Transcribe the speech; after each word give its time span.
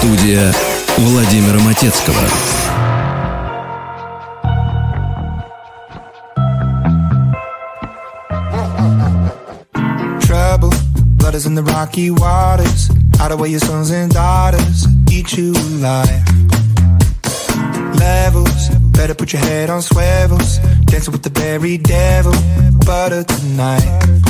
Студия 0.00 0.52
Владимира 0.96 1.58
Матецкого. 1.60 2.20
Trouble, 10.20 10.72
blood 11.18 11.34
is 11.34 11.46
in 11.46 11.54
the 11.54 11.62
rocky 11.62 12.10
waters. 12.10 12.90
Hide 13.18 13.32
away 13.32 13.48
your 13.48 13.60
sons 13.60 13.90
and 13.90 14.12
daughters, 14.12 14.86
eat 15.10 15.32
you 15.36 15.52
alive. 15.52 16.22
Levels, 17.98 18.68
better 18.92 19.14
put 19.14 19.32
your 19.32 19.42
head 19.42 19.70
on 19.70 19.82
swivels. 19.82 20.58
Dancing 20.84 21.12
with 21.12 21.22
the 21.22 21.30
very 21.30 21.78
devil, 21.78 22.32
butter 22.84 23.24
tonight. 23.24 24.29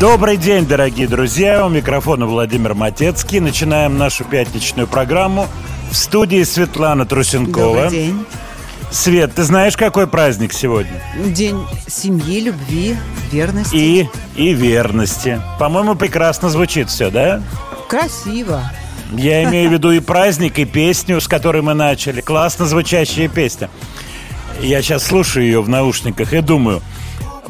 Добрый 0.00 0.38
день, 0.38 0.64
дорогие 0.64 1.06
друзья. 1.06 1.66
У 1.66 1.68
микрофона 1.68 2.24
Владимир 2.24 2.72
Матецкий. 2.72 3.38
Начинаем 3.38 3.98
нашу 3.98 4.24
пятничную 4.24 4.88
программу. 4.88 5.46
В 5.90 5.94
студии 5.94 6.42
Светлана 6.42 7.04
Трусенкова. 7.04 7.82
Добрый 7.82 7.90
день. 7.90 8.24
Свет, 8.90 9.34
ты 9.34 9.42
знаешь, 9.42 9.76
какой 9.76 10.06
праздник 10.06 10.54
сегодня? 10.54 11.02
День 11.26 11.58
семьи, 11.86 12.40
любви, 12.40 12.96
верности. 13.30 13.76
И, 13.76 14.08
и 14.36 14.54
верности. 14.54 15.38
По-моему, 15.58 15.94
прекрасно 15.96 16.48
звучит 16.48 16.88
все, 16.88 17.10
да? 17.10 17.42
Красиво. 17.86 18.62
Я 19.12 19.44
имею 19.50 19.68
в 19.68 19.72
виду 19.74 19.90
и 19.90 20.00
праздник, 20.00 20.58
и 20.58 20.64
песню, 20.64 21.20
с 21.20 21.28
которой 21.28 21.60
мы 21.60 21.74
начали. 21.74 22.22
Классно 22.22 22.64
звучащая 22.64 23.28
песня. 23.28 23.68
Я 24.62 24.80
сейчас 24.80 25.04
слушаю 25.04 25.44
ее 25.44 25.60
в 25.60 25.68
наушниках 25.68 26.32
и 26.32 26.40
думаю, 26.40 26.80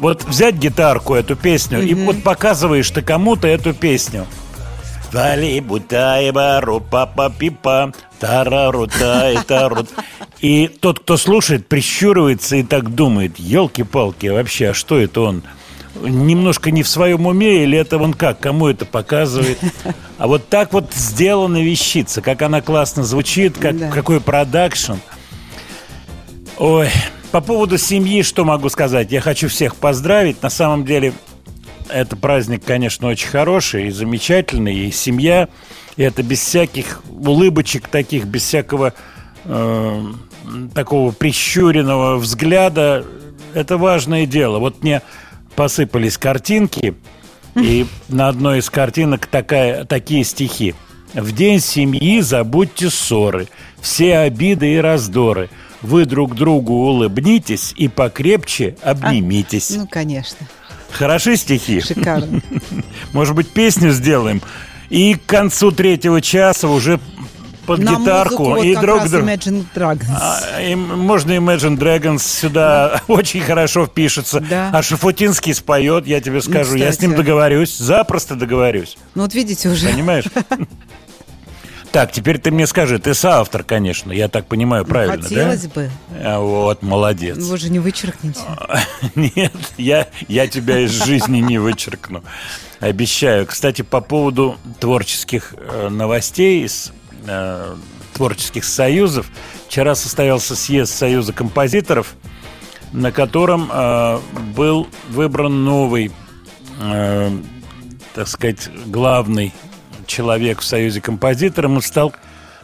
вот 0.01 0.25
взять 0.25 0.55
гитарку, 0.55 1.13
эту 1.15 1.35
песню, 1.35 1.81
и 1.81 1.93
вот 1.93 2.21
показываешь 2.23 2.89
ты 2.89 3.01
кому-то 3.01 3.47
эту 3.47 3.73
песню. 3.73 4.25
Вали 5.13 5.59
бутаеба 5.59 6.59
рупа 6.61 7.07
пипа 7.37 7.93
тарару 8.19 8.87
тай 8.87 9.37
тарут. 9.45 9.89
И 10.39 10.67
тот, 10.67 10.99
кто 10.99 11.17
слушает, 11.17 11.67
прищуривается 11.67 12.55
и 12.55 12.63
так 12.63 12.95
думает, 12.95 13.37
елки-палки, 13.37 14.25
вообще, 14.27 14.69
а 14.69 14.73
что 14.73 14.97
это 14.97 15.21
он? 15.21 15.43
Немножко 16.01 16.71
не 16.71 16.81
в 16.81 16.87
своем 16.87 17.27
уме, 17.27 17.61
или 17.63 17.77
это 17.77 17.99
он 17.99 18.15
как, 18.15 18.39
кому 18.39 18.67
это 18.67 18.85
показывает? 18.85 19.59
А 20.17 20.27
вот 20.27 20.49
так 20.49 20.71
вот 20.73 20.93
сделана 20.93 21.61
вещица, 21.63 22.21
как 22.21 22.41
она 22.43 22.61
классно 22.61 23.03
звучит, 23.03 23.57
как, 23.57 23.77
Да. 23.77 23.89
какой 23.91 24.19
продакшн. 24.21 24.93
Ой, 26.57 26.89
по 27.31 27.39
поводу 27.41 27.77
семьи, 27.77 28.23
что 28.23 28.43
могу 28.43 28.69
сказать? 28.69 29.11
Я 29.11 29.21
хочу 29.21 29.47
всех 29.47 29.75
поздравить. 29.75 30.41
На 30.43 30.49
самом 30.49 30.85
деле, 30.85 31.13
это 31.89 32.15
праздник, 32.15 32.63
конечно, 32.65 33.07
очень 33.07 33.29
хороший 33.29 33.87
и 33.87 33.91
замечательный. 33.91 34.75
И 34.75 34.91
семья, 34.91 35.47
и 35.95 36.03
это 36.03 36.23
без 36.23 36.39
всяких 36.39 37.01
улыбочек 37.09 37.87
таких, 37.87 38.25
без 38.25 38.43
всякого 38.43 38.93
э, 39.45 40.03
такого 40.73 41.11
прищуренного 41.11 42.17
взгляда. 42.17 43.05
Это 43.53 43.77
важное 43.77 44.25
дело. 44.25 44.59
Вот 44.59 44.83
мне 44.83 45.01
посыпались 45.55 46.17
картинки, 46.17 46.95
и 47.55 47.85
на 48.07 48.29
одной 48.29 48.59
из 48.59 48.69
картинок 48.69 49.25
такая, 49.27 49.85
такие 49.85 50.23
стихи. 50.23 50.75
В 51.13 51.33
день 51.33 51.59
семьи 51.59 52.21
забудьте 52.21 52.89
ссоры, 52.89 53.47
все 53.81 54.17
обиды 54.17 54.73
и 54.73 54.77
раздоры. 54.77 55.49
Вы 55.81 56.05
друг 56.05 56.35
другу 56.35 56.73
улыбнитесь 56.73 57.73
и 57.75 57.87
покрепче 57.87 58.75
обнимитесь. 58.81 59.71
Ну, 59.71 59.87
конечно. 59.87 60.45
Хороши 60.91 61.37
стихи? 61.37 61.81
Шикарно. 61.81 62.41
Может 63.13 63.35
быть, 63.35 63.49
песню 63.49 63.91
сделаем? 63.91 64.41
И 64.89 65.15
к 65.15 65.25
концу 65.25 65.71
третьего 65.71 66.21
часа 66.21 66.67
уже 66.67 66.99
под 67.65 67.79
На 67.79 67.95
гитарку 67.95 68.43
музыку 68.43 68.55
вот 68.57 68.65
и 68.65 68.73
как 68.73 68.83
друг 68.83 69.09
друга. 69.09 69.33
Imagine 69.33 69.65
Dragons. 69.73 70.17
А, 70.19 70.61
и 70.61 70.75
можно 70.75 71.31
Imagine 71.31 71.77
Dragons 71.77 72.19
сюда 72.19 73.01
очень 73.07 73.41
хорошо 73.41 73.85
впишется. 73.85 74.41
Да. 74.41 74.71
А 74.73 74.81
Шафутинский 74.81 75.53
споет, 75.53 76.07
я 76.07 76.21
тебе 76.21 76.41
скажу. 76.41 76.75
я 76.75 76.91
с 76.91 76.99
ним 76.99 77.15
договорюсь, 77.15 77.77
запросто 77.77 78.35
договорюсь. 78.35 78.97
Ну, 79.15 79.23
вот 79.23 79.33
видите 79.33 79.69
уже. 79.69 79.87
Понимаешь? 79.89 80.25
Так, 81.91 82.13
теперь 82.13 82.39
ты 82.39 82.51
мне 82.51 82.67
скажи, 82.67 82.99
ты 82.99 83.13
соавтор, 83.13 83.63
конечно, 83.63 84.13
я 84.13 84.29
так 84.29 84.45
понимаю, 84.47 84.85
правильно, 84.85 85.21
Хотелось 85.21 85.63
да? 85.63 85.69
бы. 85.69 85.91
А, 86.11 86.39
Вот, 86.39 86.81
молодец. 86.83 87.37
Вы 87.37 87.57
же 87.57 87.69
не 87.69 87.79
вычеркните. 87.79 88.39
Нет, 89.15 89.53
я, 89.77 90.07
я 90.29 90.47
тебя 90.47 90.79
из 90.79 90.91
жизни 90.91 91.39
не 91.39 91.57
вычеркну. 91.57 92.23
Обещаю. 92.79 93.45
Кстати, 93.45 93.81
по 93.81 93.99
поводу 93.99 94.57
творческих 94.79 95.53
э, 95.57 95.89
новостей 95.89 96.63
из 96.63 96.93
э, 97.27 97.75
творческих 98.13 98.63
союзов. 98.63 99.27
Вчера 99.67 99.93
состоялся 99.95 100.55
съезд 100.55 100.93
Союза 100.93 101.33
композиторов, 101.33 102.15
на 102.93 103.11
котором 103.11 103.69
э, 103.71 104.19
был 104.55 104.87
выбран 105.09 105.65
новый, 105.65 106.11
э, 106.79 107.31
так 108.13 108.27
сказать, 108.27 108.69
главный 108.85 109.53
человек 110.11 110.59
в 110.59 110.63
Союзе 110.63 111.01
композиторов. 111.01 111.71
Он 111.71 111.81
стал 111.81 112.13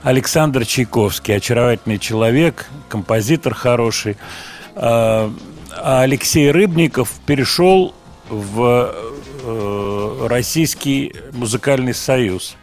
Александр 0.04 0.66
Чайковский, 0.66 1.36
очаровательный 1.36 1.98
человек, 1.98 2.68
композитор 2.90 3.54
хороший. 3.54 4.18
А 4.76 5.32
а 5.80 6.02
Алексей 6.02 6.50
Рыбников 6.52 7.14
перешел 7.26 7.94
в 8.30 8.94
э, 9.44 10.28
Российский 10.28 11.14
музыкальный 11.34 11.94
союз. 11.94 12.56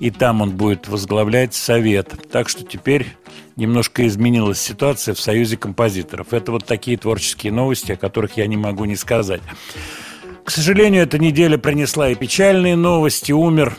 И 0.00 0.10
там 0.10 0.40
он 0.40 0.50
будет 0.50 0.88
возглавлять 0.88 1.54
совет. 1.54 2.12
Так 2.30 2.48
что 2.48 2.64
теперь 2.64 3.06
немножко 3.56 4.06
изменилась 4.06 4.60
ситуация 4.60 5.14
в 5.14 5.20
Союзе 5.20 5.56
композиторов. 5.56 6.32
Это 6.32 6.52
вот 6.52 6.64
такие 6.64 6.96
творческие 6.96 7.52
новости, 7.52 7.92
о 7.92 7.96
которых 7.96 8.36
я 8.36 8.46
не 8.46 8.56
могу 8.56 8.84
не 8.84 8.96
сказать. 8.96 9.42
К 10.44 10.50
сожалению, 10.50 11.02
эта 11.02 11.18
неделя 11.18 11.58
принесла 11.58 12.10
и 12.10 12.14
печальные 12.14 12.76
новости. 12.76 13.32
Умер 13.32 13.76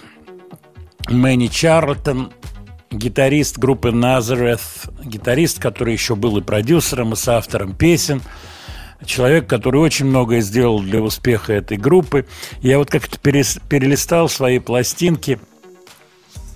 Мэнни 1.10 1.48
Чарлтон, 1.48 2.32
гитарист 2.92 3.58
группы 3.58 3.90
Nazareth, 3.90 4.90
гитарист, 5.04 5.60
который 5.60 5.94
еще 5.94 6.16
был 6.16 6.38
и 6.38 6.42
продюсером, 6.42 7.14
и 7.14 7.16
соавтором 7.16 7.76
песен, 7.76 8.22
человек, 9.06 9.48
который 9.48 9.80
очень 9.82 10.06
многое 10.06 10.42
сделал 10.42 10.82
для 10.82 11.02
успеха 11.02 11.54
этой 11.54 11.78
группы. 11.78 12.26
Я 12.62 12.80
вот 12.80 12.90
как-то 12.90 13.20
перелистал 13.20 14.30
свои 14.30 14.60
пластинки. 14.60 15.40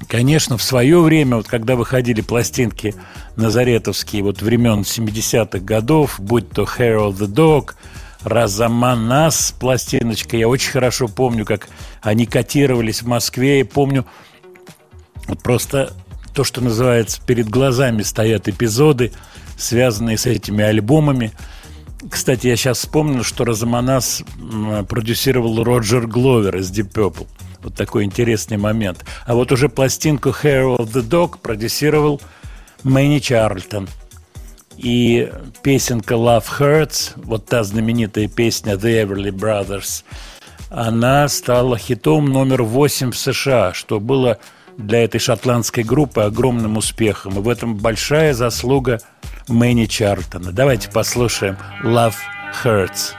Конечно, 0.07 0.57
в 0.57 0.63
свое 0.63 0.99
время, 0.99 1.37
вот 1.37 1.47
когда 1.47 1.75
выходили 1.75 2.21
пластинки 2.21 2.95
назаретовские, 3.35 4.23
вот 4.23 4.41
времен 4.41 4.81
70-х 4.81 5.59
годов, 5.59 6.19
будь 6.19 6.49
то 6.49 6.63
Harold 6.63 7.17
the 7.17 7.27
Dog, 7.27 7.75
Разаманас 8.23 9.53
пластиночка, 9.57 10.35
я 10.35 10.47
очень 10.47 10.71
хорошо 10.71 11.07
помню, 11.07 11.45
как 11.45 11.69
они 12.01 12.25
котировались 12.25 13.01
в 13.01 13.07
Москве, 13.07 13.61
и 13.61 13.63
помню, 13.63 14.05
вот 15.29 15.41
просто 15.41 15.93
то, 16.33 16.43
что 16.43 16.61
называется, 16.61 17.21
перед 17.25 17.49
глазами 17.49 18.01
стоят 18.01 18.47
эпизоды, 18.47 19.11
связанные 19.57 20.17
с 20.17 20.25
этими 20.25 20.63
альбомами. 20.63 21.31
Кстати, 22.09 22.47
я 22.47 22.55
сейчас 22.55 22.79
вспомнил, 22.79 23.23
что 23.23 23.45
Розаманас 23.45 24.23
продюсировал 24.87 25.63
Роджер 25.63 26.07
Гловер 26.07 26.57
из 26.57 26.71
Deep 26.71 26.91
Purple. 26.93 27.27
Вот 27.61 27.75
такой 27.75 28.05
интересный 28.05 28.57
момент. 28.57 29.03
А 29.25 29.35
вот 29.35 29.51
уже 29.51 29.67
пластинку 29.67 30.29
Hair 30.29 30.77
of 30.77 30.93
the 30.93 31.03
Dog 31.03 31.39
продюсировал 31.41 32.21
Мэнни 32.83 33.19
Чарльтон. 33.19 33.89
И 34.77 35.29
песенка 35.61 36.13
Love 36.13 36.45
Hurts, 36.57 37.11
вот 37.17 37.47
та 37.47 37.65
знаменитая 37.65 38.29
песня 38.29 38.75
The 38.75 39.03
Everly 39.03 39.31
Brothers, 39.31 40.05
она 40.69 41.27
стала 41.27 41.77
хитом 41.77 42.27
номер 42.27 42.63
8 42.63 43.11
в 43.11 43.17
США, 43.17 43.73
что 43.73 43.99
было 43.99 44.37
для 44.79 45.03
этой 45.03 45.19
шотландской 45.19 45.83
группы 45.83 46.21
огромным 46.21 46.77
успехом. 46.77 47.37
И 47.37 47.41
в 47.41 47.49
этом 47.49 47.75
большая 47.75 48.33
заслуга 48.33 48.99
Мэнни 49.47 49.85
Чартона. 49.85 50.51
Давайте 50.51 50.89
послушаем 50.89 51.57
«Love 51.83 52.15
Hurts». 52.63 53.13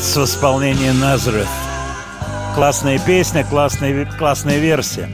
Hurts 0.00 0.18
в 0.18 0.24
исполнении 0.24 0.90
Nazareth. 0.92 1.46
Классная 2.54 2.98
песня, 2.98 3.44
классная, 3.44 4.06
классная 4.06 4.58
версия. 4.58 5.10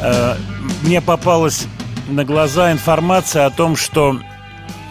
Э, 0.00 0.36
мне 0.82 1.00
попалась 1.00 1.66
на 2.08 2.24
глаза 2.24 2.70
информация 2.70 3.46
о 3.46 3.50
том, 3.50 3.74
что 3.74 4.20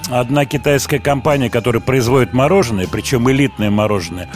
одна 0.10 0.46
китайская 0.46 1.00
компания, 1.00 1.50
которая 1.50 1.82
производит 1.82 2.34
мороженое, 2.34 2.88
причем 2.92 3.30
элитное 3.32 3.70
мороженое, 3.70 4.27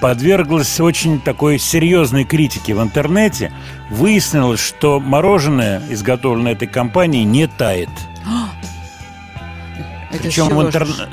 подверглась 0.00 0.80
очень 0.80 1.20
такой 1.20 1.58
серьезной 1.58 2.24
критике 2.24 2.74
в 2.74 2.82
интернете. 2.82 3.52
Выяснилось, 3.90 4.60
что 4.60 5.00
мороженое, 5.00 5.82
изготовленное 5.90 6.52
этой 6.52 6.68
компанией, 6.68 7.24
не 7.24 7.46
тает. 7.46 7.90
Это 10.10 10.22
Причем 10.22 10.48
в 10.48 10.62
интернете... 10.62 11.08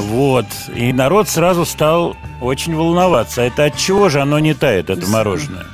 Вот. 0.00 0.46
И 0.74 0.92
народ 0.92 1.28
сразу 1.28 1.64
стал 1.66 2.16
очень 2.40 2.74
волноваться. 2.74 3.42
Это 3.42 3.66
от 3.66 3.76
чего 3.76 4.08
же 4.08 4.20
оно 4.20 4.38
не 4.38 4.54
тает, 4.54 4.90
это 4.90 5.06
мороженое? 5.08 5.66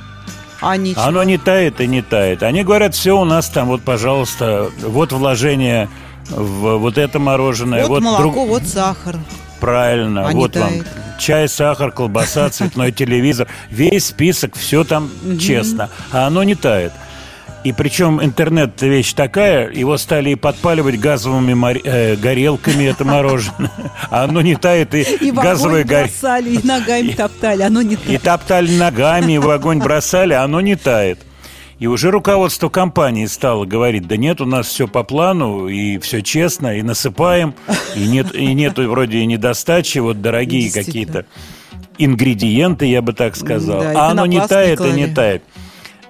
А 0.61 0.77
ничего. 0.77 1.03
Оно 1.03 1.23
не 1.23 1.37
тает 1.37 1.81
и 1.81 1.87
не 1.87 2.01
тает. 2.01 2.43
Они 2.43 2.63
говорят, 2.63 2.95
все 2.95 3.17
у 3.19 3.25
нас 3.25 3.49
там, 3.49 3.67
вот, 3.67 3.81
пожалуйста, 3.83 4.69
вот 4.79 5.11
вложение 5.11 5.89
в 6.29 6.77
вот 6.77 6.97
это 6.97 7.19
мороженое. 7.19 7.81
Вот, 7.83 7.89
вот 7.89 8.03
молоко, 8.03 8.21
друг... 8.21 8.35
вот 8.35 8.63
сахар. 8.63 9.17
Правильно, 9.59 10.27
А 10.27 10.31
вот 10.31 10.55
вам 10.55 10.69
тает. 10.69 10.87
чай, 11.19 11.47
сахар, 11.47 11.91
колбаса, 11.91 12.49
цветной 12.49 12.91
телевизор. 12.91 13.47
Весь 13.69 14.07
список, 14.07 14.55
все 14.55 14.83
там 14.83 15.09
честно. 15.39 15.89
А 16.11 16.27
оно 16.27 16.43
не 16.43 16.55
тает. 16.55 16.93
И 17.65 17.71
причем 17.73 18.23
интернет 18.23 18.79
вещь 18.83 19.13
такая, 19.13 19.71
его 19.71 19.97
стали 19.97 20.29
и 20.29 20.35
подпаливать 20.35 20.99
газовыми 20.99 21.55
мор- 21.55 21.81
э, 21.83 22.15
горелками, 22.15 22.83
это 22.83 23.03
мороженое. 23.05 23.71
А 24.11 24.25
оно 24.25 24.41
не 24.41 24.55
тает, 24.55 24.93
и, 24.93 25.01
И 25.01 25.31
огонь 25.31 25.43
горелка. 25.83 26.01
бросали, 26.03 26.49
и 26.57 26.67
ногами 26.67 27.09
топтали, 27.13 27.63
оно 27.63 27.81
не 27.81 27.97
И 28.07 28.17
топтали 28.19 28.77
ногами, 28.77 29.33
и 29.33 29.37
в 29.39 29.49
огонь 29.49 29.79
бросали, 29.79 30.33
а 30.33 30.43
оно 30.43 30.61
не 30.61 30.75
тает. 30.75 31.17
И 31.79 31.87
уже 31.87 32.11
руководство 32.11 32.69
компании 32.69 33.25
стало 33.25 33.65
говорить, 33.65 34.07
да 34.07 34.15
нет, 34.15 34.41
у 34.41 34.45
нас 34.45 34.67
все 34.67 34.87
по 34.87 35.01
плану, 35.03 35.67
и 35.67 35.97
все 35.97 36.21
честно, 36.21 36.77
и 36.77 36.83
насыпаем, 36.83 37.55
и 37.95 38.05
нет, 38.05 38.35
и 38.35 38.53
нету 38.53 38.87
вроде 38.87 39.17
и 39.17 39.25
недостачи, 39.25 39.97
вот 39.97 40.21
дорогие 40.21 40.71
какие-то 40.71 41.25
ингредиенты, 41.97 42.85
я 42.85 43.01
бы 43.01 43.13
так 43.13 43.35
сказал. 43.35 43.81
Да, 43.81 43.91
а 43.95 44.11
оно 44.11 44.25
не 44.27 44.39
тает 44.45 44.81
и 44.81 44.91
не 44.91 45.07
тает. 45.07 45.41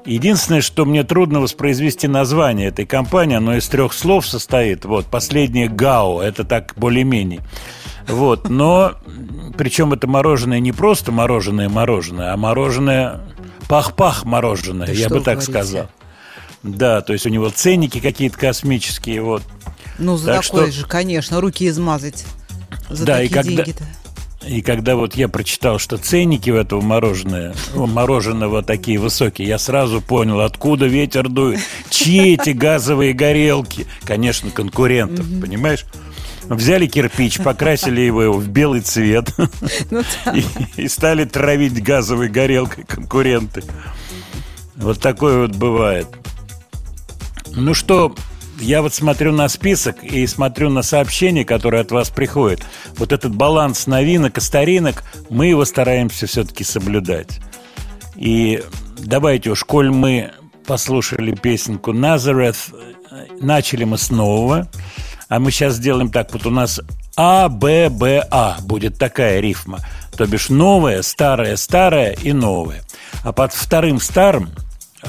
Единственное, 0.06 0.62
что 0.62 0.86
мне 0.86 1.04
трудно 1.04 1.42
воспроизвести 1.42 2.08
название 2.08 2.68
этой 2.68 2.86
компании, 2.86 3.38
оно 3.38 3.56
из 3.58 3.68
трех 3.68 3.92
слов 3.94 4.28
состоит. 4.28 4.86
Вот, 4.86 5.08
последнее 5.08 5.68
ГАО, 5.68 6.22
это 6.22 6.44
так 6.44 6.74
более-менее. 6.76 7.42
Вот, 8.08 8.50
но 8.50 8.94
причем 9.58 9.94
это 9.94 10.06
мороженое 10.08 10.60
не 10.60 10.72
просто 10.72 11.12
мороженое-мороженое, 11.12 12.34
а 12.34 12.38
мороженое 12.38 13.22
пах-пах 13.68 14.26
мороженое, 14.26 14.86
Да 14.88 14.94
я 14.94 15.10
бы 15.10 15.16
так 15.22 15.40
говорите? 15.40 15.52
сказал. 15.52 15.88
Да, 16.62 17.02
то 17.02 17.14
есть 17.14 17.26
у 17.26 17.30
него 17.30 17.50
ценники 17.50 18.00
какие-то 18.00 18.38
космические, 18.38 19.22
вот. 19.24 19.42
Ну, 19.98 20.18
за 20.18 20.34
Так 20.34 20.44
такое 20.46 20.68
что- 20.72 20.82
же, 20.82 20.86
конечно, 20.86 21.42
руки 21.42 21.68
измазать. 21.68 22.26
За 22.90 23.06
Да, 23.06 23.24
и 23.24 23.28
такие 23.28 23.34
когда- 23.44 23.64
деньги-то. 23.64 23.84
И 24.48 24.62
когда 24.62 24.96
вот 24.96 25.16
я 25.16 25.28
прочитал, 25.28 25.80
что 25.80 25.98
ценники 25.98 26.50
у 26.50 26.56
этого 26.56 26.82
мороженого, 26.82 27.56
ну, 27.74 27.88
мороженого 27.88 28.62
такие 28.64 29.00
высокие, 29.00 29.48
я 29.48 29.58
сразу 29.58 30.02
понял, 30.02 30.42
откуда 30.42 30.86
ветер 30.86 31.30
дует, 31.30 31.60
чьи 31.90 32.36
эти 32.36 32.52
газовые 32.52 33.14
горелки. 33.14 33.88
Конечно, 34.04 34.52
конкурентов, 34.52 35.25
понимаешь? 35.42 35.86
Взяли 36.44 36.86
кирпич, 36.86 37.40
покрасили 37.40 38.02
его 38.02 38.34
в 38.34 38.48
белый 38.48 38.82
цвет 38.82 39.34
Ну, 39.90 40.04
да. 40.25 40.32
и, 40.32 40.44
и 40.84 40.88
стали 40.88 41.25
травить 41.25 41.82
газовой 41.82 42.30
горелкой 42.30 42.84
конкуренты. 42.84 43.64
Вот 44.75 45.00
такое 45.00 45.48
вот 45.48 45.56
бывает. 45.56 46.08
Ну 47.56 47.74
что, 47.74 48.14
я 48.60 48.82
вот 48.82 48.94
смотрю 48.94 49.32
на 49.32 49.48
список 49.50 50.04
и 50.04 50.26
смотрю 50.28 50.70
на 50.70 50.82
сообщения, 50.82 51.46
которые 51.46 51.82
от 51.82 51.92
вас 51.92 52.10
приходят. 52.10 52.62
Вот 52.98 53.12
этот 53.12 53.36
баланс 53.36 53.88
новинок 53.88 54.38
и 54.38 54.42
старинок, 54.42 55.04
мы 55.30 55.48
его 55.48 55.66
стараемся 55.66 56.28
все-таки 56.28 56.64
соблюдать. 56.64 57.40
И 58.16 58.64
давайте 58.98 59.52
уж, 59.52 59.64
коль 59.64 59.92
мы 59.92 60.32
послушали 60.66 61.36
песенку 61.36 61.92
«Назарeth», 61.92 62.74
начали 63.40 63.84
мы 63.84 63.98
с 63.98 64.10
нового, 64.10 64.70
а 65.30 65.40
мы 65.40 65.52
сейчас 65.52 65.76
сделаем 65.76 66.10
так, 66.10 66.34
вот 66.34 66.46
у 66.46 66.50
нас 66.50 66.80
А, 67.18 67.50
Б, 67.50 67.90
Б, 67.90 68.26
А 68.32 68.58
будет 68.62 68.98
такая 68.98 69.40
рифма. 69.40 69.80
То 70.18 70.26
бишь 70.28 70.50
новое, 70.50 71.02
старое, 71.02 71.56
старое 71.56 72.12
и 72.14 72.32
новое. 72.32 72.84
А 73.24 73.32
под 73.32 73.54
вторым 73.54 74.00
старым 74.00 74.50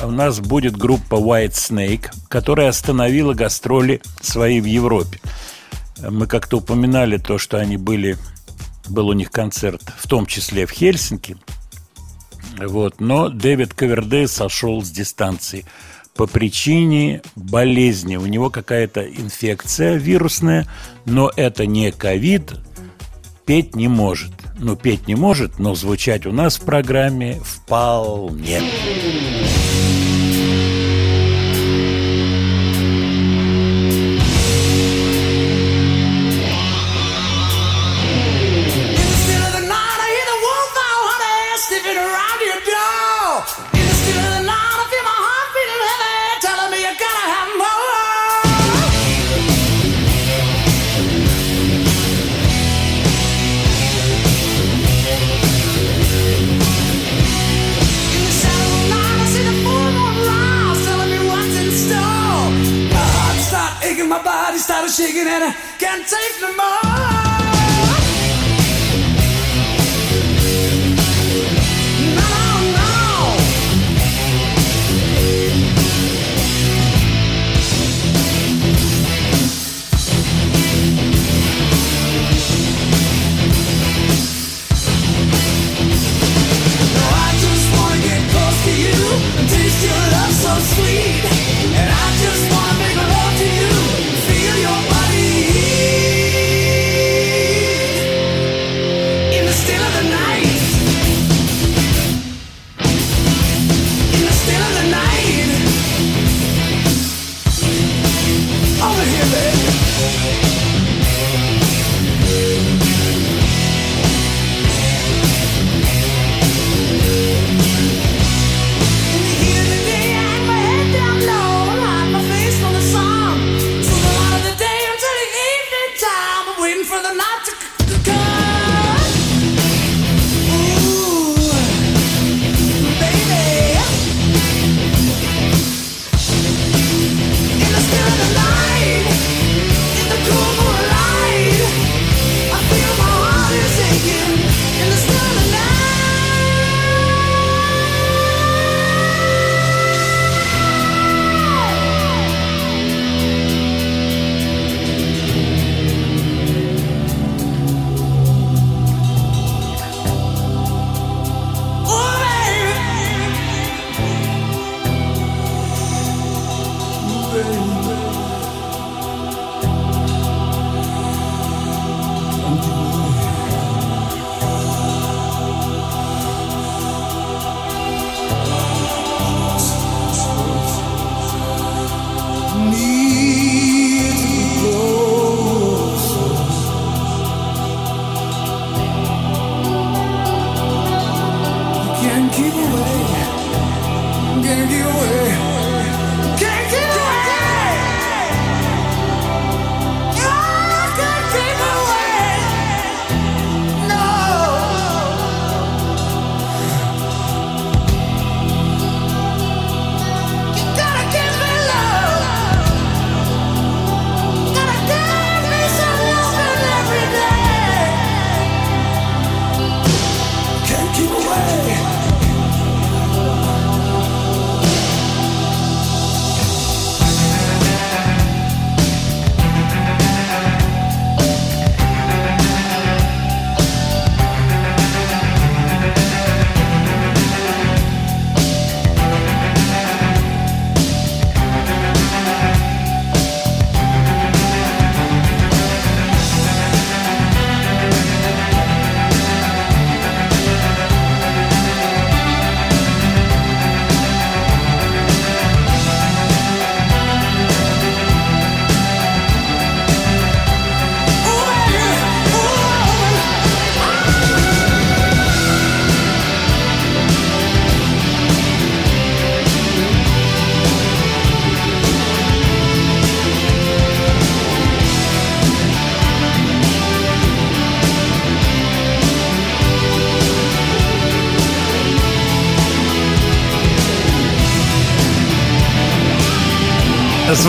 у 0.02 0.10
нас 0.10 0.40
будет 0.40 0.76
группа 0.76 1.16
White 1.16 1.52
Snake, 1.52 2.10
которая 2.28 2.68
остановила 2.68 3.34
гастроли 3.34 4.00
свои 4.20 4.60
в 4.60 4.64
Европе. 4.64 5.20
Мы 5.98 6.26
как-то 6.26 6.58
упоминали 6.58 7.16
то, 7.16 7.38
что 7.38 7.58
они 7.58 7.76
были, 7.76 8.16
был 8.88 9.08
у 9.08 9.12
них 9.12 9.30
концерт, 9.30 9.82
в 9.98 10.06
том 10.06 10.26
числе 10.26 10.66
в 10.66 10.70
Хельсинки. 10.70 11.36
Вот. 12.58 13.00
Но 13.00 13.28
Дэвид 13.28 13.74
Ковердей 13.74 14.28
сошел 14.28 14.82
с 14.82 14.90
дистанции 14.90 15.64
по 16.14 16.26
причине 16.26 17.22
болезни. 17.34 18.16
У 18.16 18.26
него 18.26 18.50
какая-то 18.50 19.02
инфекция 19.02 19.96
вирусная, 19.96 20.66
но 21.04 21.30
это 21.36 21.66
не 21.66 21.92
ковид, 21.92 22.54
петь 23.44 23.74
не 23.76 23.88
может. 23.88 24.32
Ну, 24.58 24.74
петь 24.74 25.06
не 25.06 25.14
может, 25.14 25.58
но 25.58 25.74
звучать 25.74 26.24
у 26.24 26.32
нас 26.32 26.56
в 26.56 26.64
программе 26.64 27.38
вполне. 27.44 28.62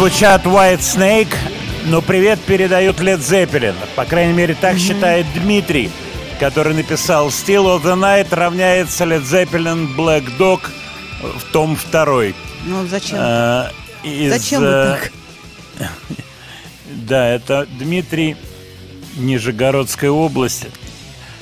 Звучат 0.07 0.45
White 0.45 0.79
Snake, 0.79 1.35
но 1.87 2.01
привет 2.01 2.39
передают 2.39 3.01
Led 3.01 3.19
Zeppelin. 3.19 3.75
По 3.97 4.05
крайней 4.05 4.31
мере, 4.31 4.55
так 4.55 4.77
считает 4.77 5.25
Дмитрий, 5.33 5.91
который 6.39 6.73
написал 6.73 7.27
Still 7.27 7.65
of 7.65 7.83
the 7.83 7.93
Night 7.93 8.33
равняется 8.33 9.03
Led 9.03 9.23
Zeppelin 9.23 9.93
Black 9.97 10.25
Dog 10.37 10.61
в 11.21 11.51
том 11.51 11.75
второй. 11.75 12.35
Ну, 12.65 12.87
зачем? 12.87 13.17
А, 13.19 13.69
из, 14.01 14.31
Зачем 14.31 14.61
вы 14.61 14.67
э, 14.67 14.97
так? 15.77 15.89
Да, 16.85 17.27
это 17.27 17.67
Дмитрий, 17.77 18.37
Нижегородская 19.17 20.09
область. 20.09 20.67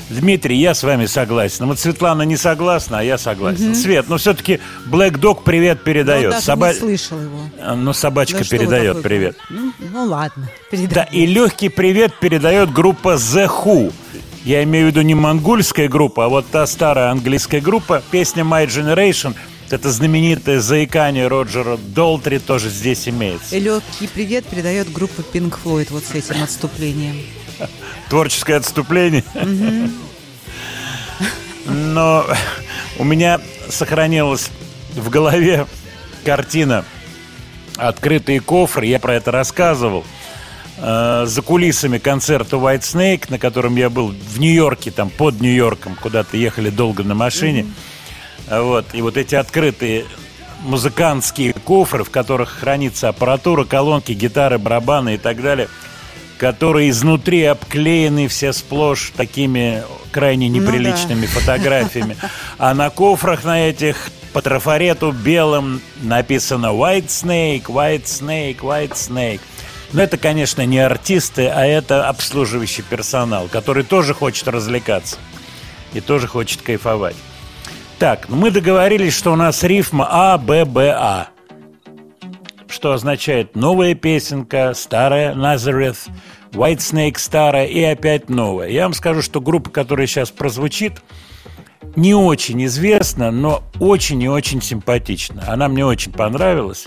Дмитрий, 0.10 0.58
я 0.58 0.74
с 0.76 0.84
вами 0.84 1.08
согласен. 1.08 1.66
Вот 1.66 1.80
Светлана 1.80 2.22
не 2.24 2.38
согласна, 2.38 3.00
а 3.00 3.04
я 3.04 3.18
согласен. 3.18 3.74
Свет, 3.76 4.08
но 4.08 4.18
все-таки 4.18 4.60
Black 4.88 5.13
Dog 5.20 5.39
привет 5.44 5.84
передает. 5.84 6.34
Ну, 6.34 6.39
Соба- 6.39 6.74
не 6.74 6.80
слышал 6.80 7.20
его. 7.20 7.39
А, 7.60 7.76
Ну, 7.76 7.91
собачка 7.94 8.39
Да 8.39 8.46
передает 8.46 9.02
привет. 9.02 9.38
Ну, 9.50 9.72
ну 9.91 10.04
ладно, 10.06 10.44
Да, 10.46 10.78
передай. 10.78 11.08
и 11.12 11.26
легкий 11.26 11.70
привет 11.70 12.13
передает 12.20 12.72
группа 12.72 13.15
The 13.15 13.48
Who. 13.48 13.91
Я 14.44 14.63
имею 14.63 14.86
в 14.86 14.89
виду 14.91 15.02
не 15.02 15.15
монгольская 15.15 15.88
группа, 15.88 16.26
а 16.26 16.30
вот 16.30 16.46
та 16.52 16.68
старая 16.68 17.10
английская 17.10 17.60
группа. 17.62 18.04
Песня 18.12 18.44
My 18.44 18.68
Generation, 18.68 19.34
это 19.72 19.89
знаменитое 19.91 20.60
заикание 20.60 21.28
Роджера 21.28 21.78
Долтри 21.78 22.38
тоже 22.38 22.70
здесь 22.70 23.08
имеется. 23.10 23.56
И 23.56 23.60
легкий 23.60 24.06
привет 24.06 24.46
передает 24.46 24.91
группа 24.91 25.22
Pink 25.22 25.56
Floyd 25.63 25.88
вот 25.89 26.04
с 26.04 26.12
этим 26.13 26.44
отступлением. 26.44 27.15
Творческое 28.10 28.56
отступление. 28.56 29.24
Но 31.65 32.26
у 32.98 33.04
меня 33.04 33.39
сохранилась 33.70 34.50
в 34.94 35.10
голове 35.10 35.65
картина 36.24 36.86
«Открытые 37.78 38.39
кофры», 38.39 38.86
я 38.86 39.00
про 39.00 39.15
это 39.15 39.32
рассказывал, 39.32 40.06
э, 40.78 41.26
за 41.26 41.41
кулисами 41.41 41.98
концерта 41.98 42.58
White 42.58 42.82
Snake, 42.82 43.26
на 43.30 43.39
котором 43.39 43.76
я 43.76 43.89
был 43.89 44.10
в 44.10 44.39
Нью-Йорке, 44.39 44.91
там 44.91 45.10
под 45.10 45.41
Нью-Йорком, 45.41 45.96
куда-то 45.96 46.38
ехали 46.38 46.70
долго 46.70 47.04
на 47.04 47.15
машине. 47.15 47.65
Вот, 48.50 48.86
и 48.94 49.02
вот 49.02 49.18
эти 49.18 49.34
открытые 49.34 50.06
музыкантские 50.62 51.54
кофры, 51.54 52.04
в 52.04 52.10
которых 52.10 52.50
хранится 52.50 53.10
аппаратура, 53.10 53.65
колонки, 53.65 54.12
гитары, 54.12 54.58
барабаны 54.58 55.15
и 55.15 55.18
так 55.18 55.41
далее, 55.41 55.68
которые 56.38 56.89
изнутри 56.89 57.43
обклеены 57.43 58.28
все 58.28 58.54
сплошь 58.54 59.12
такими 59.15 59.84
крайне 60.12 60.50
Ну 60.50 60.60
да. 60.60 60.65
неприличными 60.65 61.26
фотографиями. 61.26 62.17
А 62.58 62.74
на 62.74 62.89
кофрах 62.89 63.43
на 63.43 63.67
этих 63.67 64.10
по 64.34 64.41
трафарету 64.41 65.12
белым 65.12 65.82
написано 66.02 66.67
White 66.67 67.08
Snake, 67.08 67.65
White 67.65 68.04
Snake, 68.06 68.60
White 68.60 68.93
Snake. 68.93 69.41
Но 69.93 70.02
это, 70.02 70.17
конечно, 70.17 70.65
не 70.65 70.80
артисты, 70.80 71.48
а 71.48 71.65
это 71.65 72.08
обслуживающий 72.10 72.84
персонал, 72.84 73.48
который 73.48 73.84
тоже 73.84 74.13
хочет 74.13 74.48
развлекаться 74.48 75.17
и 75.93 76.02
тоже 76.02 76.28
хочет 76.28 76.62
кайфовать. 76.62 77.15
Так, 78.00 78.28
ну 78.28 78.36
мы 78.36 78.52
договорились, 78.52 79.13
что 79.13 79.32
у 79.32 79.36
нас 79.38 79.63
рифма 79.63 80.08
А, 80.10 80.38
Б, 80.38 80.65
Б, 80.65 80.89
А. 80.91 81.28
Что 82.76 82.92
означает 82.92 83.56
новая 83.56 83.96
песенка, 83.96 84.74
старая 84.76 85.34
Nazareth, 85.34 86.10
White 86.52 86.80
Snake 86.80 87.18
старая 87.18 87.68
и 87.68 87.82
опять 87.82 88.30
новая. 88.30 88.68
Я 88.68 88.84
вам 88.84 88.92
скажу, 88.94 89.22
что 89.22 89.40
группа, 89.40 89.70
которая 89.70 90.08
сейчас 90.08 90.30
прозвучит, 90.30 91.02
не 91.96 92.14
очень 92.14 92.66
известна, 92.66 93.32
но 93.32 93.64
очень 93.80 94.22
и 94.22 94.28
очень 94.28 94.62
симпатична. 94.62 95.46
Она 95.48 95.70
мне 95.70 95.86
очень 95.86 96.12
понравилась. 96.12 96.84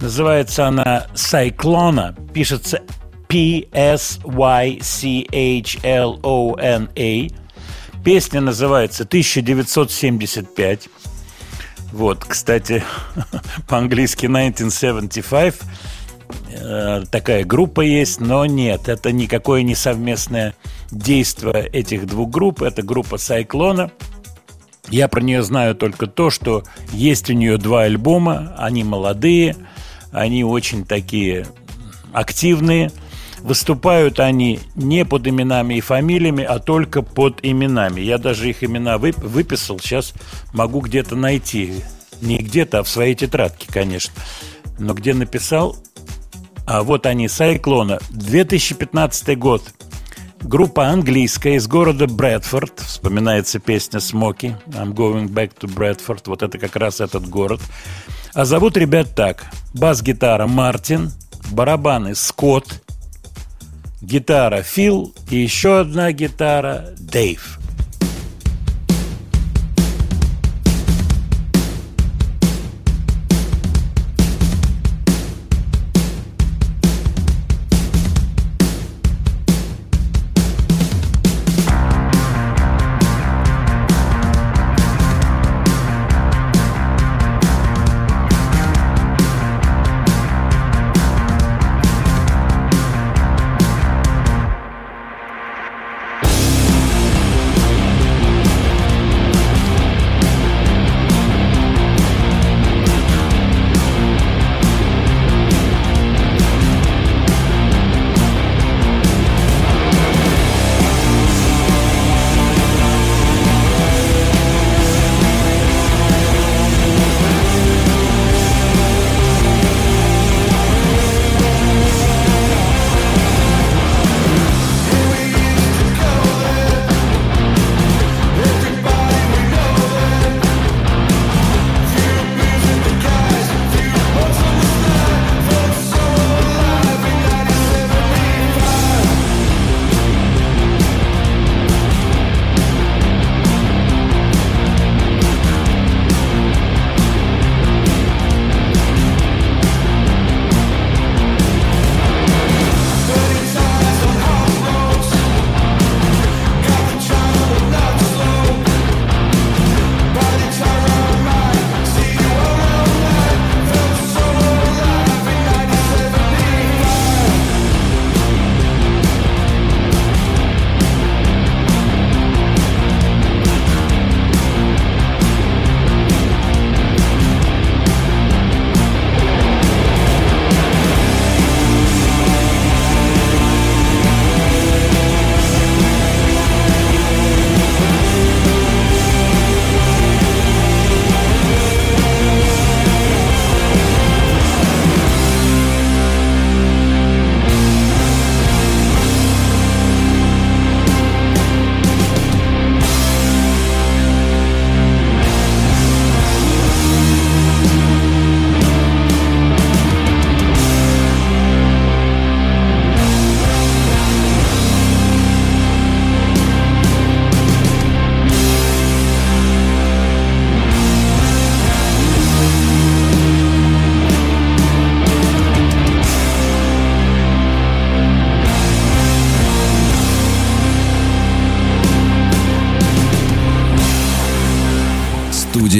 Называется 0.00 0.68
она 0.68 1.08
Cyclona. 1.14 2.14
Пишется 2.32 2.82
P-S-Y-C-H-L-O-N-A. 3.26 4.04
Песня 8.04 8.40
называется 8.40 9.02
1975. 9.02 10.88
Вот, 11.92 12.24
кстати, 12.24 12.82
по-английски 13.68 14.26
1975. 14.26 15.54
Э, 16.50 17.02
Такая 17.10 17.44
группа 17.44 17.82
есть, 17.82 18.20
но 18.20 18.46
нет, 18.46 18.88
это 18.88 19.12
никакое 19.12 19.62
не 19.62 19.74
совместное 19.74 20.54
действие 20.90 21.68
этих 21.68 22.06
двух 22.06 22.30
групп. 22.30 22.62
Это 22.62 22.82
группа 22.82 23.18
Сайклона. 23.18 23.90
Я 24.88 25.08
про 25.08 25.20
нее 25.20 25.42
знаю 25.42 25.74
только 25.74 26.06
то, 26.06 26.30
что 26.30 26.64
есть 26.92 27.30
у 27.30 27.34
нее 27.34 27.56
два 27.56 27.82
альбома, 27.82 28.54
они 28.58 28.84
молодые, 28.84 29.56
они 30.10 30.44
очень 30.44 30.84
такие 30.84 31.46
активные. 32.12 32.90
Выступают 33.42 34.20
они 34.20 34.60
не 34.76 35.04
под 35.04 35.26
именами 35.26 35.74
и 35.74 35.80
фамилиями, 35.80 36.44
а 36.44 36.58
только 36.60 37.02
под 37.02 37.40
именами. 37.42 38.00
Я 38.00 38.18
даже 38.18 38.48
их 38.48 38.62
имена 38.62 38.96
вып- 38.96 39.20
выписал, 39.26 39.80
сейчас 39.80 40.14
могу 40.52 40.80
где-то 40.80 41.16
найти. 41.16 41.82
Не 42.20 42.38
где-то, 42.38 42.78
а 42.78 42.82
в 42.84 42.88
своей 42.88 43.16
тетрадке, 43.16 43.66
конечно. 43.68 44.14
Но 44.78 44.94
где 44.94 45.12
написал? 45.12 45.76
А 46.66 46.84
вот 46.84 47.06
они, 47.06 47.26
Сайклона. 47.26 47.98
2015 48.10 49.36
год. 49.36 49.62
Группа 50.40 50.86
английская 50.86 51.56
из 51.56 51.66
города 51.66 52.06
Брэдфорд. 52.06 52.78
Вспоминается 52.80 53.58
песня 53.58 53.98
Смоки. 53.98 54.56
I'm 54.68 54.92
going 54.92 55.28
back 55.28 55.52
to 55.60 55.72
Bradford. 55.72 56.22
Вот 56.26 56.42
это 56.42 56.58
как 56.58 56.76
раз 56.76 57.00
этот 57.00 57.28
город. 57.28 57.60
А 58.34 58.44
зовут 58.44 58.76
ребят 58.76 59.14
так. 59.16 59.46
Бас-гитара 59.74 60.46
Мартин, 60.46 61.10
барабаны 61.50 62.14
Скотт, 62.14 62.82
гитара 64.02 64.62
Фил 64.62 65.14
и 65.30 65.36
еще 65.36 65.80
одна 65.80 66.12
гитара 66.12 66.90
Дэйв. 66.98 67.61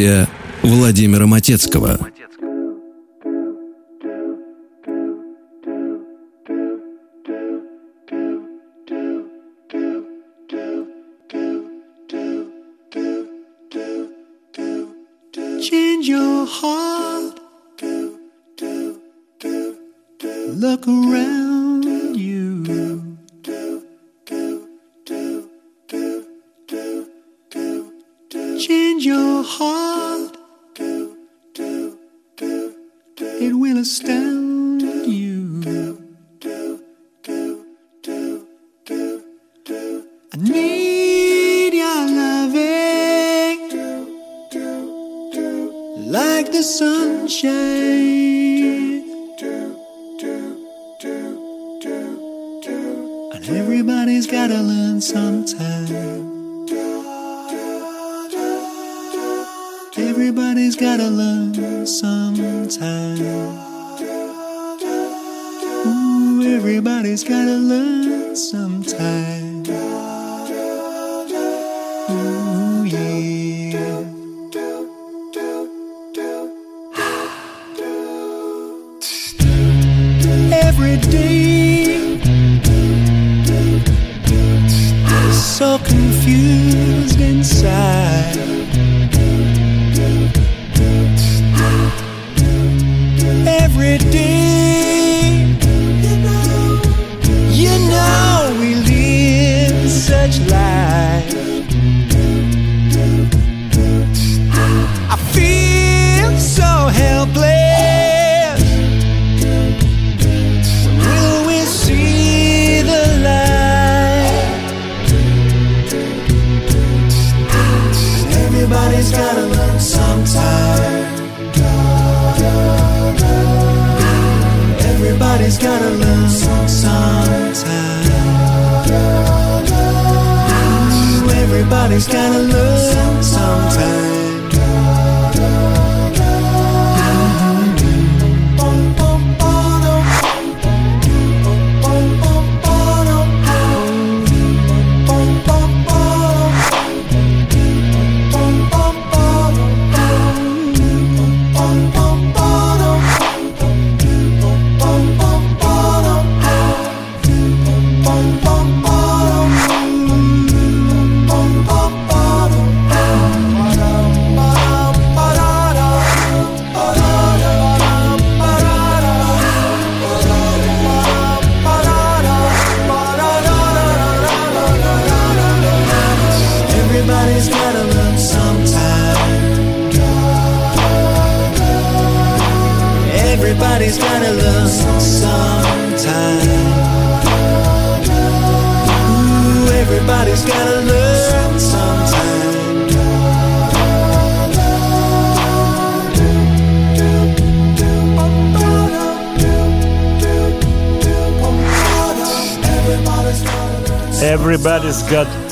Студия 0.03 0.29
Владимира 0.63 1.27
Матецкого. 1.27 2.12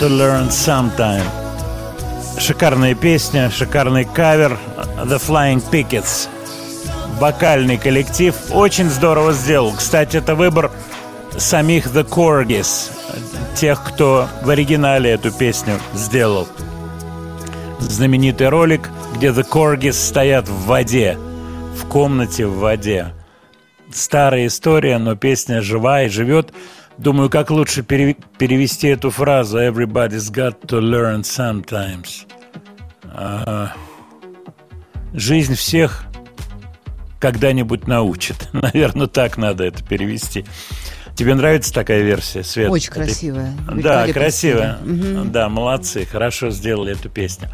To 0.00 0.08
learn 0.08 0.48
sometime. 0.48 1.24
Шикарная 2.38 2.94
песня, 2.94 3.50
шикарный 3.50 4.06
кавер 4.06 4.56
The 5.04 5.20
Flying 5.20 5.62
Pickets. 5.70 6.28
Вокальный 7.18 7.76
коллектив 7.76 8.34
очень 8.50 8.88
здорово 8.88 9.34
сделал. 9.34 9.72
Кстати, 9.72 10.16
это 10.16 10.34
выбор 10.34 10.72
самих 11.36 11.88
The 11.88 12.08
Corgis, 12.08 12.90
тех, 13.54 13.84
кто 13.84 14.26
в 14.42 14.48
оригинале 14.48 15.10
эту 15.10 15.30
песню 15.32 15.78
сделал. 15.92 16.48
Знаменитый 17.78 18.48
ролик, 18.48 18.88
где 19.16 19.28
The 19.28 19.46
Corgis 19.46 19.92
стоят 19.92 20.48
в 20.48 20.64
воде, 20.64 21.18
в 21.76 21.86
комнате 21.86 22.46
в 22.46 22.58
воде. 22.58 23.12
Старая 23.92 24.46
история, 24.46 24.96
но 24.96 25.14
песня 25.14 25.60
жива 25.60 26.04
и 26.04 26.08
живет. 26.08 26.49
Думаю, 27.00 27.30
как 27.30 27.50
лучше 27.50 27.82
пере- 27.82 28.16
перевести 28.36 28.88
эту 28.88 29.10
фразу 29.10 29.58
«Everybody's 29.58 30.30
got 30.30 30.66
to 30.66 30.80
learn 30.80 31.22
sometimes». 31.22 32.26
А, 33.14 33.72
Жизнь 35.14 35.54
всех 35.54 36.04
когда-нибудь 37.18 37.86
научит. 37.86 38.48
Наверное, 38.52 39.06
так 39.06 39.38
надо 39.38 39.64
это 39.64 39.82
перевести. 39.82 40.44
Тебе 41.16 41.34
нравится 41.34 41.72
такая 41.72 42.02
версия, 42.02 42.44
Свет? 42.44 42.70
Очень 42.70 42.90
этой- 42.92 43.04
красивая. 43.06 43.52
Да, 43.76 44.06
красивая. 44.12 44.78
история. 44.84 45.24
Да, 45.24 45.48
молодцы, 45.48 46.04
хорошо 46.04 46.50
сделали 46.50 46.92
эту 46.92 47.08
песню. 47.08 47.48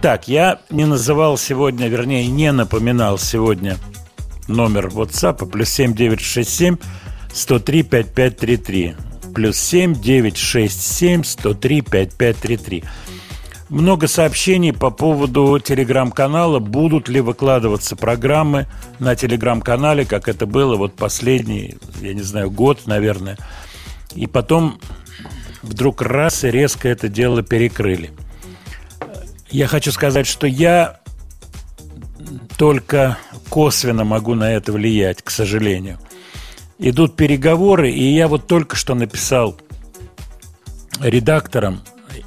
Так, 0.00 0.26
я 0.26 0.60
не 0.70 0.86
называл 0.86 1.36
сегодня, 1.36 1.88
вернее, 1.88 2.26
не 2.28 2.50
напоминал 2.50 3.18
сегодня 3.18 3.76
номер 4.48 4.86
WhatsApp 4.86 5.48
плюс 5.50 5.68
7967 5.68 6.76
103 7.36 7.82
5533. 7.82 8.96
Плюс 9.34 9.58
7967 9.58 11.22
103 11.22 11.80
5533. 11.82 12.84
Много 13.68 14.08
сообщений 14.08 14.72
по 14.72 14.90
поводу 14.90 15.58
телеграм-канала. 15.58 16.60
Будут 16.60 17.08
ли 17.08 17.20
выкладываться 17.20 17.94
программы 17.94 18.66
на 19.00 19.14
телеграм-канале, 19.16 20.06
как 20.06 20.28
это 20.28 20.46
было 20.46 20.76
вот 20.76 20.94
последний, 20.94 21.76
я 22.00 22.14
не 22.14 22.22
знаю, 22.22 22.50
год, 22.50 22.86
наверное. 22.86 23.36
И 24.14 24.26
потом 24.26 24.80
вдруг 25.62 26.00
раз 26.00 26.42
и 26.42 26.50
резко 26.50 26.88
это 26.88 27.08
дело 27.08 27.42
перекрыли. 27.42 28.12
Я 29.50 29.66
хочу 29.66 29.92
сказать, 29.92 30.26
что 30.26 30.46
я 30.46 31.00
только 32.56 33.18
косвенно 33.50 34.04
могу 34.04 34.34
на 34.34 34.52
это 34.52 34.72
влиять, 34.72 35.20
к 35.22 35.30
сожалению. 35.30 35.98
Идут 36.78 37.16
переговоры, 37.16 37.90
и 37.90 38.14
я 38.14 38.28
вот 38.28 38.46
только 38.46 38.76
что 38.76 38.94
написал 38.94 39.56
редакторам, 41.00 41.82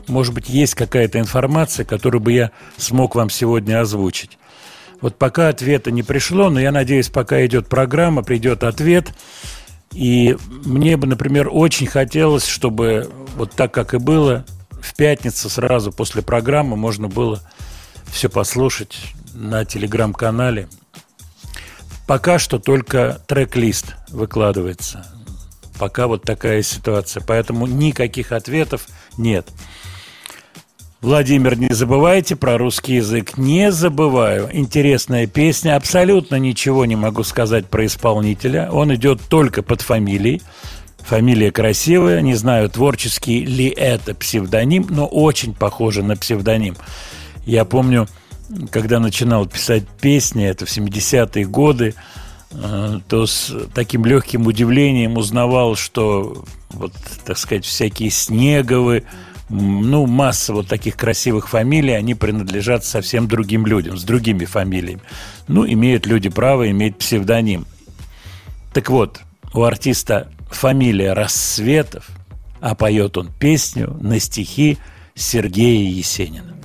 может 0.07 0.33
быть, 0.33 0.49
есть 0.49 0.75
какая-то 0.75 1.19
информация, 1.19 1.85
которую 1.85 2.21
бы 2.21 2.33
я 2.33 2.51
смог 2.77 3.15
вам 3.15 3.29
сегодня 3.29 3.79
озвучить. 3.79 4.37
Вот 5.01 5.17
пока 5.17 5.49
ответа 5.49 5.91
не 5.91 6.03
пришло, 6.03 6.49
но 6.49 6.59
я 6.59 6.71
надеюсь, 6.71 7.09
пока 7.09 7.45
идет 7.45 7.69
программа, 7.69 8.23
придет 8.23 8.63
ответ. 8.63 9.13
И 9.93 10.35
мне 10.65 10.97
бы, 10.97 11.07
например, 11.07 11.49
очень 11.51 11.87
хотелось, 11.87 12.45
чтобы 12.45 13.09
вот 13.35 13.51
так, 13.51 13.73
как 13.73 13.93
и 13.93 13.97
было, 13.97 14.45
в 14.81 14.95
пятницу 14.95 15.49
сразу 15.49 15.91
после 15.91 16.21
программы 16.21 16.75
можно 16.75 17.07
было 17.07 17.41
все 18.07 18.29
послушать 18.29 18.97
на 19.33 19.63
телеграм-канале. 19.63 20.67
Пока 22.09 22.39
что 22.39 22.57
только 22.57 23.21
трек-лист 23.27 23.93
выкладывается. 24.09 25.05
Пока 25.77 26.07
вот 26.07 26.23
такая 26.23 26.63
ситуация. 26.63 27.21
Поэтому 27.21 27.67
никаких 27.67 28.31
ответов 28.31 28.87
нет. 29.15 29.47
Владимир, 31.01 31.55
не 31.55 31.71
забывайте 31.71 32.35
про 32.35 32.57
русский 32.57 32.95
язык. 32.95 33.37
Не 33.37 33.71
забываю. 33.71 34.49
Интересная 34.51 35.27
песня. 35.27 35.75
Абсолютно 35.75 36.37
ничего 36.37 36.83
не 36.85 36.95
могу 36.95 37.21
сказать 37.21 37.67
про 37.67 37.85
исполнителя. 37.85 38.71
Он 38.71 38.91
идет 38.95 39.21
только 39.29 39.61
под 39.61 39.81
фамилией. 39.81 40.41
Фамилия 41.01 41.51
красивая. 41.51 42.21
Не 42.21 42.33
знаю, 42.33 42.71
творческий 42.71 43.45
ли 43.45 43.67
это 43.67 44.15
псевдоним, 44.15 44.87
но 44.89 45.05
очень 45.05 45.53
похоже 45.53 46.01
на 46.01 46.17
псевдоним. 46.17 46.75
Я 47.45 47.65
помню, 47.65 48.07
когда 48.71 48.99
начинал 48.99 49.45
писать 49.45 49.87
песни, 49.87 50.45
это 50.45 50.65
в 50.65 50.69
70-е 50.69 51.45
годы, 51.45 51.95
э, 52.51 52.99
то 53.07 53.25
с 53.25 53.53
таким 53.73 54.05
легким 54.05 54.47
удивлением 54.47 55.17
узнавал, 55.17 55.75
что 55.75 56.43
вот, 56.69 56.93
так 57.25 57.37
сказать, 57.37 57.65
всякие 57.65 58.09
Снеговы, 58.09 59.03
ну, 59.49 60.05
масса 60.05 60.53
вот 60.53 60.67
таких 60.67 60.95
красивых 60.95 61.49
фамилий, 61.49 61.93
они 61.93 62.13
принадлежат 62.15 62.85
совсем 62.85 63.27
другим 63.27 63.65
людям, 63.65 63.97
с 63.97 64.03
другими 64.03 64.45
фамилиями. 64.45 65.01
Ну, 65.47 65.65
имеют 65.65 66.05
люди 66.05 66.29
право 66.29 66.69
иметь 66.69 66.97
псевдоним. 66.97 67.65
Так 68.73 68.89
вот, 68.89 69.21
у 69.53 69.63
артиста 69.63 70.31
фамилия 70.51 71.13
Рассветов, 71.13 72.07
а 72.61 72.75
поет 72.75 73.17
он 73.17 73.31
песню 73.39 73.97
на 74.01 74.19
стихи 74.19 74.77
Сергея 75.15 75.89
Есенина. 75.89 76.55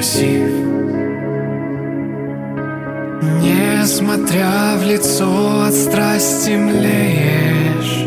Некрасив? 0.00 0.50
Несмотря 3.42 4.76
в 4.76 4.86
лицо 4.86 5.64
от 5.66 5.74
страсти 5.74 6.50
млеешь 6.50 8.06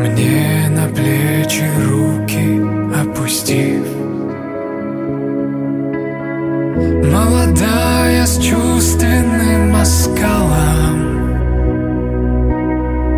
Мне 0.00 0.68
на 0.70 0.88
плечи 0.88 1.64
руки 1.88 2.60
опустив 3.00 3.86
Молодая 7.12 8.26
с 8.26 8.38
чувственным 8.38 9.76
оскалом 9.76 10.98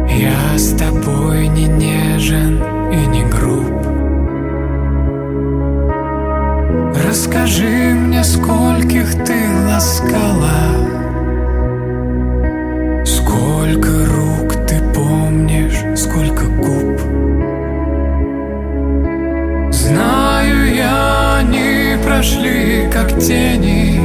Я 0.08 0.58
с 0.58 0.72
тобой 0.76 1.48
не 1.48 1.66
нежен 1.66 2.62
и 2.92 3.06
не 3.06 3.24
груб 3.24 3.69
Расскажи 7.10 7.92
мне, 7.92 8.22
скольких 8.22 9.24
ты 9.24 9.34
ласкала. 9.66 10.76
Сколько 13.04 14.06
рук 14.06 14.54
ты 14.68 14.80
помнишь, 14.94 15.98
сколько 15.98 16.44
губ. 16.44 17.00
Знаю 19.72 20.72
я, 20.72 21.38
они 21.38 21.96
прошли, 22.04 22.88
как 22.92 23.18
тени. 23.18 24.00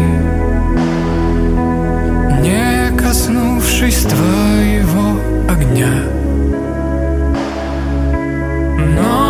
Не 2.41 2.97
коснувшись 2.97 4.01
твоего 4.01 5.19
огня. 5.47 5.93
Многим 8.79 9.24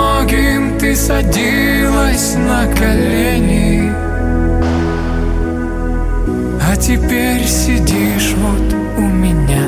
ты 0.86 0.96
садилась 0.96 2.36
на 2.36 2.68
колени. 2.76 3.92
А 6.62 6.76
теперь 6.78 7.44
сидишь 7.48 8.36
вот 8.38 8.76
у 8.98 9.02
меня 9.02 9.65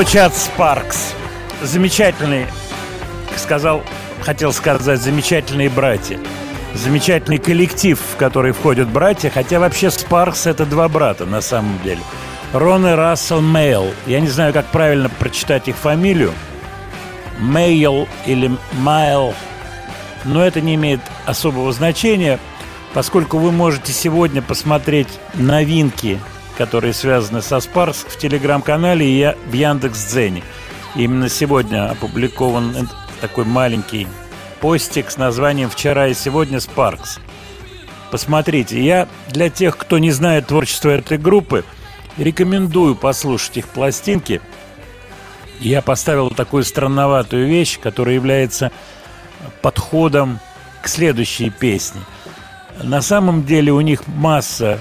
Звучат 0.00 0.34
Спаркс. 0.34 1.12
Замечательный, 1.60 2.46
сказал, 3.36 3.82
хотел 4.22 4.50
сказать, 4.54 4.98
замечательные 4.98 5.68
братья. 5.68 6.18
Замечательный 6.72 7.36
коллектив, 7.36 8.00
в 8.00 8.16
который 8.16 8.52
входят 8.52 8.88
братья, 8.88 9.28
хотя 9.28 9.60
вообще 9.60 9.90
Спаркс 9.90 10.46
это 10.46 10.64
два 10.64 10.88
брата 10.88 11.26
на 11.26 11.42
самом 11.42 11.78
деле. 11.82 12.00
Рон 12.54 12.86
и 12.86 12.92
Рассел 12.92 13.42
Мейл. 13.42 13.92
Я 14.06 14.20
не 14.20 14.28
знаю, 14.28 14.54
как 14.54 14.64
правильно 14.68 15.10
прочитать 15.10 15.68
их 15.68 15.76
фамилию. 15.76 16.32
Мейл 17.38 18.08
или 18.24 18.50
Майл. 18.72 19.34
Но 20.24 20.42
это 20.42 20.62
не 20.62 20.76
имеет 20.76 21.00
особого 21.26 21.74
значения, 21.74 22.38
поскольку 22.94 23.36
вы 23.36 23.52
можете 23.52 23.92
сегодня 23.92 24.40
посмотреть 24.40 25.08
новинки, 25.34 26.18
которые 26.60 26.92
связаны 26.92 27.40
со 27.40 27.58
Спаркс 27.58 28.04
в 28.06 28.18
телеграм-канале 28.18 29.06
и 29.06 29.34
в 29.46 29.52
Яндекс.Дзене. 29.54 30.42
Именно 30.94 31.30
сегодня 31.30 31.90
опубликован 31.90 32.86
такой 33.22 33.46
маленький 33.46 34.06
постик 34.60 35.10
с 35.10 35.16
названием 35.16 35.70
«Вчера 35.70 36.08
и 36.08 36.12
сегодня 36.12 36.60
Спаркс». 36.60 37.18
Посмотрите, 38.10 38.78
я 38.84 39.08
для 39.28 39.48
тех, 39.48 39.78
кто 39.78 39.96
не 39.96 40.10
знает 40.10 40.48
творчество 40.48 40.90
этой 40.90 41.16
группы, 41.16 41.64
рекомендую 42.18 42.94
послушать 42.94 43.56
их 43.56 43.66
пластинки. 43.68 44.42
Я 45.60 45.80
поставил 45.80 46.28
такую 46.28 46.64
странноватую 46.64 47.46
вещь, 47.46 47.80
которая 47.80 48.16
является 48.16 48.70
подходом 49.62 50.40
к 50.82 50.88
следующей 50.88 51.48
песне. 51.48 52.02
На 52.82 53.00
самом 53.00 53.46
деле 53.46 53.72
у 53.72 53.80
них 53.80 54.06
масса 54.06 54.78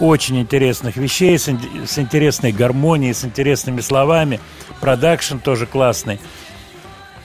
очень 0.00 0.38
интересных 0.40 0.96
вещей, 0.96 1.38
с, 1.38 1.48
ин- 1.48 1.86
с 1.86 1.98
интересной 1.98 2.52
гармонией, 2.52 3.14
с 3.14 3.24
интересными 3.24 3.80
словами. 3.80 4.40
Продакшн 4.80 5.38
тоже 5.38 5.66
классный. 5.66 6.20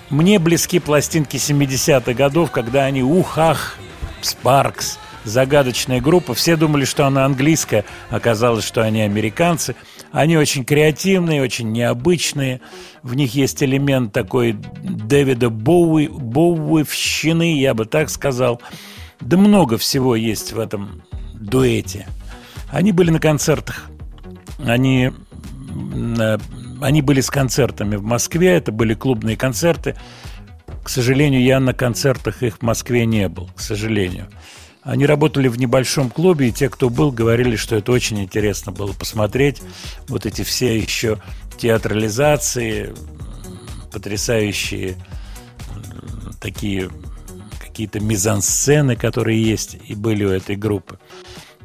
Мне 0.10 0.40
близки 0.40 0.80
пластинки 0.80 1.38
70-х 1.38 2.14
годов, 2.14 2.52
когда 2.52 2.84
они 2.84 3.02
ухах, 3.02 3.78
Sparks, 4.22 5.00
загадочная 5.24 6.02
группа. 6.02 6.34
Все 6.34 6.56
думали, 6.56 6.86
что 6.86 7.06
она 7.06 7.26
английская, 7.26 7.86
оказалось, 8.10 8.66
что 8.66 8.82
они 8.82 9.02
американцы. 9.02 9.76
Они 10.12 10.38
очень 10.38 10.66
креативные, 10.66 11.42
очень 11.42 11.72
необычные. 11.72 12.60
В 13.02 13.16
них 13.16 13.34
есть 13.34 13.64
элемент 13.64 14.12
такой 14.12 14.58
Дэвида 14.84 15.50
Боуи, 15.50 16.08
Боуивщины, 16.08 17.60
я 17.60 17.74
бы 17.74 17.86
так 17.86 18.10
сказал. 18.10 18.62
Да 19.22 19.38
много 19.38 19.78
всего 19.78 20.16
есть 20.16 20.52
в 20.52 20.60
этом 20.60 21.04
дуэте. 21.34 22.08
Они 22.72 22.92
были 22.92 23.12
на 23.12 23.20
концертах. 23.20 23.90
Они, 24.66 25.12
они 26.82 27.02
были 27.02 27.22
с 27.22 27.30
концертами 27.30 27.98
в 27.98 28.04
Москве. 28.04 28.54
Это 28.54 28.72
были 28.72 28.94
клубные 28.94 29.38
концерты. 29.38 29.96
К 30.84 30.90
сожалению, 30.90 31.44
я 31.44 31.60
на 31.60 31.74
концертах 31.74 32.42
их 32.44 32.58
в 32.58 32.62
Москве 32.62 33.06
не 33.06 33.28
был, 33.28 33.50
к 33.56 33.60
сожалению. 33.60 34.28
Они 34.84 35.06
работали 35.06 35.48
в 35.48 35.60
небольшом 35.60 36.10
клубе, 36.10 36.50
и 36.50 36.52
те, 36.52 36.68
кто 36.68 36.90
был, 36.90 37.12
говорили, 37.12 37.56
что 37.56 37.76
это 37.76 37.92
очень 37.92 38.20
интересно 38.20 38.72
было 38.72 38.94
посмотреть. 38.94 39.62
Вот 40.08 40.26
эти 40.26 40.42
все 40.42 40.76
еще 40.76 41.20
театрализации, 41.60 42.96
потрясающие 43.92 44.96
такие 46.40 46.90
какие-то 47.60 48.00
мизансцены, 48.00 48.96
которые 48.96 49.44
есть 49.44 49.78
и 49.88 49.94
были 49.94 50.24
у 50.24 50.30
этой 50.30 50.56
группы. 50.56 50.98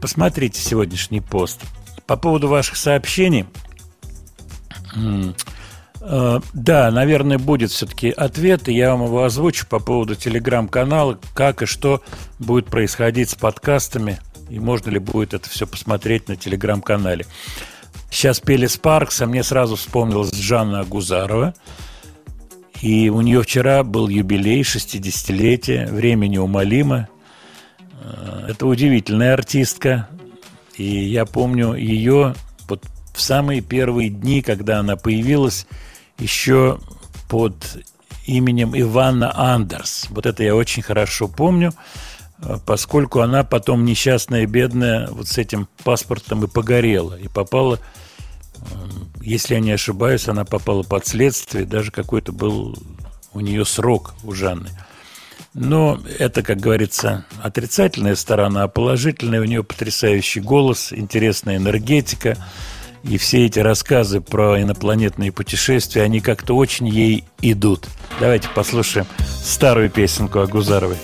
Посмотрите 0.01 0.61
сегодняшний 0.61 1.21
пост. 1.21 1.63
По 2.07 2.17
поводу 2.17 2.49
ваших 2.49 2.77
сообщений, 2.77 3.47
э, 6.01 6.41
да, 6.53 6.91
наверное, 6.91 7.39
будет 7.39 7.71
все-таки 7.71 8.11
ответ, 8.11 8.69
и 8.69 8.75
я 8.75 8.93
вам 8.93 9.07
его 9.07 9.25
озвучу 9.25 9.67
по 9.67 9.81
поводу 9.81 10.15
телеграм-канала, 10.15 11.19
как 11.35 11.63
и 11.63 11.67
что 11.67 12.03
будет 12.39 12.67
происходить 12.67 13.31
с 13.31 13.35
подкастами, 13.35 14.21
и 14.49 14.61
можно 14.61 14.91
ли 14.91 14.99
будет 14.99 15.35
это 15.35 15.49
все 15.51 15.67
посмотреть 15.67 16.29
на 16.29 16.37
телеграм-канале. 16.37 17.27
Сейчас 18.11 18.41
пели 18.41 18.67
Спаркс, 18.67 19.21
а 19.21 19.27
мне 19.27 19.43
сразу 19.43 19.77
вспомнилась 19.77 20.33
Жанна 20.33 20.81
Агузарова. 20.81 21.55
И 22.83 23.09
у 23.09 23.21
нее 23.23 23.43
вчера 23.43 23.83
был 23.83 24.09
юбилей, 24.09 24.63
60-летие, 24.63 25.91
время 25.91 26.27
неумолимо. 26.27 27.09
Это 28.49 28.67
удивительная 28.67 29.35
артистка. 29.35 30.09
И 30.77 30.85
я 30.85 31.25
помню 31.25 31.75
ее 31.75 32.35
вот 32.69 32.85
в 33.15 33.21
самые 33.21 33.61
первые 33.63 34.11
дни, 34.11 34.43
когда 34.43 34.79
она 34.81 34.97
появилась, 34.97 35.67
еще 36.19 36.79
под 37.29 37.55
именем 38.27 38.79
Ивана 38.79 39.33
Андерс. 39.37 40.07
Вот 40.11 40.27
это 40.27 40.43
я 40.43 40.55
очень 40.55 40.83
хорошо 40.83 41.29
помню, 41.29 41.73
э, 42.39 42.59
поскольку 42.67 43.21
она 43.21 43.45
потом 43.45 43.85
несчастная, 43.85 44.47
бедная, 44.47 45.09
вот 45.11 45.29
с 45.29 45.39
этим 45.39 45.69
паспортом 45.85 46.45
и 46.45 46.49
погорела. 46.49 47.15
И 47.17 47.29
попала, 47.29 47.77
э, 47.77 48.61
если 49.23 49.55
я 49.55 49.61
не 49.61 49.73
ошибаюсь, 49.73 50.29
она 50.29 50.45
попала 50.45 50.83
под 50.83 51.07
следствие, 51.07 51.65
даже 51.65 51.91
какой-то 51.91 52.33
был 52.33 52.77
у 53.33 53.41
нее 53.41 53.65
срок 53.65 54.15
у 54.25 54.33
Жанны. 54.33 54.71
Но 55.59 55.99
это, 56.19 56.43
как 56.43 56.61
говорится, 56.61 57.25
отрицательная 57.43 58.15
сторона, 58.15 58.65
а 58.65 58.69
положительная 58.69 59.41
у 59.41 59.45
нее 59.45 59.65
потрясающий 59.65 60.41
голос, 60.41 60.93
интересная 60.93 61.57
энергетика. 61.57 62.37
И 63.03 63.17
все 63.17 63.47
эти 63.47 63.59
рассказы 63.61 64.21
про 64.21 64.61
инопланетные 64.61 65.33
путешествия, 65.33 66.03
они 66.03 66.21
как-то 66.21 66.55
очень 66.55 66.87
ей 66.89 67.25
идут. 67.41 67.89
Давайте 68.21 68.49
послушаем 68.55 69.07
старую 69.45 69.89
песенку 69.89 70.41
о 70.41 70.47
Гузаровой. 70.47 70.99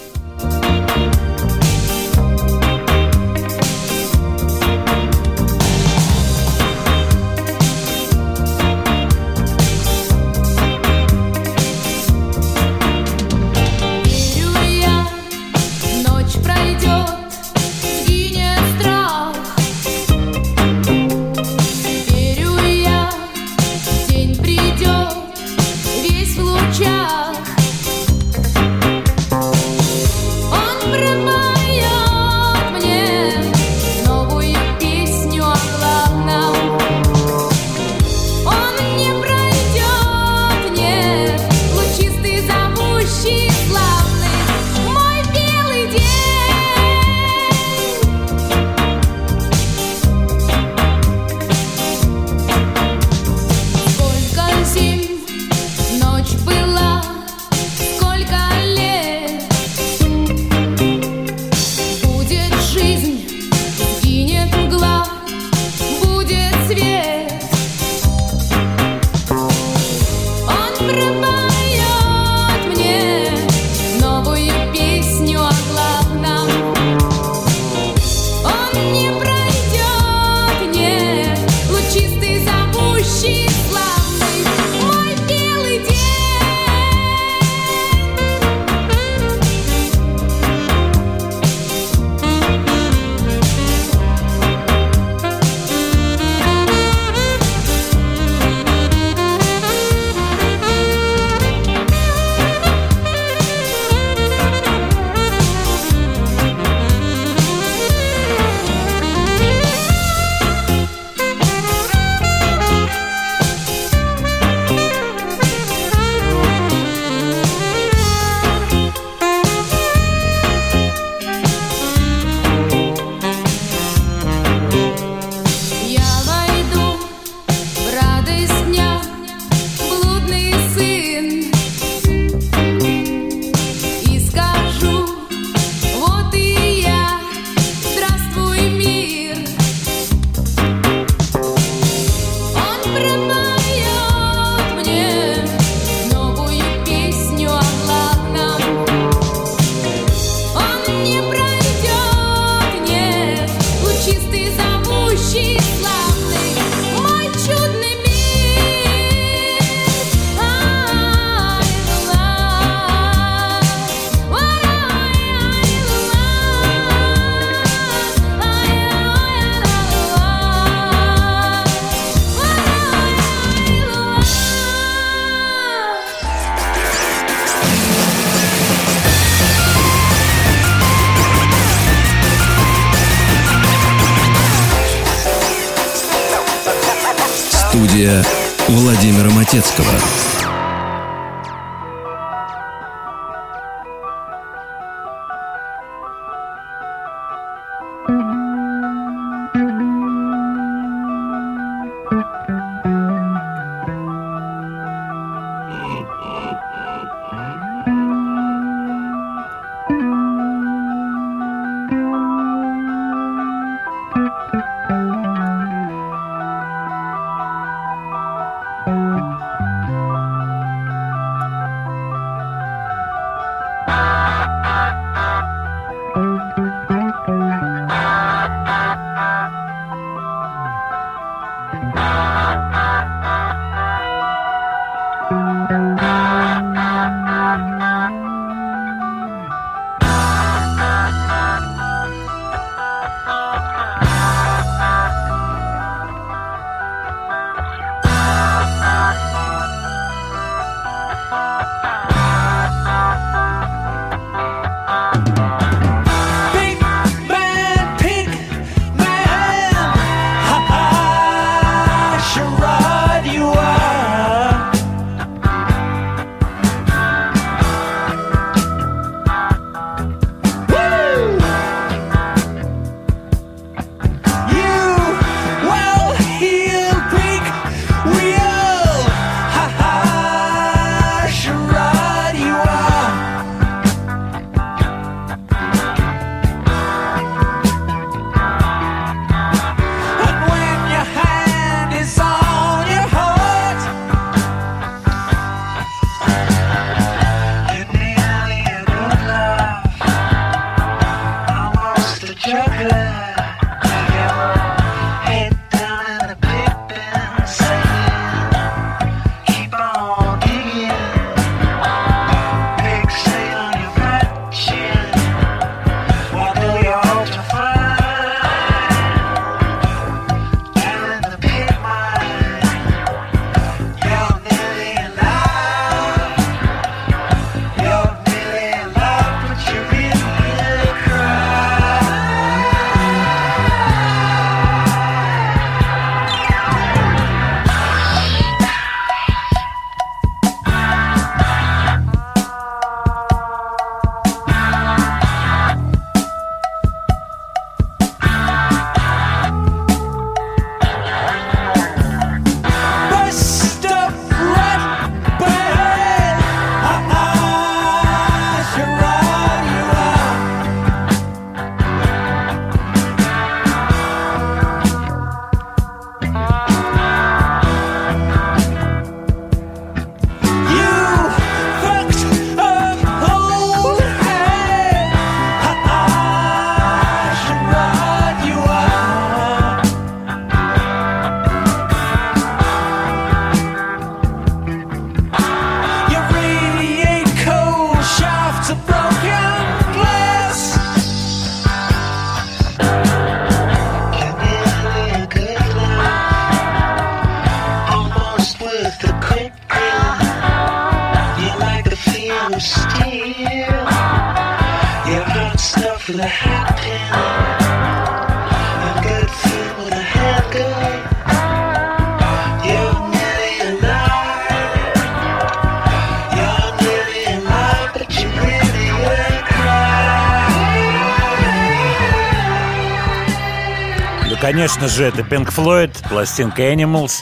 Конечно 424.82 424.88
же, 424.88 425.04
это 425.04 425.22
Pink 425.22 425.54
Floyd, 425.54 426.08
пластинка 426.08 426.72
Animals. 426.72 427.12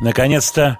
Наконец-то 0.00 0.78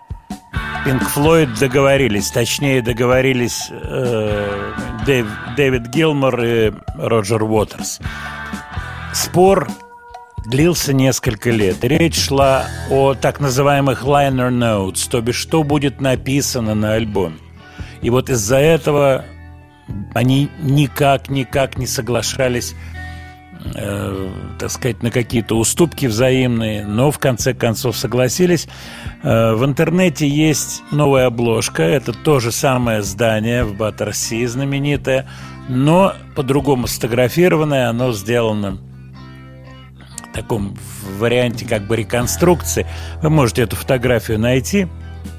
Pink 0.87 1.03
Floyd 1.15 1.59
договорились, 1.59 2.31
точнее 2.31 2.81
договорились 2.81 3.69
э, 3.71 4.73
Дэв- 5.05 5.55
Дэвид 5.57 5.89
Гилмор 5.89 6.43
и 6.43 6.73
Роджер 6.97 7.43
Уотерс. 7.43 8.01
Спор 9.13 9.69
длился 10.47 10.95
несколько 10.95 11.51
лет. 11.51 11.85
Речь 11.85 12.19
шла 12.19 12.65
о 12.89 13.13
так 13.13 13.39
называемых 13.39 14.03
liner 14.03 14.51
notes, 14.51 15.11
то 15.11 15.21
бишь, 15.21 15.37
что 15.37 15.63
будет 15.65 16.01
написано 16.01 16.75
на 16.75 16.95
альбоме. 16.95 17.37
И 18.01 18.09
вот 18.09 18.31
из-за 18.31 18.57
этого 18.57 19.27
они 20.15 20.49
никак, 20.63 21.29
никак 21.29 21.77
не 21.77 21.87
соглашались 21.87 22.75
э, 23.75 24.31
так 24.59 24.71
сказать, 24.71 25.03
на 25.03 25.11
какие-то 25.11 25.57
уступки 25.57 26.07
взаимные, 26.07 26.87
но 26.87 27.11
в 27.11 27.19
конце 27.19 27.55
концов 27.55 27.97
согласились. 27.97 28.69
Э, 29.23 29.55
в 29.55 29.65
интернете 29.65 30.29
есть 30.29 30.83
новая 30.91 31.27
обложка, 31.27 31.83
это 31.83 32.13
то 32.13 32.41
же 32.41 32.53
самое 32.53 33.03
здание 33.03 33.65
в 33.65 33.77
Баттерси 33.77 34.47
знаменитое, 34.47 35.29
но 35.69 36.15
по-другому 36.35 36.87
сфотографированное, 36.87 37.89
оно 37.89 38.13
сделано 38.13 38.79
в 40.31 40.35
таком 40.35 40.77
варианте 41.19 41.67
как 41.67 41.87
бы 41.87 41.97
реконструкции. 41.97 42.87
Вы 43.23 43.31
можете 43.31 43.63
эту 43.63 43.77
фотографию 43.77 44.39
найти. 44.39 44.89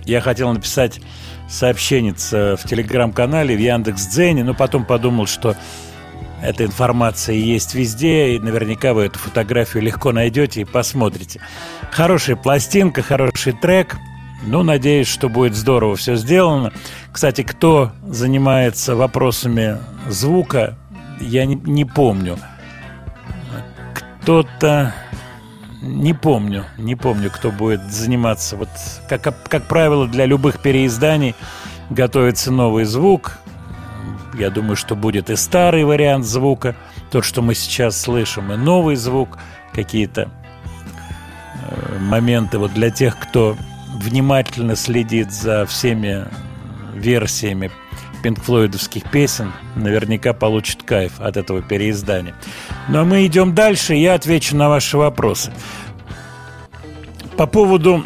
Я 0.06 0.22
хотел 0.22 0.52
написать 0.54 1.02
сообщение 1.50 2.14
в 2.14 2.68
телеграм-канале, 2.68 3.56
в 3.56 3.60
Яндекс.Дзене, 3.60 4.44
но 4.44 4.54
потом 4.54 4.86
подумал, 4.86 5.26
что 5.28 5.56
эта 6.44 6.66
информация 6.66 7.36
есть 7.36 7.74
везде, 7.74 8.36
и 8.36 8.40
наверняка 8.40 8.94
вы 8.94 9.06
эту 9.06 9.18
фотографию 9.18 9.84
легко 9.84 10.12
найдете 10.12 10.62
и 10.62 10.66
посмотрите. 10.66 11.40
Хорошая 11.92 12.36
пластинка, 12.36 13.02
хороший 13.02 13.54
трек. 13.54 13.96
Ну, 14.46 14.62
надеюсь, 14.62 15.08
что 15.08 15.30
будет 15.30 15.56
здорово 15.56 15.96
все 15.96 16.18
сделано. 16.18 16.74
Кстати, 17.14 17.44
кто 17.44 17.94
занимается 18.06 18.96
вопросами 18.96 19.78
звука, 20.10 20.78
я 21.22 21.46
не, 21.46 21.56
не 21.56 21.86
помню. 21.86 22.38
Кто-то... 24.22 24.94
Не 25.82 26.14
помню, 26.14 26.64
не 26.78 26.96
помню, 26.96 27.30
кто 27.30 27.52
будет 27.52 27.92
заниматься. 27.92 28.56
Вот, 28.56 28.70
как, 29.10 29.36
как 29.50 29.64
правило, 29.66 30.08
для 30.08 30.26
любых 30.26 30.62
переизданий 30.62 31.36
готовится 31.90 32.52
новый 32.52 32.86
звук. 32.86 33.40
Я 34.34 34.50
думаю, 34.50 34.76
что 34.76 34.96
будет 34.96 35.30
и 35.30 35.36
старый 35.36 35.84
вариант 35.84 36.26
звука, 36.26 36.76
тот, 37.12 37.24
что 37.24 37.42
мы 37.42 37.56
сейчас 37.56 38.00
слышим, 38.00 38.52
и 38.52 38.56
новый 38.56 38.96
звук, 38.96 39.38
какие-то 39.74 40.30
э, 41.70 42.00
моменты 42.00 42.58
вот 42.58 42.74
для 42.74 42.90
тех, 42.90 43.18
кто 43.20 43.56
внимательно 43.94 44.76
следит 44.76 45.32
за 45.32 45.66
всеми 45.66 46.26
версиями 46.96 47.72
пинкфлойдовских 48.24 49.04
песен, 49.12 49.52
наверняка 49.76 50.34
получит 50.34 50.84
кайф 50.84 51.20
от 51.20 51.38
этого 51.38 51.62
переиздания. 51.62 52.34
Ну 52.88 53.02
а 53.02 53.04
мы 53.04 53.26
идем 53.26 53.54
дальше, 53.54 53.94
я 53.94 54.16
отвечу 54.16 54.56
на 54.56 54.70
ваши 54.70 54.98
вопросы. 54.98 55.52
По 57.38 57.46
поводу 57.46 58.06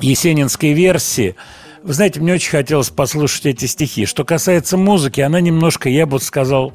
есенинской 0.00 0.72
версии, 0.72 1.36
вы 1.82 1.94
знаете, 1.94 2.20
мне 2.20 2.34
очень 2.34 2.50
хотелось 2.50 2.90
послушать 2.90 3.46
эти 3.46 3.64
стихи. 3.64 4.04
Что 4.04 4.24
касается 4.24 4.76
музыки, 4.76 5.20
она 5.20 5.40
немножко, 5.40 5.88
я 5.88 6.04
бы 6.04 6.20
сказал, 6.20 6.74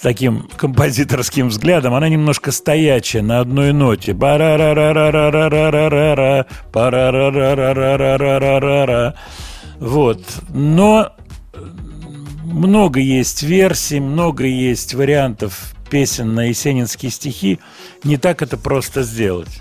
таким 0.00 0.48
композиторским 0.56 1.48
взглядом, 1.48 1.94
она 1.94 2.08
немножко 2.08 2.50
стоячая 2.50 3.22
на 3.22 3.40
одной 3.40 3.72
ноте. 3.72 4.14
Вот. 9.78 10.24
Но 10.48 11.12
много 12.44 13.00
есть 13.00 13.44
версий, 13.44 14.00
много 14.00 14.44
есть 14.44 14.94
вариантов 14.94 15.74
песен 15.88 16.34
на 16.34 16.48
есенинские 16.48 17.12
стихи. 17.12 17.60
Не 18.02 18.16
так 18.16 18.42
это 18.42 18.56
просто 18.56 19.04
сделать. 19.04 19.60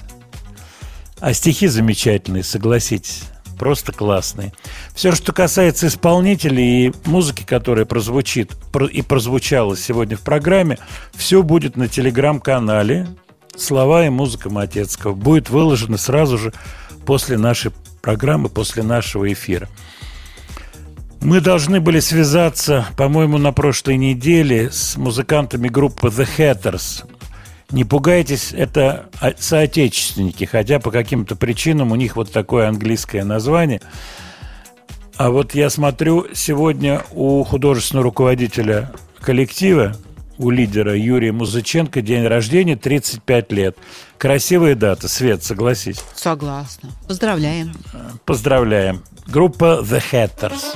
А 1.20 1.34
стихи 1.34 1.68
замечательные, 1.68 2.44
согласитесь. 2.44 3.24
Просто 3.62 3.92
классные. 3.92 4.54
Все, 4.96 5.12
что 5.12 5.34
касается 5.34 5.86
исполнителей 5.86 6.88
и 6.88 6.94
музыки, 7.06 7.44
которая 7.44 7.86
прозвучит 7.86 8.58
про- 8.72 8.88
и 8.88 9.04
прозвучала 9.04 9.78
сегодня 9.78 10.18
в 10.18 10.22
программе, 10.22 10.80
все 11.14 11.44
будет 11.44 11.78
на 11.78 11.88
телеграм-канале 11.88 13.08
«Слова 13.56 14.04
и 14.08 14.10
музыка 14.10 14.50
Матецкого». 14.50 15.14
Будет 15.14 15.52
выложено 15.52 16.00
сразу 16.00 16.40
же 16.40 16.54
после 17.06 17.38
нашей 17.38 17.72
программы, 18.02 18.50
после 18.50 18.82
нашего 18.82 19.32
эфира. 19.32 19.70
Мы 21.20 21.40
должны 21.40 21.80
были 21.80 22.00
связаться, 22.00 22.88
по-моему, 22.98 23.38
на 23.38 23.54
прошлой 23.54 23.98
неделе 23.98 24.72
с 24.72 24.98
музыкантами 24.98 25.68
группы 25.68 26.08
The 26.08 26.28
Hatters. 26.36 27.04
Не 27.72 27.86
пугайтесь, 27.86 28.54
это 28.54 29.10
соотечественники, 29.40 30.44
хотя 30.44 30.80
по 30.80 30.92
каким-то 30.92 31.36
причинам 31.36 31.92
у 31.92 31.96
них 31.96 32.16
вот 32.16 32.32
такое 32.32 32.68
английское 32.68 33.24
название. 33.24 33.82
А 35.16 35.30
вот 35.30 35.54
я 35.54 35.70
смотрю, 35.70 36.28
сегодня 36.34 37.02
у 37.12 37.44
художественного 37.44 38.06
руководителя 38.06 38.92
коллектива, 39.20 39.96
у 40.38 40.50
лидера 40.50 40.98
Юрия 40.98 41.32
Музыченко 41.32 42.02
день 42.02 42.26
рождения 42.26 42.76
35 42.76 43.52
лет. 43.52 43.78
Красивая 44.18 44.76
дата, 44.76 45.08
Свет, 45.08 45.44
согласись. 45.44 46.04
Согласна. 46.16 46.90
Поздравляем. 47.08 47.74
Поздравляем. 48.26 49.04
Группа 49.28 49.82
The 49.84 50.02
Hatters. 50.12 50.76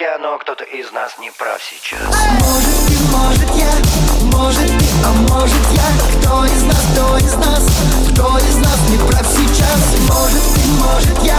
Может 0.00 0.08
быть 0.08 0.08
я, 0.08 0.18
но 0.18 0.38
кто-то 0.38 0.64
из 0.64 0.90
нас 0.92 1.18
не 1.18 1.30
прав 1.30 1.60
сейчас. 1.62 2.00
Может 2.40 2.74
ты, 2.88 2.98
может 3.16 3.50
я, 3.56 3.72
может 4.36 4.66
ты, 4.66 4.86
а 5.04 5.12
может 5.28 5.66
я? 5.72 5.82
Кто 6.20 6.44
из 6.44 6.62
нас, 6.62 6.84
кто 6.92 7.16
из 7.18 7.34
нас, 7.34 7.64
кто 8.10 8.38
из 8.38 8.56
нас 8.56 8.78
не 8.88 8.98
прав 8.98 9.26
сейчас? 9.26 9.80
Может 10.08 10.42
ты, 10.54 10.66
может 10.82 11.22
я, 11.22 11.38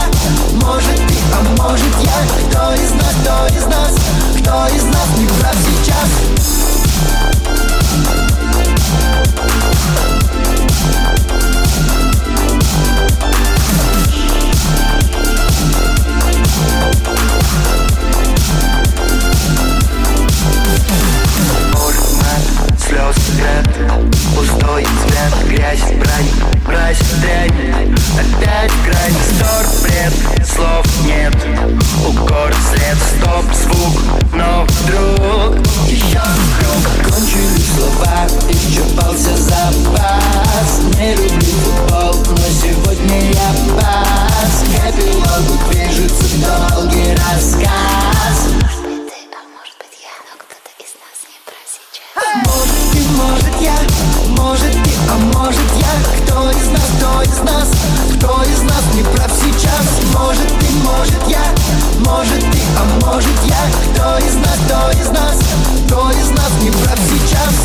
может 0.66 0.96
ты, 0.96 1.16
а 1.34 1.64
может 1.64 1.96
я? 2.02 2.50
Кто 2.50 2.74
из 2.74 2.92
нас, 2.92 3.16
кто 3.22 3.48
из 3.56 3.66
нас, 3.66 3.96
кто 4.40 4.68
из 4.76 4.84
нас 4.84 5.18
не 5.18 5.28
прав 5.28 5.56
сейчас 5.56 6.61
свет 23.42 23.68
Пустой 24.36 24.86
взгляд, 24.86 25.34
грязь, 25.48 25.92
брань 25.98 26.32
Мразь, 26.68 27.00
дрянь. 27.22 27.96
Опять 28.18 28.72
грань, 28.86 29.18
стор, 29.30 29.66
бред 29.84 30.14
Слов 30.48 30.86
нет. 31.06 31.36
Укор, 32.08 32.54
след, 32.70 32.98
стоп, 32.98 33.46
звук 33.54 34.02
Но 34.34 34.66
вдруг 34.68 35.58
Еще 35.88 36.22
круг 36.58 37.14
Кончились 37.14 37.74
слова 37.76 38.28
Исчерпался 38.50 39.38
запас. 39.38 40.82
Не 40.98 41.16
люблю 41.16 41.42
футбол 41.42 42.16
Но 42.30 42.48
сегодня 42.62 43.32
я 43.32 43.52
пас. 43.76 44.64
К 44.66 44.90
эпилогу 44.90 45.60
движется 45.70 46.38
долгий 46.38 47.16
рассказ 47.16 48.81
а 55.12 55.18
может 55.18 55.72
я? 55.76 56.24
Кто 56.24 56.50
из 56.52 56.68
нас, 56.68 56.90
кто 56.98 57.22
из 57.22 57.40
нас, 57.40 57.70
кто 58.16 58.44
из 58.44 58.62
нас 58.62 58.84
не 58.96 59.04
прав 59.04 59.32
сейчас? 59.32 59.86
Может 60.14 60.48
ты, 60.60 60.72
может 60.84 61.28
я, 61.28 61.44
может 62.00 62.40
ты, 62.40 62.60
а 62.78 63.06
может 63.06 63.44
я? 63.46 63.58
Кто 63.94 64.18
из 64.26 64.36
нас, 64.36 64.60
кто 64.66 64.92
из 64.92 65.10
нас, 65.10 65.38
кто 65.88 66.12
из 66.12 66.30
нас 66.30 66.52
не 66.62 66.72
прав 66.72 67.00
сейчас? 67.10 67.56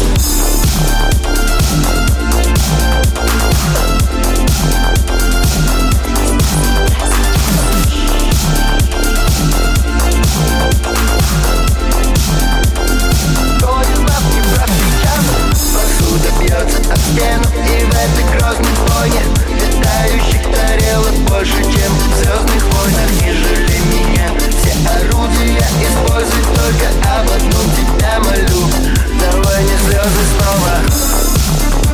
Кто 10.80 11.65
Посуда 16.16 16.30
бьется 16.40 16.78
об 16.90 16.98
стену 16.98 17.44
И 17.54 17.84
в 17.84 17.92
этой 17.92 18.24
грозной 18.32 18.74
войне 18.88 19.20
Летающих 19.50 20.42
тарелок 20.50 21.14
больше, 21.28 21.62
чем 21.62 21.92
в 21.92 22.16
звездных 22.16 22.64
войнах. 22.72 23.10
Не 23.20 23.32
жалей 23.32 23.80
меня, 23.92 24.30
все 24.50 24.72
орудия 24.88 25.66
Используй 25.82 26.42
только 26.54 26.88
об 27.18 27.30
одном 27.30 27.66
тебя 27.76 28.18
молю 28.20 28.62
Давай 29.20 29.62
не 29.64 29.76
слезы 29.76 30.22
снова 30.38 31.85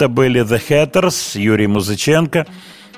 Это 0.00 0.08
были 0.08 0.40
The 0.40 0.62
Hatters, 0.66 1.38
Юрий 1.38 1.66
Музыченко. 1.66 2.46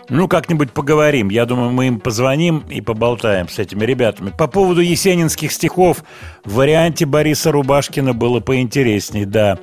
Ну, 0.09 0.29
как-нибудь 0.29 0.71
поговорим. 0.71 1.31
Я 1.31 1.47
думаю, 1.47 1.73
мы 1.73 1.89
им 1.89 1.99
позвоним 1.99 2.63
и 2.71 2.81
поболтаем 2.81 3.49
с 3.49 3.59
этими 3.59 3.85
ребятами. 3.85 4.31
По 4.31 4.47
поводу 4.47 4.81
есенинских 4.81 5.51
стихов 5.51 6.05
в 6.45 6.55
варианте 6.55 7.05
Бориса 7.05 7.51
Рубашкина 7.51 8.15
было 8.15 8.39
поинтересней, 8.39 9.25
да. 9.25 9.59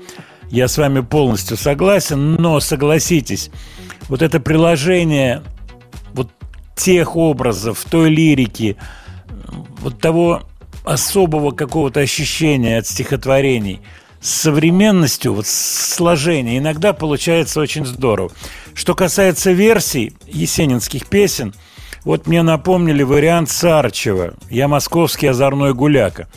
Я 0.49 0.67
с 0.67 0.77
вами 0.77 0.99
полностью 0.99 1.55
согласен, 1.55 2.33
но 2.33 2.59
согласитесь, 2.59 3.51
вот 4.09 4.21
это 4.21 4.41
приложение 4.41 5.41
вот 6.11 6.29
тех 6.75 7.15
образов, 7.15 7.85
той 7.89 8.09
лирики, 8.09 8.75
вот 9.79 9.97
того 10.01 10.41
особого 10.83 11.51
какого-то 11.51 12.01
ощущения 12.01 12.79
от 12.79 12.85
стихотворений 12.85 13.79
с 14.21 14.29
современностью, 14.29 15.33
вот 15.33 15.47
с 15.47 15.95
сложения, 15.95 16.57
иногда 16.57 16.93
получается 16.93 17.59
очень 17.59 17.85
здорово. 17.85 18.31
Что 18.73 18.95
касается 18.95 19.51
версий 19.51 20.13
есенинских 20.27 21.07
песен, 21.07 21.53
вот 22.03 22.27
мне 22.27 22.41
напомнили 22.43 23.03
вариант 23.03 23.49
Сарчева 23.49 24.33
«Я 24.49 24.67
московский 24.67 25.27
озорной 25.27 25.73
гуляка». 25.73 26.27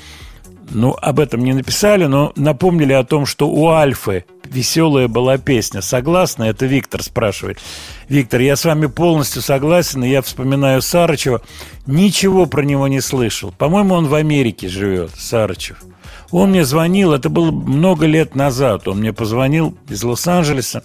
Ну, 0.74 0.96
об 1.00 1.20
этом 1.20 1.44
не 1.44 1.52
написали, 1.52 2.06
но 2.06 2.32
напомнили 2.36 2.92
о 2.92 3.04
том, 3.04 3.26
что 3.26 3.48
у 3.48 3.68
Альфы 3.68 4.24
веселая 4.44 5.06
была 5.06 5.38
песня. 5.38 5.82
Согласны? 5.82 6.44
Это 6.44 6.66
Виктор 6.66 7.02
спрашивает. 7.02 7.58
Виктор, 8.08 8.40
я 8.40 8.56
с 8.56 8.64
вами 8.64 8.86
полностью 8.86 9.42
согласен, 9.42 10.02
и 10.04 10.08
я 10.08 10.22
вспоминаю 10.22 10.80
Сарычева. 10.82 11.42
Ничего 11.86 12.46
про 12.46 12.62
него 12.62 12.88
не 12.88 13.00
слышал. 13.00 13.52
По-моему, 13.52 13.94
он 13.94 14.06
в 14.06 14.14
Америке 14.14 14.68
живет, 14.68 15.10
Сарычев. 15.16 15.82
Он 16.30 16.50
мне 16.50 16.64
звонил, 16.64 17.12
это 17.12 17.28
было 17.28 17.50
много 17.50 18.06
лет 18.06 18.34
назад. 18.34 18.88
Он 18.88 19.00
мне 19.00 19.12
позвонил 19.12 19.76
из 19.88 20.02
Лос-Анджелеса, 20.02 20.82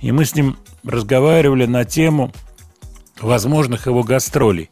и 0.00 0.12
мы 0.12 0.24
с 0.24 0.36
ним 0.36 0.56
разговаривали 0.84 1.66
на 1.66 1.84
тему 1.84 2.32
возможных 3.20 3.86
его 3.86 4.04
гастролей 4.04 4.70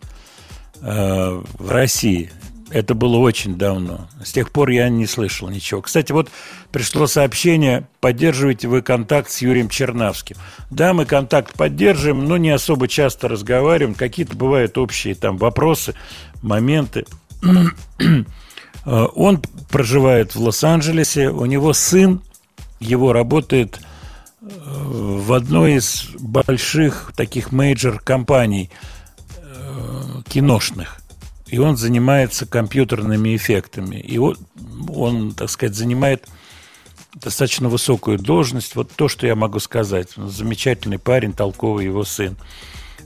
э, 0.80 1.42
в 1.58 1.70
России. 1.70 2.30
Это 2.72 2.94
было 2.94 3.18
очень 3.18 3.58
давно. 3.58 4.08
С 4.24 4.32
тех 4.32 4.50
пор 4.50 4.70
я 4.70 4.88
не 4.88 5.06
слышал 5.06 5.50
ничего. 5.50 5.82
Кстати, 5.82 6.10
вот 6.12 6.30
пришло 6.70 7.06
сообщение, 7.06 7.86
поддерживаете 8.00 8.66
вы 8.66 8.80
контакт 8.80 9.30
с 9.30 9.42
Юрием 9.42 9.68
Чернавским. 9.68 10.36
Да, 10.70 10.94
мы 10.94 11.04
контакт 11.04 11.52
поддерживаем, 11.52 12.24
но 12.24 12.38
не 12.38 12.50
особо 12.50 12.88
часто 12.88 13.28
разговариваем. 13.28 13.94
Какие-то 13.94 14.36
бывают 14.36 14.78
общие 14.78 15.14
там 15.14 15.36
вопросы, 15.36 15.94
моменты. 16.40 17.04
Э, 18.84 19.06
Он 19.14 19.40
проживает 19.70 20.34
в 20.34 20.40
Лос-Анджелесе, 20.40 21.28
у 21.28 21.44
него 21.44 21.72
сын, 21.72 22.20
его 22.80 23.12
работает 23.12 23.80
э, 24.40 24.46
в 24.48 25.32
одной 25.34 25.74
из 25.74 26.08
больших 26.18 27.12
таких 27.14 27.52
major 27.52 28.00
компаний 28.00 28.70
э, 29.36 30.22
киношных. 30.28 31.01
И 31.52 31.58
он 31.58 31.76
занимается 31.76 32.46
компьютерными 32.46 33.36
эффектами. 33.36 33.96
И 33.96 34.16
он, 34.16 34.38
он, 34.88 35.34
так 35.34 35.50
сказать, 35.50 35.76
занимает 35.76 36.26
достаточно 37.14 37.68
высокую 37.68 38.18
должность. 38.18 38.74
Вот 38.74 38.90
то, 38.90 39.06
что 39.06 39.26
я 39.26 39.36
могу 39.36 39.58
сказать. 39.58 40.16
Он 40.16 40.30
Замечательный 40.30 40.98
парень, 40.98 41.34
толковый 41.34 41.84
его 41.84 42.04
сын. 42.04 42.38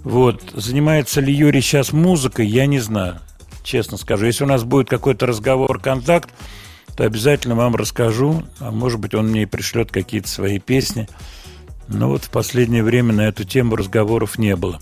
Вот. 0.05 0.45
Занимается 0.55 1.21
ли 1.21 1.35
Юрий 1.35 1.61
сейчас 1.61 1.93
музыкой, 1.93 2.47
я 2.47 2.67
не 2.67 2.79
знаю. 2.79 3.19
Честно 3.65 3.97
скажу. 3.97 4.27
Если 4.27 4.45
у 4.45 4.47
нас 4.47 4.63
будет 4.63 4.89
какой-то 4.89 5.27
разговор, 5.27 5.81
контакт, 5.81 6.31
то 6.97 7.03
обязательно 7.03 7.57
вам 7.57 7.75
расскажу. 7.75 8.45
А 8.61 8.71
может 8.71 9.01
быть, 9.01 9.15
он 9.15 9.31
мне 9.31 9.43
и 9.43 9.47
пришлет 9.47 9.91
какие-то 9.91 10.29
свои 10.29 10.61
песни. 10.61 11.09
Но 11.89 12.11
вот 12.11 12.23
в 12.23 12.31
последнее 12.31 12.85
время 12.85 13.13
на 13.13 13.23
эту 13.23 13.43
тему 13.43 13.75
разговоров 13.75 14.39
не 14.39 14.55
было. 14.55 14.81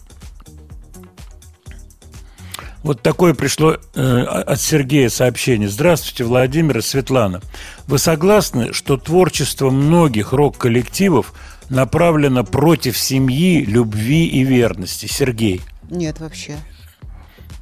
Вот 2.84 3.00
такое 3.00 3.32
пришло 3.32 3.78
э, 3.94 4.00
от 4.02 4.60
Сергея 4.60 5.08
сообщение. 5.08 5.70
Здравствуйте, 5.70 6.24
Владимир 6.24 6.78
и 6.78 6.82
Светлана. 6.82 7.40
Вы 7.86 7.96
согласны, 7.96 8.74
что 8.74 8.98
творчество 8.98 9.70
многих 9.70 10.34
рок-коллективов 10.34 11.32
направлено 11.70 12.44
против 12.44 12.98
семьи, 12.98 13.64
любви 13.64 14.26
и 14.26 14.44
верности? 14.44 15.06
Сергей. 15.06 15.62
Нет, 15.88 16.20
вообще. 16.20 16.58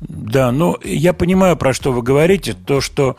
Да, 0.00 0.50
ну, 0.50 0.76
я 0.82 1.12
понимаю, 1.12 1.56
про 1.56 1.72
что 1.72 1.92
вы 1.92 2.02
говорите. 2.02 2.54
То, 2.54 2.80
что, 2.80 3.16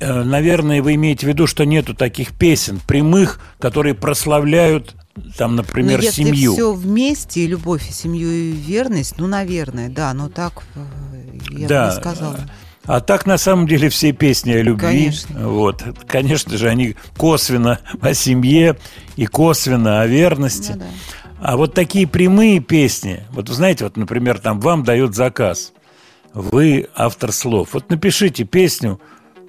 э, 0.00 0.22
наверное, 0.24 0.82
вы 0.82 0.96
имеете 0.96 1.26
в 1.26 1.28
виду, 1.28 1.46
что 1.46 1.64
нету 1.64 1.94
таких 1.94 2.36
песен 2.36 2.80
прямых, 2.84 3.38
которые 3.60 3.94
прославляют, 3.94 4.96
там, 5.36 5.54
например, 5.54 5.98
ну, 5.98 6.04
если 6.04 6.24
семью. 6.24 6.52
все 6.52 6.72
вместе, 6.72 7.42
и 7.42 7.46
любовь, 7.46 7.88
и 7.88 7.92
семью, 7.92 8.28
и 8.28 8.50
верность, 8.50 9.14
ну, 9.18 9.28
наверное, 9.28 9.88
да, 9.88 10.12
но 10.14 10.28
так 10.28 10.64
я 11.50 11.58
бы 11.58 11.66
Да. 11.66 11.86
не 11.94 12.00
сказала. 12.00 12.38
А 12.84 13.00
так, 13.00 13.26
на 13.26 13.36
самом 13.36 13.66
деле, 13.66 13.90
все 13.90 14.12
песни 14.12 14.52
о 14.52 14.62
любви. 14.62 14.86
Конечно. 14.86 15.48
Вот. 15.48 15.84
Конечно 16.06 16.56
же, 16.56 16.68
они 16.68 16.96
косвенно 17.18 17.80
о 18.00 18.14
семье 18.14 18.76
и 19.16 19.26
косвенно 19.26 20.00
о 20.00 20.06
верности. 20.06 20.72
Ну 20.72 20.78
да. 20.78 20.86
А 21.40 21.56
вот 21.56 21.74
такие 21.74 22.06
прямые 22.06 22.60
песни, 22.60 23.24
вот 23.30 23.48
вы 23.48 23.54
знаете, 23.54 23.84
вот, 23.84 23.96
например, 23.96 24.38
там 24.38 24.58
вам 24.58 24.84
дают 24.84 25.14
заказ, 25.14 25.72
вы 26.32 26.88
автор 26.96 27.30
слов. 27.30 27.70
Вот 27.74 27.90
напишите 27.90 28.44
песню 28.44 29.00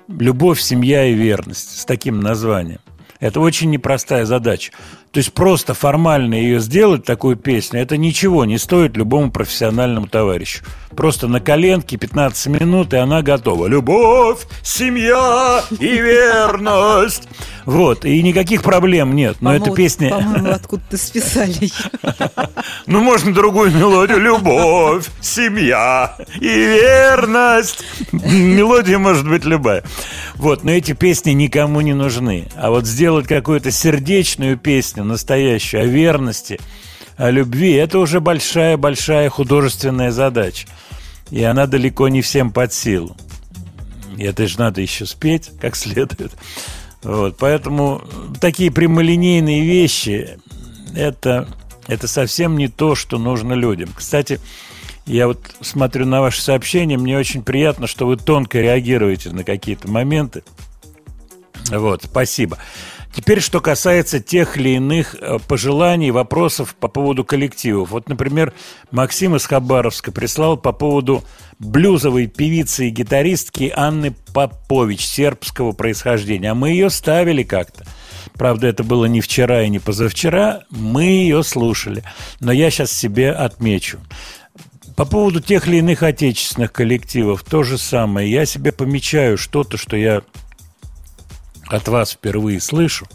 «Любовь, 0.07 0.59
семья 0.59 1.05
и 1.05 1.13
верность» 1.13 1.79
с 1.79 1.85
таким 1.85 2.19
названием. 2.19 2.79
Это 3.19 3.39
очень 3.39 3.69
непростая 3.69 4.25
задача. 4.25 4.71
То 5.11 5.17
есть 5.17 5.33
просто 5.33 5.73
формально 5.73 6.35
ее 6.35 6.59
сделать, 6.59 7.03
такую 7.03 7.35
песню, 7.35 7.81
это 7.81 7.97
ничего 7.97 8.45
не 8.45 8.59
стоит 8.59 8.95
любому 8.95 9.31
профессиональному 9.31 10.07
товарищу. 10.07 10.63
Просто 10.95 11.27
на 11.27 11.39
коленке 11.39 11.97
15 11.97 12.47
минут, 12.47 12.93
и 12.93 12.97
она 12.97 13.23
готова. 13.23 13.65
Любовь, 13.65 14.45
семья 14.63 15.63
и 15.79 15.87
верность. 15.87 17.27
Вот, 17.65 18.05
и 18.05 18.21
никаких 18.23 18.63
проблем 18.63 19.15
нет. 19.15 19.37
Но 19.41 19.55
эта 19.55 19.71
песня... 19.71 20.09
По-моему, 20.09 20.51
откуда-то 20.51 20.97
списали. 20.97 21.69
Ну, 22.85 23.01
можно 23.01 23.33
другую 23.33 23.71
мелодию. 23.71 24.19
Любовь, 24.19 25.05
семья 25.21 26.15
и 26.39 26.47
верность. 26.47 27.83
Мелодия 28.11 28.97
может 28.97 29.27
быть 29.27 29.45
любая. 29.45 29.83
Вот, 30.35 30.63
но 30.63 30.71
эти 30.71 30.93
песни 30.93 31.31
никому 31.31 31.81
не 31.81 31.93
нужны. 31.93 32.47
А 32.55 32.71
вот 32.71 32.85
сделать 32.85 33.27
какую-то 33.27 33.69
сердечную 33.71 34.57
песню, 34.57 34.98
настоящую, 35.03 35.83
о 35.83 35.85
верности, 35.85 36.59
о 37.17 37.29
любви, 37.29 37.73
это 37.73 37.99
уже 37.99 38.19
большая-большая 38.19 39.29
художественная 39.29 40.11
задача. 40.11 40.67
И 41.31 41.43
она 41.43 41.67
далеко 41.67 42.07
не 42.07 42.21
всем 42.21 42.51
под 42.51 42.73
силу. 42.73 43.15
И 44.17 44.23
это 44.23 44.47
же 44.47 44.59
надо 44.59 44.81
еще 44.81 45.05
спеть 45.05 45.51
как 45.61 45.75
следует. 45.75 46.31
Вот, 47.03 47.37
поэтому 47.37 48.01
такие 48.41 48.71
прямолинейные 48.71 49.63
вещи 49.63 50.37
это, 50.95 51.47
это 51.87 52.07
совсем 52.07 52.57
не 52.57 52.67
то, 52.67 52.95
что 52.95 53.17
нужно 53.17 53.53
людям. 53.53 53.89
Кстати, 53.95 54.39
я 55.05 55.27
вот 55.27 55.39
смотрю 55.61 56.05
на 56.05 56.21
ваши 56.21 56.41
сообщения, 56.41 56.97
мне 56.97 57.17
очень 57.17 57.43
приятно, 57.43 57.87
что 57.87 58.05
вы 58.05 58.17
тонко 58.17 58.59
реагируете 58.59 59.31
на 59.31 59.43
какие-то 59.43 59.89
моменты. 59.89 60.43
Вот, 61.71 62.03
спасибо. 62.03 62.57
Теперь, 63.13 63.41
что 63.41 63.59
касается 63.59 64.19
тех 64.19 64.57
или 64.57 64.75
иных 64.75 65.15
э, 65.15 65.39
пожеланий, 65.47 66.11
вопросов 66.11 66.75
по 66.75 66.87
поводу 66.87 67.23
коллективов. 67.23 67.89
Вот, 67.89 68.07
например, 68.07 68.53
Максим 68.91 69.35
из 69.35 69.45
Хабаровска 69.45 70.11
прислал 70.11 70.57
по 70.57 70.71
поводу 70.71 71.23
блюзовой 71.57 72.27
певицы 72.27 72.87
и 72.87 72.91
гитаристки 72.91 73.73
Анны 73.75 74.15
Попович 74.33 75.05
сербского 75.05 75.71
происхождения. 75.71 76.51
А 76.51 76.55
мы 76.55 76.69
ее 76.69 76.89
ставили 76.89 77.43
как-то. 77.43 77.85
Правда, 78.33 78.67
это 78.67 78.83
было 78.83 79.05
не 79.05 79.21
вчера 79.21 79.63
и 79.63 79.69
не 79.69 79.79
позавчера. 79.79 80.61
Мы 80.69 81.03
ее 81.03 81.43
слушали. 81.43 82.03
Но 82.39 82.51
я 82.51 82.69
сейчас 82.69 82.91
себе 82.91 83.31
отмечу. 83.31 83.99
По 84.95 85.05
поводу 85.05 85.41
тех 85.41 85.67
или 85.67 85.77
иных 85.77 86.03
отечественных 86.03 86.71
коллективов 86.71 87.43
то 87.43 87.63
же 87.63 87.77
самое. 87.77 88.31
Я 88.31 88.45
себе 88.45 88.71
помечаю 88.71 89.37
что-то, 89.37 89.77
что 89.77 89.97
я 89.97 90.21
от 91.69 91.87
вас 91.87 92.11
впервые 92.11 92.59
слышу. 92.59 93.07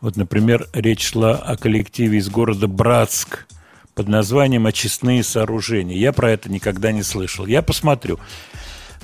Вот, 0.00 0.16
например, 0.16 0.68
речь 0.72 1.10
шла 1.10 1.34
о 1.34 1.56
коллективе 1.56 2.18
из 2.18 2.28
города 2.28 2.68
Братск 2.68 3.46
под 3.94 4.06
названием 4.06 4.66
«Очистные 4.66 5.24
сооружения». 5.24 5.96
Я 5.96 6.12
про 6.12 6.30
это 6.30 6.50
никогда 6.50 6.92
не 6.92 7.02
слышал. 7.02 7.46
Я 7.46 7.62
посмотрю. 7.62 8.20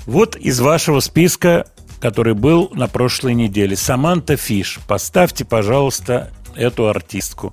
Вот 0.07 0.37
из 0.37 0.61
вашего 0.61 1.01
списка, 1.01 1.67
который 2.01 2.35
был 2.35 2.71
на 2.75 2.87
прошлой 2.87 3.35
неделе. 3.35 3.75
Саманта 3.75 4.37
Фиш. 4.37 4.79
Поставьте, 4.87 5.45
пожалуйста, 5.45 6.31
эту 6.55 6.89
артистку. 6.89 7.53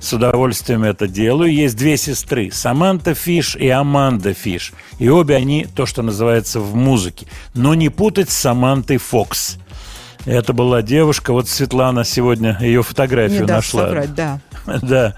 С 0.00 0.12
удовольствием 0.12 0.82
это 0.82 1.06
делаю. 1.06 1.54
Есть 1.54 1.76
две 1.76 1.96
сестры. 1.96 2.50
Саманта 2.50 3.14
Фиш 3.14 3.54
и 3.54 3.68
Аманда 3.68 4.34
Фиш. 4.34 4.72
И 4.98 5.08
обе 5.08 5.36
они 5.36 5.64
то, 5.64 5.86
что 5.86 6.02
называется 6.02 6.58
в 6.58 6.74
музыке. 6.74 7.26
Но 7.54 7.74
не 7.74 7.88
путать 7.88 8.28
с 8.28 8.36
Самантой 8.36 8.96
Фокс. 8.96 9.58
Это 10.24 10.52
была 10.52 10.82
девушка, 10.82 11.32
вот 11.32 11.48
Светлана 11.48 12.04
сегодня 12.04 12.56
ее 12.60 12.82
фотографию 12.82 13.40
Не 13.44 13.52
нашла. 13.52 13.86
соврать, 13.86 14.14
да. 14.14 14.40
Да. 14.82 15.14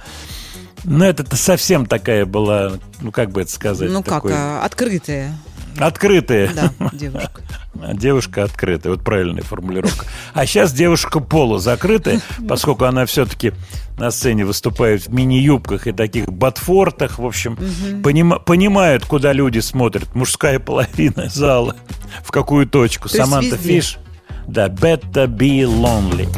Ну, 0.85 1.05
это 1.05 1.35
совсем 1.37 1.87
такая 1.87 2.27
была, 2.27 2.73
ну, 3.01 3.11
как 3.11 3.31
бы 3.31 3.43
это 3.43 3.51
сказать? 3.51 3.91
Ну 3.91 4.03
как, 4.03 4.15
такой- 4.23 4.33
а, 4.35 4.63
открытые, 4.65 5.35
Открытая. 5.79 6.51
да, 6.55 6.71
девушка. 6.93 7.41
Девушка 7.95 8.45
открытая, 8.45 8.93
вот 8.93 9.03
правильная 9.03 9.43
формулировка. 9.43 10.07
А 10.33 10.47
сейчас 10.47 10.73
девушка 10.73 11.21
полузакрытая, 11.21 12.21
поскольку 12.49 12.85
она 12.85 13.05
все-таки 13.07 13.53
на 13.99 14.11
сцене 14.11 14.45
выступает 14.45 15.07
в 15.07 15.13
мини-юбках 15.13 15.87
и 15.87 15.93
таких 15.93 16.27
ботфортах, 16.33 17.19
в 17.19 17.25
общем, 17.27 17.59
понима- 18.03 18.39
понимает, 18.43 19.05
куда 19.07 19.33
люди 19.33 19.59
смотрят. 19.61 20.15
Мужская 20.15 20.59
половина 20.61 21.29
зала, 21.29 21.77
в 22.23 22.31
какую 22.31 22.67
точку. 22.67 23.09
То 23.09 23.17
Саманта. 23.17 23.57
Фиш. 23.57 23.99
Да, 24.47 24.69
Better 24.69 25.27
Be 25.27 25.67
Lonely. 25.67 26.29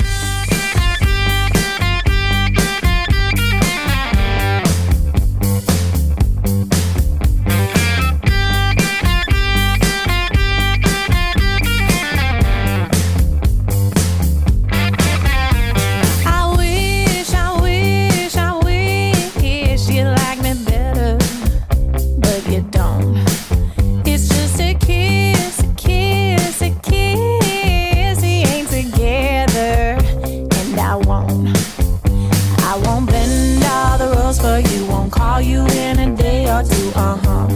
Won't 35.06 35.14
call 35.14 35.40
you 35.40 35.60
in 35.66 36.00
a 36.00 36.16
day 36.16 36.50
or 36.50 36.64
two. 36.64 36.90
Uh 36.96 37.16
huh. 37.22 37.46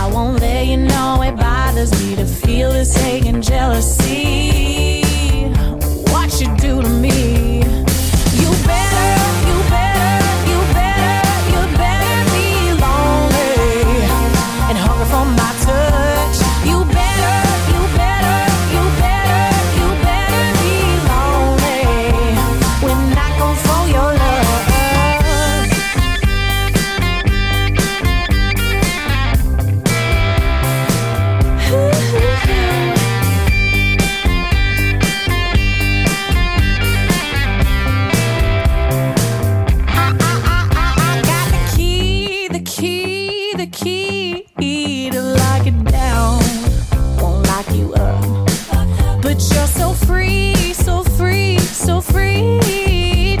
I 0.00 0.08
won't 0.12 0.40
let 0.40 0.64
you 0.68 0.76
know 0.76 1.22
it 1.22 1.34
bothers 1.36 1.90
me 2.00 2.14
to 2.14 2.24
feel 2.24 2.70
this 2.70 2.96
and 2.96 3.42
jealousy. 3.42 5.02
What 6.12 6.40
you 6.40 6.56
do 6.56 6.82
to 6.82 6.88
me? 6.88 7.35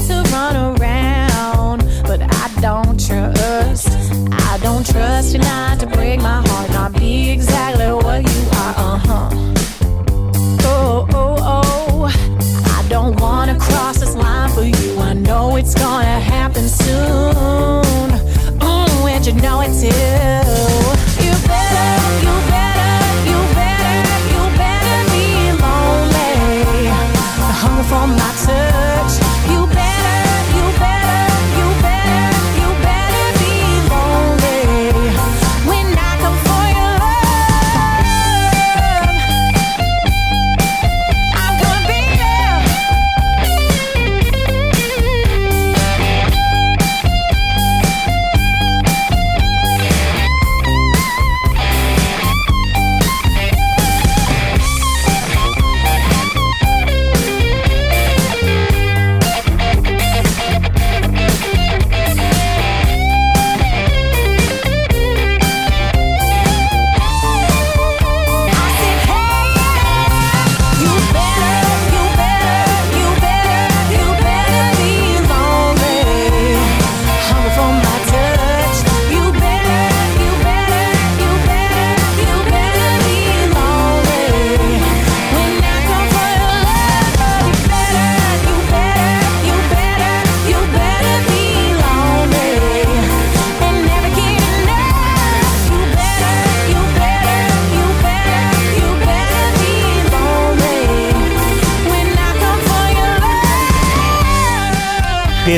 to 0.08 0.22
run 0.32 0.56
around, 0.56 1.80
but 2.02 2.20
I 2.22 2.50
don't 2.60 2.98
trust. 2.98 3.88
I 4.32 4.58
don't 4.62 4.86
trust 4.86 5.32
you 5.34 5.40
not 5.40 5.80
to 5.80 5.86
break 5.86 6.20
my 6.20 6.46
heart, 6.46 6.70
not 6.70 6.92
be 6.94 7.30
exactly 7.30 7.86
what 7.86 8.22
you 8.22 8.40
are. 8.62 8.74
Uh 8.76 8.98
huh. 9.08 9.28
Oh 10.62 11.06
oh 11.12 11.36
oh. 11.40 12.10
I 12.76 12.88
don't 12.88 13.18
wanna 13.20 13.58
cross 13.58 13.98
this 13.98 14.14
line 14.14 14.50
for 14.50 14.62
you. 14.62 14.98
I 14.98 15.12
know 15.12 15.56
it's 15.56 15.74
gonna 15.74 16.20
happen 16.20 16.68
soon. 16.68 18.10
Ooh, 18.62 19.06
and 19.06 19.26
you 19.26 19.34
know 19.34 19.60
it's 19.60 19.82
here. 19.82 20.45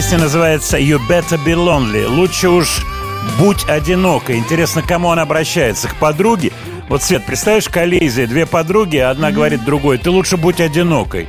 Песня 0.09 0.25
называется 0.25 0.79
«You 0.79 0.99
Better 1.07 1.39
Be 1.45 1.53
Lonely». 1.53 2.07
Лучше 2.07 2.49
уж 2.49 2.83
будь 3.39 3.69
одинокой. 3.69 4.39
Интересно, 4.39 4.81
к 4.81 4.87
кому 4.87 5.11
она 5.11 5.21
обращается? 5.21 5.87
К 5.87 5.97
подруге? 5.97 6.51
Вот, 6.89 7.03
Свет, 7.03 7.27
представляешь, 7.27 7.69
коллизия, 7.69 8.27
две 8.27 8.47
подруги, 8.47 8.97
одна 8.97 9.31
говорит 9.33 9.67
другой, 9.67 9.99
ты 9.99 10.09
лучше 10.09 10.39
будь 10.39 10.63
одинокой. 10.63 11.29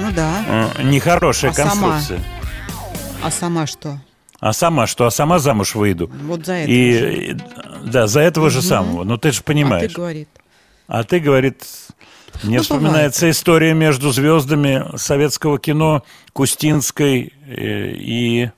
Ну 0.00 0.10
да. 0.10 0.44
Э, 0.76 0.82
Нехорошая 0.82 1.52
А 1.52 1.54
сама? 1.54 1.70
конструкция. 1.92 2.20
А 3.22 3.30
сама 3.30 3.66
что? 3.68 4.00
А 4.40 4.52
сама 4.52 4.88
что? 4.88 5.06
А 5.06 5.10
сама 5.12 5.38
замуж 5.38 5.76
выйду. 5.76 6.10
Вот 6.24 6.44
за 6.44 6.54
это. 6.54 6.66
же. 6.68 6.74
И, 6.74 7.30
и- 7.30 7.36
да, 7.84 8.08
за 8.08 8.22
этого 8.22 8.50
же 8.50 8.60
самого. 8.60 9.04
Ну, 9.04 9.18
ты 9.18 9.30
же 9.30 9.38
А 9.38 9.42
понимаешь. 9.44 9.92
ты 9.92 9.96
говорит. 9.96 10.28
А 10.88 11.04
ты, 11.04 11.20
говорит, 11.20 11.62
мне 12.42 12.56
Ну, 12.56 12.62
вспоминается 12.64 13.30
история 13.30 13.72
между 13.74 14.10
звездами 14.10 14.96
советского 14.96 15.60
кино 15.60 16.02
Кустинской 16.32 17.34
и... 17.50 18.50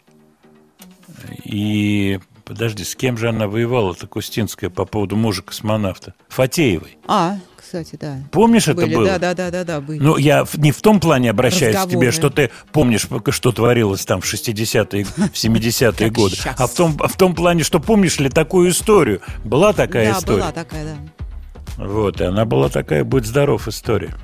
И... 1.44 2.20
Подожди, 2.44 2.84
с 2.84 2.96
кем 2.96 3.16
же 3.16 3.28
она 3.28 3.46
воевала-то, 3.46 4.06
Кустинская, 4.06 4.68
по 4.68 4.84
поводу 4.84 5.16
мужа 5.16 5.42
космонавта? 5.42 6.14
Фатеевой. 6.28 6.98
А, 7.06 7.36
кстати, 7.56 7.96
да. 7.98 8.18
Помнишь 8.32 8.68
это 8.68 8.82
были, 8.82 8.94
было? 8.94 9.06
Да, 9.06 9.18
да, 9.18 9.34
да, 9.34 9.50
да, 9.50 9.64
да, 9.64 9.80
были. 9.80 9.98
Ну, 10.00 10.16
я 10.16 10.44
не 10.54 10.72
в 10.72 10.82
том 10.82 11.00
плане 11.00 11.30
обращаюсь 11.30 11.76
к 11.76 11.88
тебе, 11.88 12.08
Разговоры. 12.08 12.12
что 12.12 12.30
ты 12.30 12.50
помнишь, 12.72 13.08
что 13.30 13.52
творилось 13.52 14.04
там 14.04 14.20
в 14.20 14.24
60-е, 14.24 15.04
в 15.04 15.32
70-е 15.32 15.92
Как 15.92 16.12
годы, 16.12 16.36
а 16.44 16.66
в, 16.66 16.74
том, 16.74 16.96
а 17.00 17.08
в 17.08 17.16
том 17.16 17.34
плане, 17.34 17.62
что 17.62 17.80
помнишь 17.80 18.18
ли 18.18 18.28
такую 18.28 18.70
историю? 18.70 19.22
Была 19.44 19.72
такая 19.72 20.12
да, 20.12 20.18
история? 20.18 20.40
была 20.40 20.52
такая, 20.52 20.84
да. 20.84 21.84
Вот, 21.86 22.20
и 22.20 22.24
она 22.24 22.44
была 22.44 22.68
такая 22.68 23.04
«Будь 23.04 23.24
здоров» 23.24 23.68
история. 23.68 24.14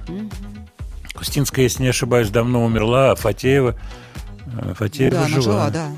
Кустинская, 1.14 1.64
если 1.64 1.82
не 1.82 1.88
ошибаюсь, 1.88 2.28
давно 2.28 2.64
умерла, 2.64 3.12
а 3.12 3.14
Фатеева, 3.14 3.76
Фатеева 4.74 5.12
да, 5.12 5.18
она 5.20 5.28
жива. 5.28 5.42
жила, 5.42 5.70
да. 5.70 5.90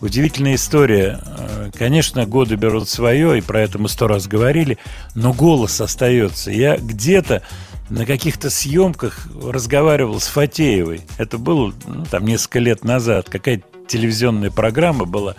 Удивительная 0.00 0.56
история. 0.56 1.20
Э, 1.24 1.70
Конечно, 1.76 2.26
годы 2.26 2.56
берут 2.56 2.88
свое, 2.88 3.38
и 3.38 3.40
про 3.40 3.60
это 3.60 3.78
мы 3.78 3.88
сто 3.88 4.06
раз 4.08 4.26
говорили, 4.26 4.78
но 5.14 5.32
голос 5.32 5.80
остается. 5.80 6.50
Я 6.50 6.76
где-то 6.76 7.42
на 7.88 8.06
каких-то 8.06 8.50
съемках 8.50 9.28
разговаривал 9.42 10.20
с 10.20 10.26
Фатеевой. 10.26 11.02
Это 11.18 11.38
было 11.38 11.72
ну, 11.86 12.04
там 12.10 12.24
несколько 12.24 12.58
лет 12.58 12.84
назад. 12.84 13.28
Какая-то 13.28 13.64
телевизионная 13.86 14.50
программа 14.50 15.04
была. 15.04 15.34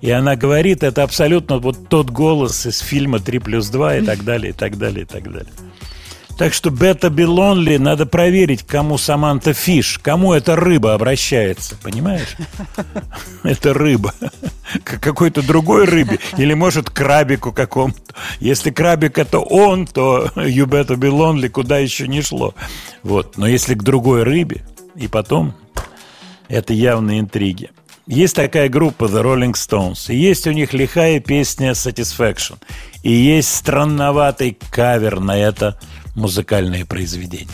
И 0.00 0.10
она 0.10 0.36
говорит, 0.36 0.82
это 0.82 1.02
абсолютно 1.02 1.58
вот 1.58 1.88
тот 1.88 2.10
голос 2.10 2.66
из 2.66 2.78
фильма 2.78 3.18
«Три 3.18 3.38
плюс 3.38 3.68
два» 3.68 3.96
и 3.96 4.04
так 4.04 4.24
далее, 4.24 4.50
и 4.50 4.52
так 4.52 4.78
далее, 4.78 5.02
и 5.02 5.06
так 5.06 5.30
далее. 5.30 5.52
Так 6.38 6.54
что 6.54 6.70
Бета 6.70 7.10
Белонли 7.10 7.78
надо 7.78 8.06
проверить, 8.06 8.62
кому 8.62 8.96
Саманта 8.96 9.52
Фиш, 9.52 9.98
кому 9.98 10.32
эта 10.32 10.54
рыба 10.54 10.94
обращается, 10.94 11.74
понимаешь? 11.82 12.36
Это 13.42 13.74
рыба. 13.74 14.14
К 14.84 15.00
какой-то 15.00 15.42
другой 15.42 15.84
рыбе. 15.84 16.20
Или, 16.36 16.54
может, 16.54 16.90
крабику 16.90 17.52
какому-то. 17.52 18.14
Если 18.38 18.70
крабик 18.70 19.18
это 19.18 19.40
он, 19.40 19.86
то 19.86 20.30
You 20.36 20.66
Be 20.66 20.84
Lonely 20.86 21.48
куда 21.48 21.78
еще 21.78 22.06
не 22.06 22.22
шло. 22.22 22.54
Вот. 23.02 23.36
Но 23.36 23.48
если 23.48 23.74
к 23.74 23.82
другой 23.82 24.22
рыбе, 24.22 24.62
и 24.94 25.08
потом, 25.08 25.54
это 26.48 26.72
явные 26.72 27.18
интриги. 27.18 27.70
Есть 28.06 28.36
такая 28.36 28.68
группа 28.68 29.04
The 29.04 29.22
Rolling 29.22 29.52
Stones, 29.52 30.10
и 30.12 30.16
есть 30.16 30.46
у 30.46 30.52
них 30.52 30.72
лихая 30.72 31.20
песня 31.20 31.72
Satisfaction, 31.72 32.56
и 33.02 33.12
есть 33.12 33.54
странноватый 33.54 34.56
кавер 34.70 35.20
на 35.20 35.36
это 35.36 35.78
музыкальное 36.18 36.84
произведение. 36.84 37.48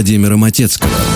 Владимира 0.00 0.38
Матецкого. 0.38 1.09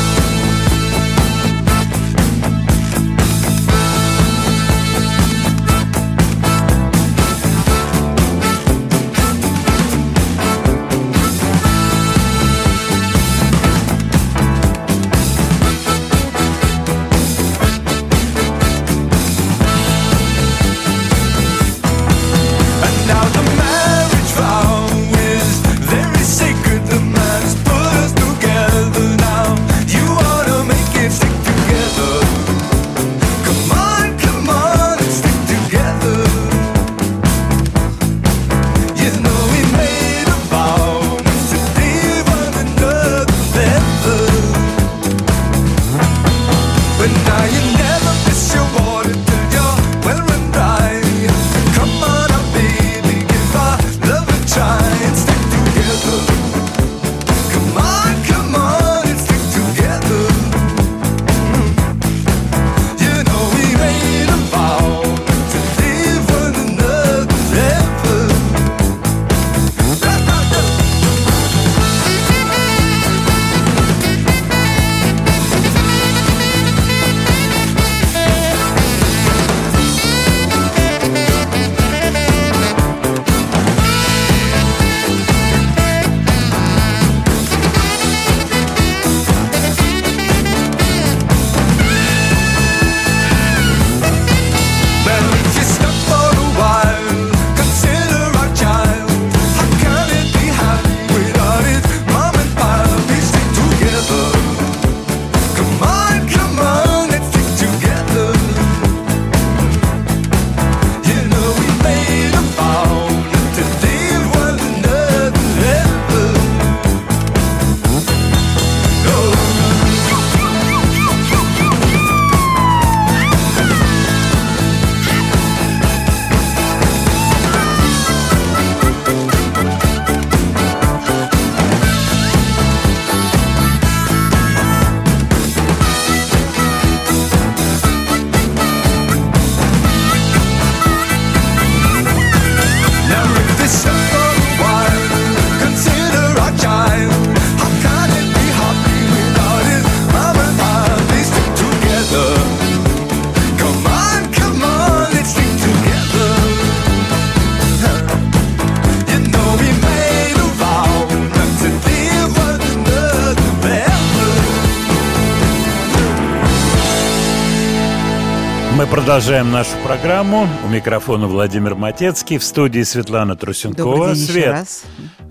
Мы 168.85 168.91
продолжаем 168.91 169.51
нашу 169.51 169.71
программу. 169.83 170.47
У 170.63 170.69
микрофона 170.69 171.27
Владимир 171.27 171.75
Матецкий, 171.75 172.37
в 172.37 172.45
студии 172.45 172.83
Светлана 172.83 173.35
Трусенкова. 173.35 173.97
Добрый 173.97 174.15
день 174.15 174.23
еще 174.23 174.33
Свет, 174.33 174.53
раз. 174.53 174.85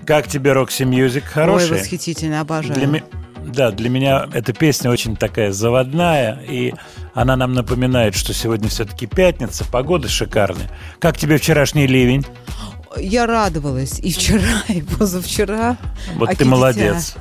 как 0.07 0.27
тебе 0.27 0.53
Roxy 0.53 0.83
Music? 0.83 1.25
Ой, 1.25 1.29
Хорошая? 1.31 1.79
восхитительно, 1.79 2.41
обожаю. 2.41 2.73
Для 2.73 3.03
Да, 3.45 3.69
для 3.69 3.91
меня 3.91 4.27
эта 4.33 4.53
песня 4.53 4.89
очень 4.89 5.15
такая 5.15 5.51
заводная, 5.51 6.39
и 6.49 6.73
она 7.13 7.35
нам 7.35 7.53
напоминает, 7.53 8.15
что 8.15 8.33
сегодня 8.33 8.69
все-таки 8.69 9.05
пятница, 9.05 9.65
погода 9.65 10.07
шикарная. 10.07 10.71
Как 10.97 11.19
тебе 11.19 11.37
вчерашний 11.37 11.85
ливень? 11.85 12.25
Я 12.99 13.25
радовалась 13.25 13.99
и 13.99 14.11
вчера, 14.11 14.63
и 14.67 14.81
позавчера. 14.81 15.77
Вот 16.15 16.29
Аки 16.29 16.37
ты 16.37 16.43
дитя. 16.43 16.49
молодец. 16.55 17.15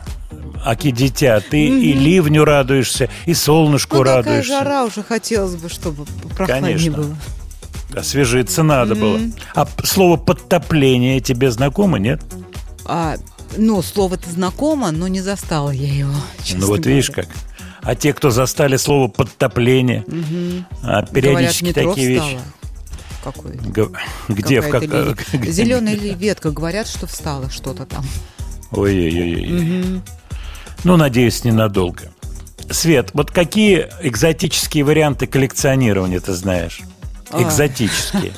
Аки 0.64 0.90
дитя, 0.90 1.40
ты 1.40 1.66
и 1.66 1.92
ливню 1.92 2.44
радуешься, 2.44 3.08
и 3.26 3.34
солнышку 3.34 3.96
Ну, 3.96 4.04
такая 4.04 4.16
радуешься. 4.22 4.52
жара 4.52 4.84
уже 4.84 5.02
хотелось 5.02 5.56
бы, 5.56 5.68
чтобы 5.68 6.04
прохладнее 6.36 6.76
Конечно. 6.76 6.92
было. 6.92 7.16
Освежиться 7.96 8.62
надо 8.62 8.94
было. 8.94 9.18
А 9.54 9.66
слово 9.84 10.16
подтопление 10.16 11.20
тебе 11.20 11.50
знакомо, 11.50 11.98
нет? 11.98 12.22
А, 12.84 13.16
ну, 13.56 13.82
слово-то 13.82 14.30
знакомо, 14.30 14.90
но 14.92 15.08
не 15.08 15.20
застала 15.20 15.70
я 15.70 15.92
его, 15.92 16.12
ну 16.54 16.66
вот 16.68 16.76
говоря. 16.80 16.90
видишь 16.94 17.10
как. 17.10 17.26
А 17.82 17.96
те, 17.96 18.12
кто 18.12 18.30
застали 18.30 18.76
слово 18.76 19.08
подтопление, 19.08 20.04
а, 20.84 21.02
периодически 21.02 21.72
Говорят, 21.72 21.90
такие 21.94 22.08
вещи. 22.08 22.20
встало. 22.22 22.42
Какой? 23.22 23.52
Г- 23.56 23.90
Где? 24.28 24.60
В 24.60 24.68
как... 24.70 24.82
где? 25.32 25.50
Зеленая 25.52 25.94
ли 25.94 26.14
ветка, 26.14 26.50
говорят, 26.50 26.88
что 26.88 27.06
встала 27.06 27.48
что-то 27.50 27.86
там. 27.86 28.04
Ой-ой-ой. 28.72 30.00
Ну, 30.84 30.96
надеюсь, 30.96 31.44
ненадолго. 31.44 32.10
Свет, 32.70 33.10
вот 33.12 33.30
какие 33.30 33.88
экзотические 34.02 34.84
варианты 34.84 35.26
коллекционирования 35.26 36.20
ты 36.20 36.32
знаешь? 36.32 36.80
А. 37.30 37.42
Экзотические. 37.42 38.32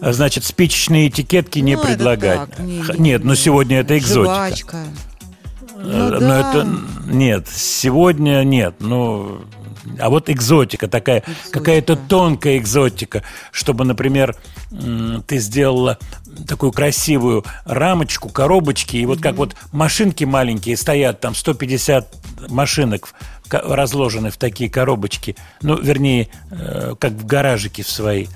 А, 0.00 0.12
Значит, 0.12 0.44
спичечные 0.44 1.08
этикетки 1.08 1.58
не 1.60 1.76
Ну, 1.76 1.82
предлагать. 1.82 2.50
так, 2.50 2.58
не- 2.60 2.78
не- 2.80 2.98
Нет, 2.98 3.24
ну 3.24 3.34
сегодня 3.34 3.78
это 3.80 3.96
экзотика. 3.98 4.34
Жвачка. 4.34 4.76
Э, 5.76 5.82
Ну 5.82 6.10
Но 6.10 6.18
да. 6.20 6.50
это 6.50 6.68
нет, 7.06 7.46
сегодня 7.48 8.42
нет. 8.44 8.76
Ну, 8.80 9.42
а 9.98 10.10
вот 10.10 10.30
экзотика 10.30 10.88
такая, 10.88 11.22
какая-то 11.50 11.96
тонкая 11.96 12.58
экзотика, 12.58 13.22
чтобы, 13.50 13.84
например, 13.84 14.36
ты 15.26 15.38
сделала 15.38 15.98
такую 16.46 16.72
красивую 16.72 17.44
рамочку, 17.64 18.28
коробочки, 18.28 18.96
и 18.96 19.06
вот 19.06 19.20
как 19.20 19.36
вот 19.36 19.56
машинки 19.72 20.24
маленькие 20.24 20.76
стоят, 20.76 21.20
там 21.20 21.34
150 21.34 22.14
машинок 22.48 23.08
разложены 23.50 24.30
в 24.30 24.36
такие 24.36 24.68
коробочки, 24.68 25.36
ну, 25.62 25.80
вернее, 25.80 26.28
э, 26.50 26.94
как 26.98 27.12
в 27.12 27.26
гаражике 27.26 27.82
в 27.82 27.88
свои. 27.88 28.26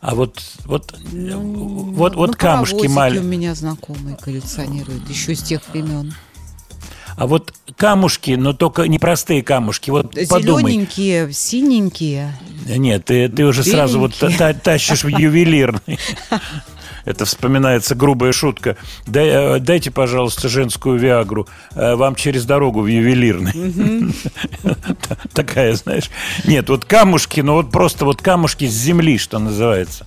А 0.00 0.14
вот, 0.14 0.40
вот, 0.64 0.94
э, 1.12 1.34
вот, 1.34 2.14
вот 2.14 2.28
ну, 2.28 2.34
камушки 2.36 2.72
паровозики 2.72 2.94
маленькие. 2.94 3.22
у 3.22 3.28
меня 3.28 3.54
знакомые 3.54 4.16
коллекционируют 4.16 5.08
еще 5.08 5.34
с 5.34 5.42
тех 5.42 5.60
времен. 5.72 6.14
А 7.16 7.26
вот 7.26 7.52
камушки, 7.76 8.32
но 8.32 8.52
только 8.52 8.82
не 8.88 8.98
простые 8.98 9.42
камушки. 9.42 9.90
Вот 9.90 10.14
подумай. 10.28 10.62
Зелененькие, 10.72 11.32
синенькие. 11.32 12.36
Нет, 12.66 13.04
ты, 13.06 13.28
ты 13.28 13.44
уже 13.44 13.64
сразу 13.64 13.98
вот 14.00 14.14
та- 14.14 14.30
та- 14.30 14.52
тащишь 14.54 15.04
в 15.04 15.08
ювелирный. 15.08 15.98
Это 17.06 17.24
вспоминается 17.24 17.94
грубая 17.94 18.32
шутка. 18.32 18.76
Дай- 19.06 19.56
э, 19.56 19.58
дайте, 19.60 19.90
пожалуйста, 19.90 20.48
женскую 20.50 20.98
виагру. 20.98 21.48
э, 21.74 21.94
Вам 21.94 22.14
через 22.14 22.44
дорогу 22.44 22.82
в 22.82 22.86
ювелирный. 22.86 24.12
Та- 25.08 25.16
Такая, 25.32 25.74
знаешь. 25.74 26.10
Нет, 26.44 26.68
вот 26.68 26.84
камушки, 26.84 27.40
ну 27.40 27.54
вот 27.54 27.70
просто 27.70 28.04
вот 28.04 28.20
камушки 28.20 28.66
с 28.68 28.72
земли, 28.72 29.16
что 29.18 29.38
называется. 29.38 30.06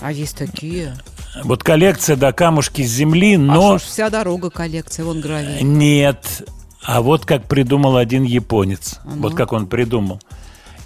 А 0.00 0.10
есть 0.12 0.36
такие. 0.38 0.96
Вот 1.44 1.62
коллекция, 1.62 2.16
да, 2.16 2.32
камушки 2.32 2.82
с 2.82 2.90
земли, 2.90 3.34
А 3.36 3.38
но... 3.38 3.78
что 3.78 3.86
ж, 3.86 3.90
вся 3.90 4.10
дорога 4.10 4.50
коллекция, 4.50 5.04
вон 5.04 5.20
гравий. 5.20 5.62
Нет. 5.62 6.42
А 6.82 7.02
вот 7.02 7.24
как 7.26 7.44
придумал 7.46 7.96
один 7.96 8.24
японец. 8.24 8.98
ну? 9.04 9.22
Вот 9.22 9.34
как 9.34 9.52
он 9.52 9.66
придумал. 9.66 10.20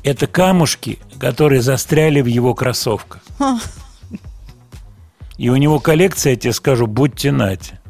Это 0.02 0.26
камушки, 0.26 0.98
которые 1.18 1.62
застряли 1.62 2.20
в 2.20 2.26
его 2.26 2.54
кроссовках. 2.54 3.22
Ха. 3.38 3.58
И 5.38 5.48
у 5.48 5.56
него 5.56 5.80
коллекция, 5.80 6.30
я 6.32 6.36
тебе 6.36 6.52
скажу, 6.52 6.86
будьте 6.86 7.32
нате. 7.32 7.80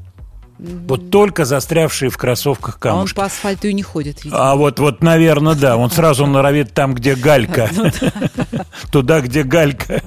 Вот 0.59 1.11
только 1.11 1.45
застрявшие 1.45 2.09
в 2.11 2.17
кроссовках 2.17 2.77
А 2.83 2.89
он 2.91 2.95
камушки. 2.99 3.17
по 3.17 3.25
асфальту 3.25 3.67
и 3.69 3.75
не 3.75 3.83
ходит, 3.83 4.25
видимо. 4.25 4.51
А 4.53 4.55
вот, 4.55 4.79
вот, 4.79 5.03
наверное, 5.03 5.55
да. 5.55 5.77
Он 5.77 5.91
сразу 5.91 6.27
норовит 6.27 6.73
там, 6.73 6.95
где 6.95 7.15
галька. 7.17 7.69
Ну 8.53 8.61
Туда, 8.93 9.21
где 9.21 9.43
галька. 9.43 10.03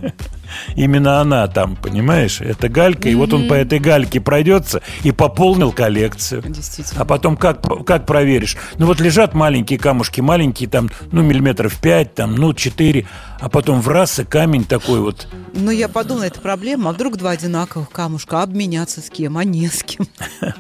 Именно 0.76 1.22
она 1.22 1.48
там, 1.48 1.76
понимаешь? 1.76 2.42
Это 2.42 2.70
галька. 2.70 3.10
И 3.10 3.16
вот 3.16 3.34
он 3.34 3.48
по 3.48 3.54
этой 3.54 3.80
гальке 3.80 4.20
пройдется 4.20 4.82
и 5.04 5.12
пополнил 5.12 5.72
коллекцию. 5.72 6.44
Действительно. 6.48 7.02
А 7.02 7.06
потом 7.06 7.38
как, 7.38 7.62
как 7.86 8.06
проверишь? 8.06 8.58
Ну 8.78 8.86
вот 8.86 9.00
лежат 9.00 9.34
маленькие 9.34 9.80
камушки, 9.80 10.22
маленькие 10.22 10.70
там, 10.70 10.90
ну 11.12 11.22
миллиметров 11.22 11.80
5, 11.80 12.16
там, 12.16 12.36
ну 12.36 12.54
4, 12.54 13.06
а 13.40 13.50
потом 13.50 13.82
в 13.82 13.88
раз 13.88 14.20
и 14.20 14.24
камень 14.24 14.66
такой 14.66 15.00
вот. 15.00 15.28
Ну, 15.54 15.72
я 15.72 15.88
подумала, 15.88 16.24
это 16.24 16.40
проблема. 16.40 16.90
А 16.90 16.94
вдруг 16.94 17.18
два 17.18 17.32
одинаковых 17.32 17.90
камушка? 17.90 18.40
А 18.40 18.44
обменяться 18.44 19.02
с 19.02 19.10
кем? 19.10 19.38
А 19.38 19.44
не 19.44 19.68
с 19.68 19.84
кем. 19.84 20.08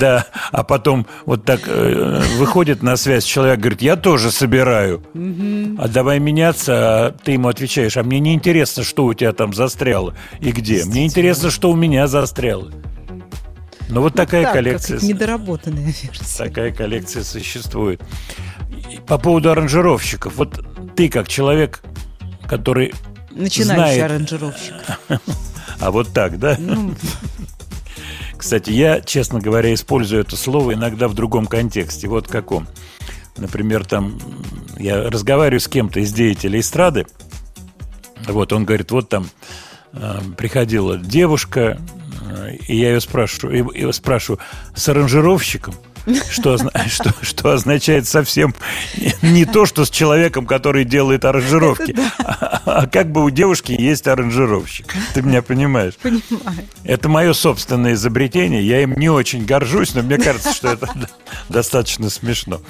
Да, 0.00 0.26
а 0.52 0.62
потом 0.64 1.06
вот 1.26 1.44
так 1.44 1.62
э, 1.66 2.22
выходит 2.36 2.82
на 2.82 2.96
связь 2.96 3.24
человек, 3.24 3.58
говорит, 3.58 3.82
я 3.82 3.96
тоже 3.96 4.30
собираю. 4.30 5.02
А 5.78 5.88
давай 5.88 6.18
меняться, 6.20 6.72
а 6.74 7.12
ты 7.12 7.32
ему 7.32 7.48
отвечаешь, 7.48 7.96
а 7.96 8.02
мне 8.02 8.20
не 8.20 8.34
интересно, 8.34 8.82
что 8.82 8.97
у 9.04 9.14
тебя 9.14 9.32
там 9.32 9.52
застряло 9.52 10.14
и 10.40 10.50
где. 10.52 10.84
Мне 10.84 11.06
интересно, 11.06 11.50
что 11.50 11.70
у 11.70 11.76
меня 11.76 12.06
застряло. 12.06 12.70
Ну 13.88 14.02
вот 14.02 14.14
такая 14.14 14.44
Так, 14.44 14.52
коллекция. 14.54 14.98
как 14.98 15.08
недоработанная 15.08 15.84
версия. 15.86 16.36
Такая 16.44 16.72
коллекция 16.72 17.24
существует. 17.24 18.02
И 18.92 18.98
По 19.06 19.16
поводу 19.18 19.50
аранжировщиков. 19.50 20.34
Вот 20.36 20.64
ты 20.94 21.08
как 21.08 21.26
человек, 21.28 21.82
который 22.46 22.92
Начинающий 23.30 23.64
знает- 23.96 24.02
аранжировщик. 24.02 24.74
А 25.80 25.90
вот 25.92 26.08
так, 26.12 26.38
да? 26.40 26.56
Ну, 26.58 26.92
Кстати, 28.36 28.70
я, 28.70 29.00
честно 29.00 29.40
говоря, 29.40 29.72
использую 29.74 30.22
это 30.22 30.36
слово 30.36 30.74
иногда 30.74 31.06
в 31.08 31.14
другом 31.14 31.46
контексте. 31.46 32.08
Вот 32.08 32.26
каком. 32.28 32.66
Например, 33.36 33.84
там 33.84 34.18
я 34.76 35.08
разговариваю 35.08 35.60
с 35.60 35.68
кем-то 35.68 36.00
из 36.00 36.12
деятелей 36.12 36.60
эстрады. 36.60 37.06
Вот 38.26 38.52
он 38.52 38.64
говорит, 38.64 38.90
вот 38.90 39.08
там 39.08 39.28
э, 39.92 40.20
приходила 40.36 40.96
девушка, 40.96 41.78
э, 42.20 42.56
и 42.66 42.76
я 42.76 42.92
ее 42.92 43.00
спрашиваю, 43.00 43.72
и, 43.72 43.80
и 43.80 43.92
спрашиваю 43.92 44.40
с 44.74 44.88
аранжировщиком, 44.88 45.74
что, 46.30 46.58
что, 46.88 47.14
что 47.22 47.50
означает 47.52 48.06
совсем 48.06 48.54
не 49.22 49.44
то, 49.44 49.66
что 49.66 49.84
с 49.84 49.90
человеком, 49.90 50.46
который 50.46 50.84
делает 50.84 51.24
аранжировки, 51.24 51.96
а, 52.18 52.62
а 52.64 52.86
как 52.86 53.10
бы 53.10 53.24
у 53.24 53.30
девушки 53.30 53.72
есть 53.72 54.06
аранжировщик. 54.06 54.94
Ты 55.14 55.22
меня 55.22 55.42
понимаешь? 55.42 55.94
понимаю. 55.96 56.68
Это 56.84 57.08
мое 57.08 57.32
собственное 57.32 57.94
изобретение. 57.94 58.66
Я 58.66 58.82
им 58.82 58.94
не 58.94 59.08
очень 59.08 59.44
горжусь, 59.44 59.94
но 59.94 60.02
мне 60.02 60.18
кажется, 60.18 60.52
что 60.52 60.68
это 60.68 60.88
достаточно 61.48 62.10
смешно. 62.10 62.60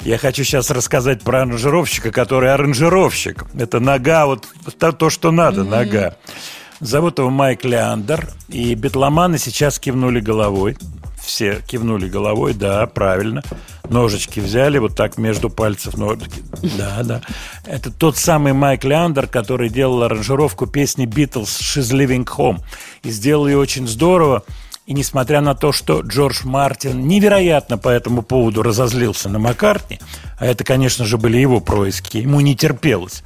Я 0.00 0.18
хочу 0.18 0.44
сейчас 0.44 0.70
рассказать 0.70 1.22
про 1.22 1.42
аранжировщика, 1.42 2.10
который 2.10 2.52
аранжировщик. 2.52 3.44
Это 3.58 3.80
нога, 3.80 4.26
вот 4.26 4.46
то, 4.78 4.92
то, 4.92 5.10
что 5.10 5.30
надо, 5.30 5.64
нога. 5.64 6.16
Зовут 6.80 7.18
его 7.18 7.30
Майк 7.30 7.64
Леандер, 7.64 8.28
и 8.48 8.74
битломаны 8.74 9.38
сейчас 9.38 9.78
кивнули 9.78 10.20
головой. 10.20 10.76
Все 11.24 11.62
кивнули 11.66 12.08
головой, 12.08 12.52
да, 12.52 12.86
правильно. 12.86 13.42
Ножички 13.88 14.40
взяли 14.40 14.78
вот 14.78 14.94
так 14.94 15.16
между 15.16 15.48
пальцев. 15.48 15.96
Ножички. 15.96 16.42
Да, 16.76 17.02
да. 17.02 17.22
Это 17.64 17.90
тот 17.90 18.16
самый 18.16 18.52
Майк 18.52 18.84
Леандер, 18.84 19.26
который 19.26 19.70
делал 19.70 20.02
аранжировку 20.02 20.66
песни 20.66 21.06
Beatles 21.06 21.44
«She's 21.60 21.92
Living 21.96 22.26
Home». 22.36 22.60
И 23.02 23.10
сделал 23.10 23.46
ее 23.46 23.58
очень 23.58 23.88
здорово. 23.88 24.44
И 24.86 24.92
несмотря 24.92 25.40
на 25.40 25.54
то, 25.54 25.72
что 25.72 26.02
Джордж 26.02 26.40
Мартин 26.44 27.08
невероятно 27.08 27.78
по 27.78 27.88
этому 27.88 28.20
поводу 28.20 28.62
разозлился 28.62 29.30
на 29.30 29.38
Маккартни, 29.38 29.98
а 30.38 30.44
это, 30.44 30.62
конечно 30.62 31.06
же, 31.06 31.16
были 31.16 31.38
его 31.38 31.60
происки, 31.60 32.18
ему 32.18 32.40
не 32.40 32.54
терпелось. 32.54 33.22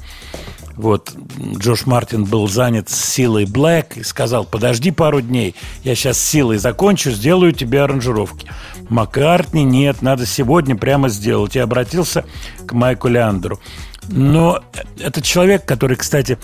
Вот, 0.76 1.12
Джордж 1.56 1.82
Мартин 1.86 2.24
был 2.24 2.46
занят 2.46 2.88
с 2.88 2.94
силой 2.94 3.44
Блэк 3.46 3.96
и 3.96 4.04
сказал, 4.04 4.44
подожди 4.44 4.92
пару 4.92 5.20
дней, 5.20 5.56
я 5.82 5.96
сейчас 5.96 6.18
с 6.18 6.28
силой 6.28 6.58
закончу, 6.58 7.10
сделаю 7.10 7.50
тебе 7.50 7.82
аранжировки. 7.82 8.48
Маккартни, 8.88 9.64
нет, 9.64 10.00
надо 10.02 10.24
сегодня 10.24 10.76
прямо 10.76 11.08
сделать. 11.08 11.56
И 11.56 11.58
обратился 11.58 12.24
к 12.64 12.72
Майку 12.72 13.08
Леандеру. 13.08 13.58
Но 14.06 14.62
этот 15.00 15.24
человек, 15.24 15.64
который, 15.64 15.96
кстати, 15.96 16.38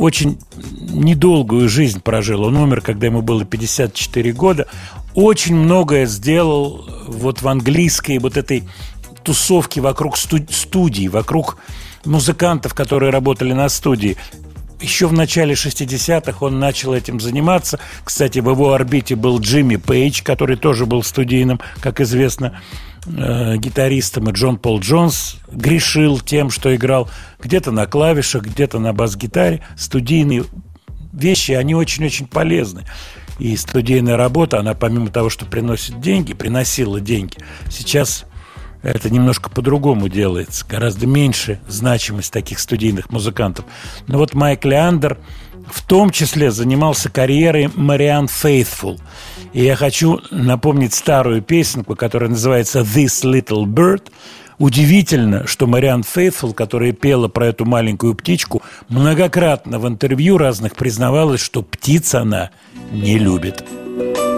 очень 0.00 0.38
недолгую 0.78 1.68
жизнь 1.68 2.00
прожил. 2.00 2.44
Он 2.44 2.56
умер, 2.56 2.80
когда 2.80 3.06
ему 3.06 3.20
было 3.20 3.44
54 3.44 4.32
года. 4.32 4.66
Очень 5.14 5.56
многое 5.56 6.06
сделал 6.06 6.86
вот 7.06 7.42
в 7.42 7.48
английской 7.48 8.18
вот 8.18 8.38
этой 8.38 8.64
тусовки 9.22 9.78
вокруг 9.78 10.16
сту- 10.16 10.46
студий, 10.50 11.08
вокруг 11.08 11.58
музыкантов, 12.06 12.72
которые 12.72 13.10
работали 13.10 13.52
на 13.52 13.68
студии. 13.68 14.16
Еще 14.80 15.06
в 15.06 15.12
начале 15.12 15.54
60-х 15.54 16.44
он 16.44 16.58
начал 16.58 16.94
этим 16.94 17.20
заниматься. 17.20 17.78
Кстати, 18.02 18.38
в 18.38 18.48
его 18.48 18.72
орбите 18.72 19.14
был 19.14 19.38
Джимми 19.38 19.76
Пейдж, 19.76 20.22
который 20.22 20.56
тоже 20.56 20.86
был 20.86 21.02
студийным, 21.02 21.60
как 21.80 22.00
известно, 22.00 22.60
э, 23.06 23.56
гитаристом. 23.58 24.30
И 24.30 24.32
Джон 24.32 24.56
Пол 24.56 24.80
Джонс 24.80 25.36
грешил 25.52 26.18
тем, 26.20 26.50
что 26.50 26.74
играл 26.74 27.10
где-то 27.40 27.72
на 27.72 27.86
клавишах, 27.86 28.44
где-то 28.44 28.78
на 28.78 28.94
бас-гитаре. 28.94 29.62
Студийные 29.76 30.44
вещи, 31.12 31.52
они 31.52 31.74
очень-очень 31.74 32.26
полезны. 32.26 32.84
И 33.38 33.56
студийная 33.56 34.16
работа, 34.16 34.60
она 34.60 34.74
помимо 34.74 35.08
того, 35.08 35.28
что 35.28 35.44
приносит 35.44 36.00
деньги, 36.00 36.34
приносила 36.34 37.00
деньги, 37.00 37.38
сейчас 37.70 38.26
это 38.82 39.10
немножко 39.10 39.50
по-другому 39.50 40.08
делается. 40.08 40.64
Гораздо 40.68 41.06
меньше 41.06 41.60
значимость 41.68 42.32
таких 42.32 42.58
студийных 42.58 43.10
музыкантов. 43.10 43.64
Но 44.06 44.18
вот 44.18 44.34
Майк 44.34 44.64
Леандер 44.64 45.18
в 45.70 45.82
том 45.82 46.10
числе 46.10 46.50
занимался 46.50 47.10
карьерой 47.10 47.70
Мариан 47.74 48.28
Фейтфул. 48.28 49.00
И 49.52 49.64
я 49.64 49.76
хочу 49.76 50.20
напомнить 50.30 50.94
старую 50.94 51.42
песенку, 51.42 51.96
которая 51.96 52.30
называется 52.30 52.80
«This 52.80 53.24
Little 53.24 53.64
Bird», 53.64 54.10
Удивительно, 54.60 55.46
что 55.46 55.66
Мариан 55.66 56.02
Фейтфул, 56.02 56.52
которая 56.52 56.92
пела 56.92 57.28
про 57.28 57.46
эту 57.46 57.64
маленькую 57.64 58.14
птичку, 58.14 58.60
многократно 58.90 59.78
в 59.78 59.88
интервью 59.88 60.36
разных 60.36 60.76
признавалась, 60.76 61.40
что 61.40 61.62
птиц 61.62 62.14
она 62.14 62.50
не 62.92 63.18
любит. 63.18 63.64
There's 63.96 64.29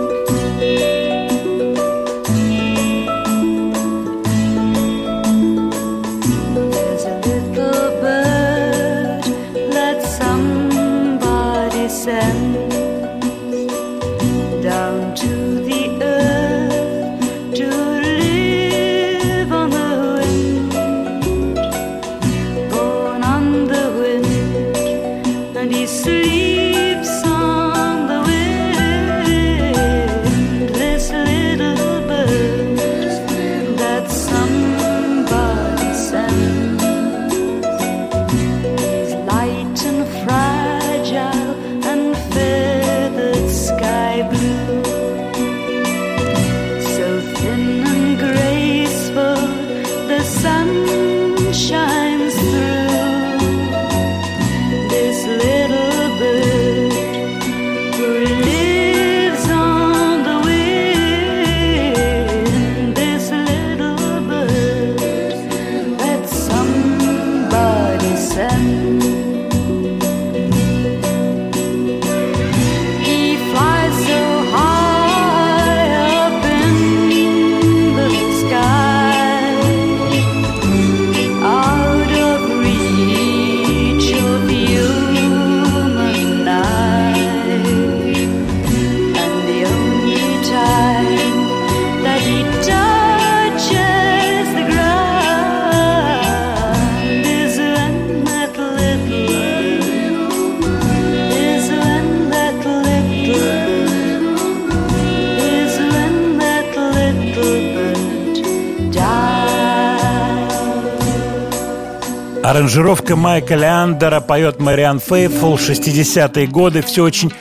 Аранжировка 112.42 113.14
Майка 113.14 113.54
Леандера 113.54 114.20
поет 114.20 114.58
Мариан 114.58 114.98
Фейтфул 114.98 115.54
60-е 115.54 116.48
годы. 116.48 116.82
Все 116.82 117.04
очень 117.04 117.32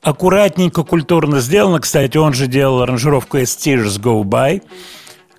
аккуратненько, 0.00 0.84
культурно 0.84 1.40
сделано. 1.40 1.80
Кстати, 1.80 2.16
он 2.16 2.34
же 2.34 2.46
делал 2.46 2.82
аранжировку 2.82 3.38
«As 3.38 3.58
Tears 3.58 4.00
Go 4.00 4.22
By», 4.22 4.62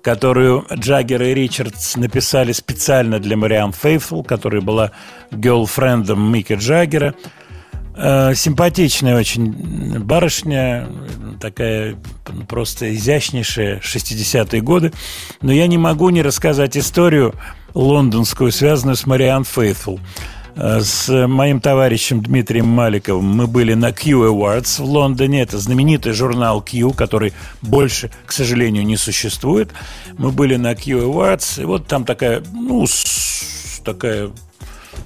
которую 0.02 0.66
Джаггер 0.70 1.22
и 1.22 1.34
Ричардс 1.34 1.96
написали 1.96 2.52
специально 2.52 3.18
для 3.18 3.38
Мариан 3.38 3.72
Фейтфул, 3.72 4.22
которая 4.22 4.60
была 4.60 4.92
герлфрендом 5.30 6.30
Мика 6.30 6.54
Джаггера. 6.54 7.14
Э, 7.96 8.34
Симпатичная 8.34 9.16
очень 9.16 9.98
барышня, 10.00 10.88
такая 11.40 11.96
просто 12.48 12.94
изящнейшая, 12.94 13.80
60-е 13.80 14.60
годы. 14.60 14.92
Но 15.40 15.52
я 15.52 15.66
не 15.66 15.78
могу 15.78 16.10
не 16.10 16.20
рассказать 16.20 16.76
историю 16.76 17.34
лондонскую, 17.76 18.50
связанную 18.52 18.96
с 18.96 19.06
Мариан 19.06 19.44
Фейтфул. 19.44 20.00
Э, 20.56 20.80
С 20.80 21.26
моим 21.26 21.60
товарищем 21.60 22.22
Дмитрием 22.22 22.66
Маликовым 22.66 23.26
мы 23.26 23.46
были 23.46 23.74
на 23.74 23.92
Q 23.92 24.24
Awards 24.24 24.82
в 24.82 24.84
Лондоне. 24.84 25.42
Это 25.42 25.58
знаменитый 25.58 26.12
журнал 26.12 26.62
Q, 26.62 26.92
который 26.92 27.34
больше, 27.60 28.10
к 28.24 28.32
сожалению, 28.32 28.84
не 28.86 28.96
существует. 28.96 29.70
Мы 30.16 30.30
были 30.30 30.56
на 30.56 30.74
Q 30.74 30.98
Awards, 30.98 31.62
и 31.62 31.66
вот 31.66 31.86
там 31.86 32.04
такая, 32.04 32.42
ну, 32.52 32.86
такая 33.84 34.30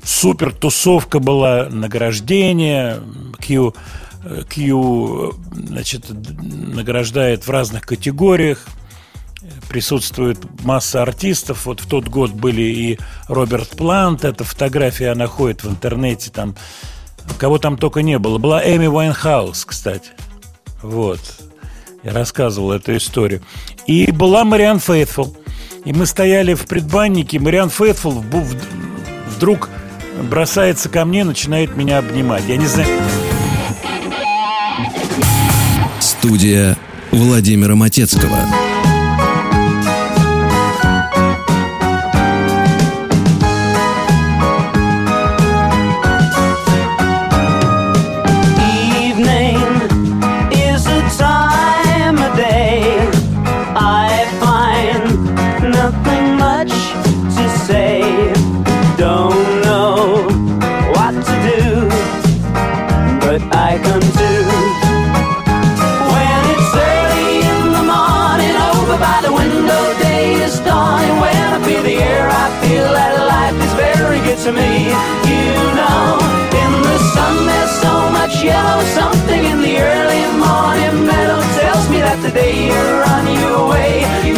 супер 0.05 0.53
тусовка 0.53 1.19
была, 1.19 1.67
награждение. 1.69 3.01
Q, 3.41 3.75
э, 4.25 4.43
Q 4.49 5.35
значит, 5.53 6.07
награждает 6.09 7.49
в 7.49 7.51
разных 7.51 7.83
категориях. 7.83 8.65
Присутствует 9.69 10.39
масса 10.65 11.03
артистов. 11.03 11.67
Вот 11.67 11.81
в 11.81 11.87
тот 11.87 12.09
год 12.09 12.33
были 12.33 12.63
и 12.63 12.99
Роберт 13.29 13.71
Плант. 13.71 14.25
Эта 14.25 14.45
фотография, 14.45 15.11
она 15.11 15.27
ходит 15.27 15.65
в 15.65 15.71
интернете. 15.71 16.31
Там, 16.31 16.55
кого 17.39 17.59
там 17.59 17.77
только 17.79 18.03
не 18.03 18.19
было. 18.19 18.39
Была 18.39 18.63
Эми 18.63 18.87
Уайнхаус, 18.87 19.65
кстати. 19.65 20.11
Вот. 20.83 21.21
Я 22.03 22.13
рассказывал 22.13 22.73
эту 22.73 22.97
историю. 22.97 23.43
И 23.87 24.11
была 24.11 24.45
Мариан 24.45 24.79
Фейтфул. 24.79 25.37
И 25.85 25.93
мы 25.93 26.07
стояли 26.07 26.55
в 26.55 26.67
предбаннике. 26.67 27.39
Мариан 27.39 27.71
Фейтфул 27.71 28.23
вдруг 29.37 29.71
бросается 30.23 30.89
ко 30.89 31.05
мне, 31.05 31.25
начинает 31.25 31.77
меня 31.77 31.99
обнимать. 31.99 32.45
Я 32.47 32.57
не 32.57 32.67
знаю... 32.67 32.89
Студия 36.01 36.77
Владимира 37.11 37.75
Матецкого. 37.75 38.39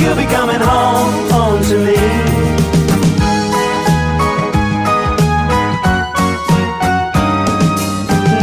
you'll 0.03 0.17
be 0.17 0.27
coming 0.27 0.61
home, 0.61 1.31
home 1.31 1.63
to 1.63 1.79
me. 1.79 1.95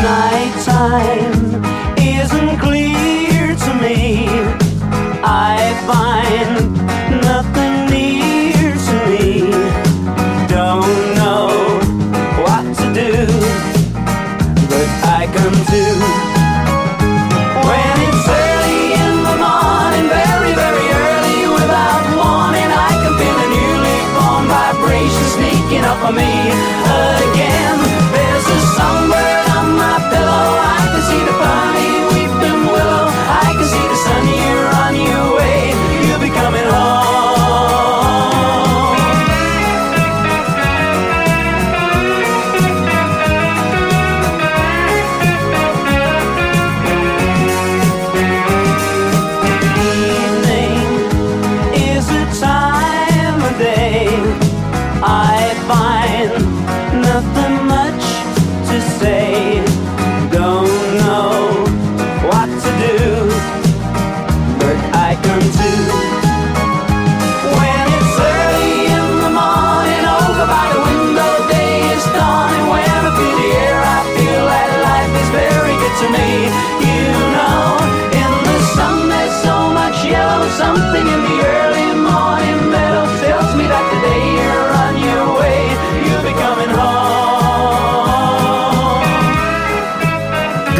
Night 0.01 0.53
time 0.63 1.28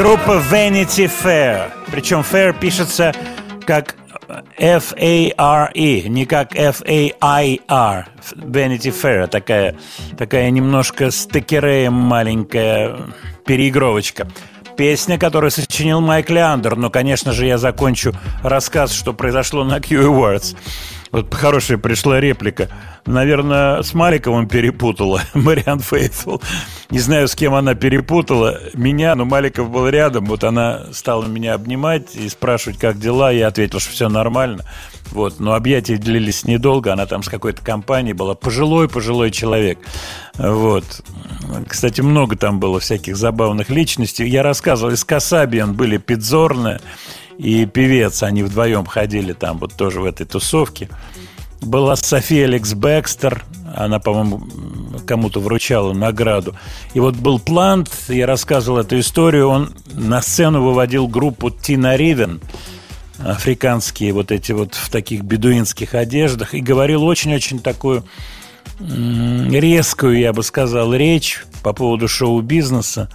Группа 0.10 0.42
Vanity 0.52 1.08
Fair. 1.24 1.70
Причем 1.92 2.22
Fair 2.22 2.60
пишется 2.60 3.14
как 3.68 3.94
F-A-R-E, 4.58 6.10
не 6.10 6.26
как 6.26 6.56
F-A-I-R. 6.56 8.08
Vanity 8.34 8.92
Fair. 8.92 9.28
Такая, 9.28 9.76
такая 10.18 10.50
немножко 10.50 11.12
с 11.12 11.28
текереем 11.28 11.94
маленькая 11.94 12.98
переигровочка. 13.46 14.28
Песня, 14.76 15.20
которую 15.20 15.52
сочинил 15.52 16.02
Майк 16.02 16.32
Леандер. 16.32 16.76
Но, 16.76 16.90
конечно 16.90 17.32
же, 17.32 17.46
я 17.46 17.60
закончу 17.60 18.12
рассказ, 18.42 18.92
что 18.92 19.14
произошло 19.14 19.64
на 19.64 19.80
Q 19.80 20.08
Awards. 20.08 20.58
Вот 21.12 21.34
хорошая 21.34 21.78
пришла 21.78 22.20
реплика. 22.20 22.70
Наверное, 23.06 23.82
с 23.82 23.94
Маликовым 23.94 24.48
перепутала 24.48 25.22
Мариан 25.34 25.80
Фейтфул. 25.80 26.42
Не 26.92 27.00
знаю, 27.00 27.28
с 27.28 27.36
кем 27.36 27.56
она 27.56 27.74
перепутала. 27.74 28.60
Меня, 28.74 29.16
но 29.16 29.26
Маликов 29.26 29.72
был 29.72 29.88
рядом. 29.88 30.26
Вот 30.26 30.44
она 30.44 30.86
стала 30.92 31.26
меня 31.26 31.56
обнимать 31.56 32.16
и 32.16 32.30
спрашивать, 32.30 32.78
как 32.78 33.00
дела. 33.00 33.32
Я 33.32 33.48
ответил, 33.48 33.80
что 33.80 33.92
все 33.92 34.10
нормально. 34.10 34.66
Вот, 35.12 35.40
но 35.40 35.54
объятия 35.54 35.98
длились 35.98 36.46
недолго. 36.46 36.94
Она 36.94 37.08
там 37.08 37.24
с 37.24 37.30
какой-то 37.30 37.64
компанией 37.64 38.14
была. 38.14 38.36
Пожилой-пожилой 38.36 39.32
человек. 39.32 39.80
Вот. 40.38 40.86
Кстати, 41.68 42.02
много 42.02 42.36
там 42.36 42.60
было 42.60 42.80
всяких 42.80 43.18
забавных 43.18 43.70
личностей. 43.70 44.28
Я 44.28 44.44
рассказывал, 44.44 44.94
из 44.94 45.04
Касабиан 45.04 45.74
были 45.74 45.98
Пидзорны 45.98 46.80
и 47.40 47.66
певец. 47.66 48.22
Они 48.22 48.44
вдвоем 48.44 48.86
ходили 48.86 49.34
там 49.34 49.58
вот 49.58 49.74
тоже 49.74 50.02
в 50.02 50.06
этой 50.06 50.26
тусовке. 50.26 50.90
Была 51.62 51.96
София 51.96 52.46
Алекс 52.46 52.74
Бекстер. 52.74 53.46
Она, 53.76 54.00
по-моему, 54.00 54.44
кому-то 55.08 55.40
вручала 55.40 55.94
награду. 55.94 56.56
И 56.94 57.00
вот 57.00 57.16
был 57.16 57.40
Плант, 57.40 57.90
я 58.10 58.28
рассказывал 58.28 58.80
эту 58.80 59.00
историю. 59.00 59.48
Он 59.48 59.74
на 59.94 60.22
сцену 60.22 60.64
выводил 60.64 61.08
группу 61.08 61.50
Тина 61.50 61.96
Ривен 61.96 62.42
африканские 63.24 64.14
вот 64.14 64.32
эти 64.32 64.54
вот 64.54 64.76
в 64.76 64.90
таких 64.90 65.24
бедуинских 65.24 65.94
одеждах 65.94 66.54
и 66.54 66.62
говорил 66.62 67.04
очень-очень 67.04 67.60
такую 67.60 68.06
резкую, 68.80 70.20
я 70.20 70.32
бы 70.32 70.42
сказал, 70.42 70.94
речь 70.94 71.44
по 71.64 71.74
поводу 71.74 72.08
шоу-бизнеса, 72.08 73.10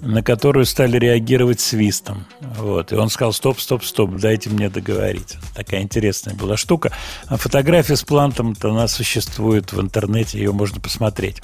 на 0.00 0.22
которую 0.22 0.64
стали 0.66 0.98
реагировать 0.98 1.60
свистом. 1.60 2.26
Вот. 2.40 2.92
И 2.92 2.94
он 2.94 3.10
сказал, 3.10 3.32
стоп, 3.32 3.60
стоп, 3.60 3.84
стоп, 3.84 4.16
дайте 4.16 4.50
мне 4.50 4.70
договорить. 4.70 5.36
Такая 5.54 5.82
интересная 5.82 6.34
была 6.34 6.56
штука. 6.56 6.92
А 7.26 7.36
фотография 7.36 7.96
с 7.96 8.02
плантом-то 8.02 8.70
она 8.70 8.88
существует 8.88 9.72
в 9.72 9.80
интернете, 9.80 10.38
ее 10.38 10.52
можно 10.52 10.80
посмотреть. 10.80 11.42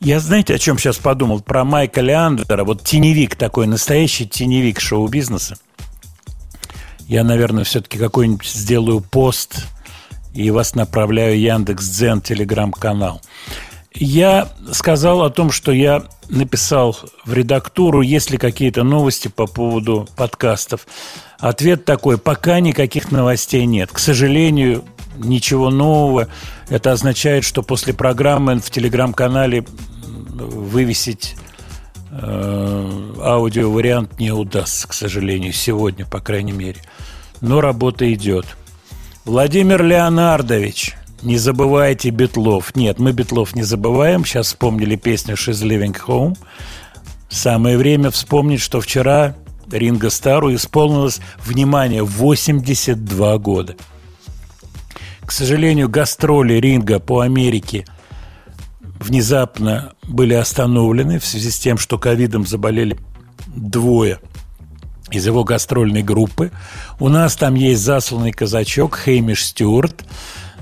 Я, 0.00 0.20
знаете, 0.20 0.54
о 0.54 0.58
чем 0.58 0.78
сейчас 0.78 0.98
подумал? 0.98 1.40
Про 1.40 1.64
Майка 1.64 2.00
Леандера. 2.00 2.64
Вот 2.64 2.84
теневик 2.84 3.34
такой, 3.34 3.66
настоящий 3.66 4.26
теневик 4.26 4.80
шоу-бизнеса. 4.80 5.56
Я, 7.08 7.24
наверное, 7.24 7.64
все-таки 7.64 7.98
какой-нибудь 7.98 8.46
сделаю 8.46 9.00
пост 9.00 9.66
и 10.34 10.50
вас 10.50 10.74
направляю 10.74 11.40
Яндекс 11.40 11.88
Дзен 11.88 12.20
телеграм-канал. 12.20 13.20
Я 14.00 14.48
сказал 14.70 15.22
о 15.22 15.30
том, 15.30 15.50
что 15.50 15.72
я 15.72 16.04
написал 16.28 16.96
в 17.24 17.32
редактуру, 17.32 18.00
есть 18.00 18.30
ли 18.30 18.38
какие-то 18.38 18.84
новости 18.84 19.26
по 19.26 19.46
поводу 19.46 20.08
подкастов. 20.16 20.86
Ответ 21.40 21.84
такой, 21.84 22.16
пока 22.16 22.60
никаких 22.60 23.10
новостей 23.10 23.66
нет. 23.66 23.90
К 23.90 23.98
сожалению, 23.98 24.84
ничего 25.16 25.70
нового. 25.70 26.28
Это 26.68 26.92
означает, 26.92 27.42
что 27.42 27.62
после 27.62 27.92
программы 27.92 28.60
в 28.60 28.70
телеграм-канале 28.70 29.64
вывесить 30.32 31.34
э, 32.12 33.14
аудиовариант 33.20 34.20
не 34.20 34.30
удастся, 34.30 34.86
к 34.86 34.92
сожалению, 34.92 35.52
сегодня, 35.52 36.06
по 36.06 36.20
крайней 36.20 36.52
мере. 36.52 36.80
Но 37.40 37.60
работа 37.60 38.12
идет. 38.12 38.46
Владимир 39.24 39.82
Леонардович, 39.82 40.97
не 41.22 41.36
забывайте 41.38 42.10
Бетлов. 42.10 42.74
Нет, 42.76 42.98
мы 42.98 43.12
Бетлов 43.12 43.54
не 43.54 43.62
забываем. 43.62 44.24
Сейчас 44.24 44.48
вспомнили 44.48 44.96
песню 44.96 45.34
«She's 45.34 45.62
Living 45.62 45.96
Home». 46.06 46.36
Самое 47.28 47.76
время 47.76 48.10
вспомнить, 48.10 48.60
что 48.60 48.80
вчера 48.80 49.34
Ринго 49.70 50.10
Стару 50.10 50.54
исполнилось, 50.54 51.20
внимание, 51.44 52.02
82 52.02 53.38
года. 53.38 53.76
К 55.20 55.30
сожалению, 55.30 55.88
гастроли 55.88 56.54
Ринга 56.54 57.00
по 57.00 57.20
Америке 57.20 57.84
внезапно 58.98 59.92
были 60.02 60.34
остановлены 60.34 61.18
в 61.18 61.26
связи 61.26 61.50
с 61.50 61.58
тем, 61.58 61.78
что 61.78 61.98
ковидом 61.98 62.46
заболели 62.46 62.96
двое 63.46 64.20
из 65.10 65.26
его 65.26 65.44
гастрольной 65.44 66.02
группы. 66.02 66.50
У 66.98 67.08
нас 67.08 67.36
там 67.36 67.54
есть 67.54 67.82
засланный 67.82 68.32
казачок 68.32 68.98
Хеймиш 69.04 69.46
Стюарт. 69.46 70.04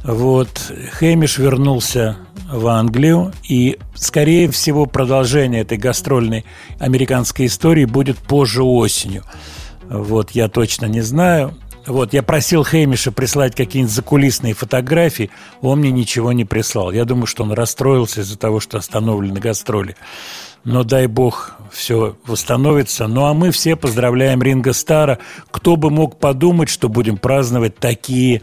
Вот. 0.07 0.73
Хеймиш 1.01 1.39
вернулся 1.39 2.17
в 2.49 2.69
Англию, 2.69 3.33
и, 3.49 3.77
скорее 3.97 4.49
всего, 4.49 4.87
продолжение 4.87 5.63
этой 5.63 5.79
гастрольной 5.79 6.45
американской 6.79 7.47
истории 7.47 7.87
будет 7.87 8.17
позже 8.17 8.63
осенью. 8.63 9.25
Вот, 9.89 10.31
я 10.31 10.49
точно 10.49 10.87
не 10.87 11.01
знаю. 11.01 11.55
Вот, 11.87 12.13
я 12.13 12.23
просил 12.23 12.65
Хеймиша 12.65 13.11
прислать 13.11 13.57
какие-нибудь 13.57 13.95
закулисные 13.95 14.55
фотографии, 14.55 15.31
он 15.61 15.81
мне 15.81 15.91
ничего 15.91 16.33
не 16.33 16.45
прислал. 16.45 16.93
Я 16.93 17.05
думаю, 17.05 17.27
что 17.27 17.43
он 17.43 17.53
расстроился 17.53 18.21
из-за 18.21 18.39
того, 18.39 18.61
что 18.61 18.79
остановлены 18.79 19.41
гастроли. 19.41 19.97
Но 20.63 20.85
дай 20.85 21.07
бог 21.09 21.57
все 21.73 22.17
восстановится. 22.27 23.07
Ну 23.07 23.25
а 23.25 23.35
мы 23.35 23.51
все 23.51 23.77
поздравляем 23.77 24.43
Ринга 24.43 24.73
Стара. 24.73 25.19
Кто 25.51 25.77
бы 25.77 25.91
мог 25.91 26.19
подумать, 26.19 26.69
что 26.69 26.89
будем 26.89 27.19
праздновать 27.19 27.77
такие 27.77 28.43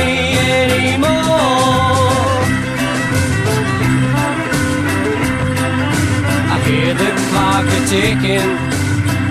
Ticking 7.91 8.49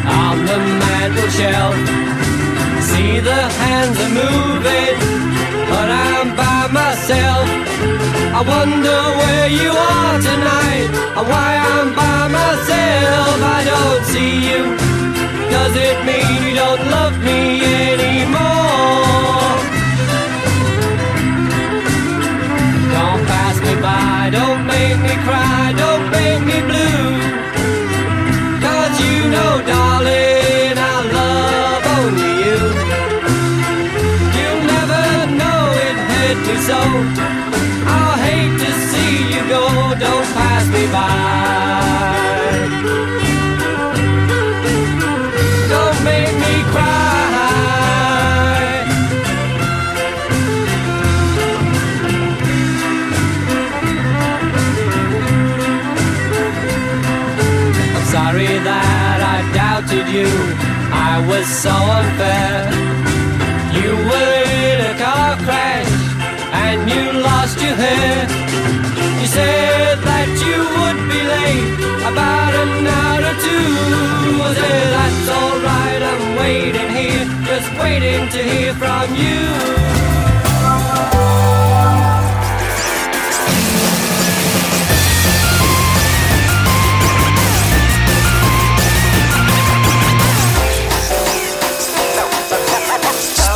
on 0.05 0.37
the 0.45 0.59
mantel 0.81 1.29
shelf. 1.39 1.75
See 2.89 3.19
the 3.19 3.43
hands 3.61 3.97
are 4.05 4.15
moving, 4.23 4.97
but 5.71 5.89
I'm 5.89 6.29
by 6.37 6.69
myself. 6.81 7.47
I 8.39 8.41
wonder 8.55 8.99
where 9.21 9.49
you 9.61 9.71
are 9.73 10.17
tonight, 10.31 10.89
or 11.17 11.25
why 11.33 11.51
I'm 11.73 11.89
by 12.01 12.21
myself. 12.41 13.37
I 13.57 13.61
don't 13.73 14.05
see 14.13 14.35
you. 14.51 14.63
Does 15.55 15.75
it 15.89 15.97
mean 16.09 16.37
you 16.45 16.55
don't 16.63 16.85
love 16.97 17.17
me 17.29 17.40
was 61.41 61.49
so 61.49 61.71
unfair. 61.71 62.69
You 63.73 63.91
were 64.09 64.43
in 64.69 64.79
a 64.93 64.95
car 65.05 65.37
crash 65.47 65.93
and 66.67 66.81
you 66.93 67.05
lost 67.29 67.57
your 67.65 67.77
hair. 67.85 68.19
You 69.21 69.29
said 69.39 69.97
that 70.11 70.29
you 70.47 70.59
would 70.77 71.01
be 71.13 71.21
late 71.37 71.73
about 72.11 72.53
an 72.63 72.87
hour 72.99 73.21
or 73.31 73.37
two. 73.47 73.69
I 74.47 74.53
said, 74.61 74.87
that's 74.97 75.29
alright, 75.41 76.03
I'm 76.13 76.25
waiting 76.43 76.91
here. 76.99 77.25
Just 77.49 77.69
waiting 77.81 78.23
to 78.35 78.41
hear 78.53 78.75
from 78.75 79.07
you. 79.23 80.20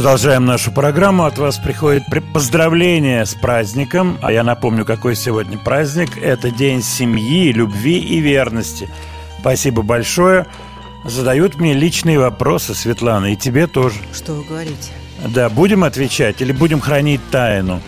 Продолжаем 0.00 0.46
нашу 0.46 0.72
программу. 0.72 1.26
От 1.26 1.36
вас 1.36 1.58
приходит 1.58 2.06
при- 2.06 2.20
поздравление 2.20 3.26
с 3.26 3.34
праздником. 3.34 4.16
А 4.22 4.32
я 4.32 4.42
напомню, 4.42 4.86
какой 4.86 5.14
сегодня 5.14 5.58
праздник. 5.58 6.16
Это 6.16 6.50
День 6.50 6.82
семьи, 6.82 7.52
любви 7.52 7.98
и 7.98 8.18
верности. 8.18 8.88
Спасибо 9.40 9.82
большое. 9.82 10.46
Задают 11.04 11.56
мне 11.56 11.74
личные 11.74 12.18
вопросы, 12.18 12.74
Светлана, 12.74 13.34
и 13.34 13.36
тебе 13.36 13.66
тоже. 13.66 13.96
Что 14.14 14.32
вы 14.32 14.44
говорите? 14.44 14.90
Да, 15.22 15.50
будем 15.50 15.84
отвечать 15.84 16.40
или 16.40 16.52
будем 16.52 16.80
хранить 16.80 17.20
тайну? 17.30 17.82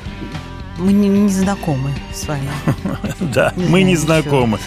Мы 0.77 0.93
не, 0.93 1.09
не 1.09 1.31
знакомы 1.31 1.95
с 2.13 2.29
вами. 2.29 2.51
Да, 3.21 3.55
мы 3.57 3.85
не 3.85 3.97
знакомы. 3.97 4.59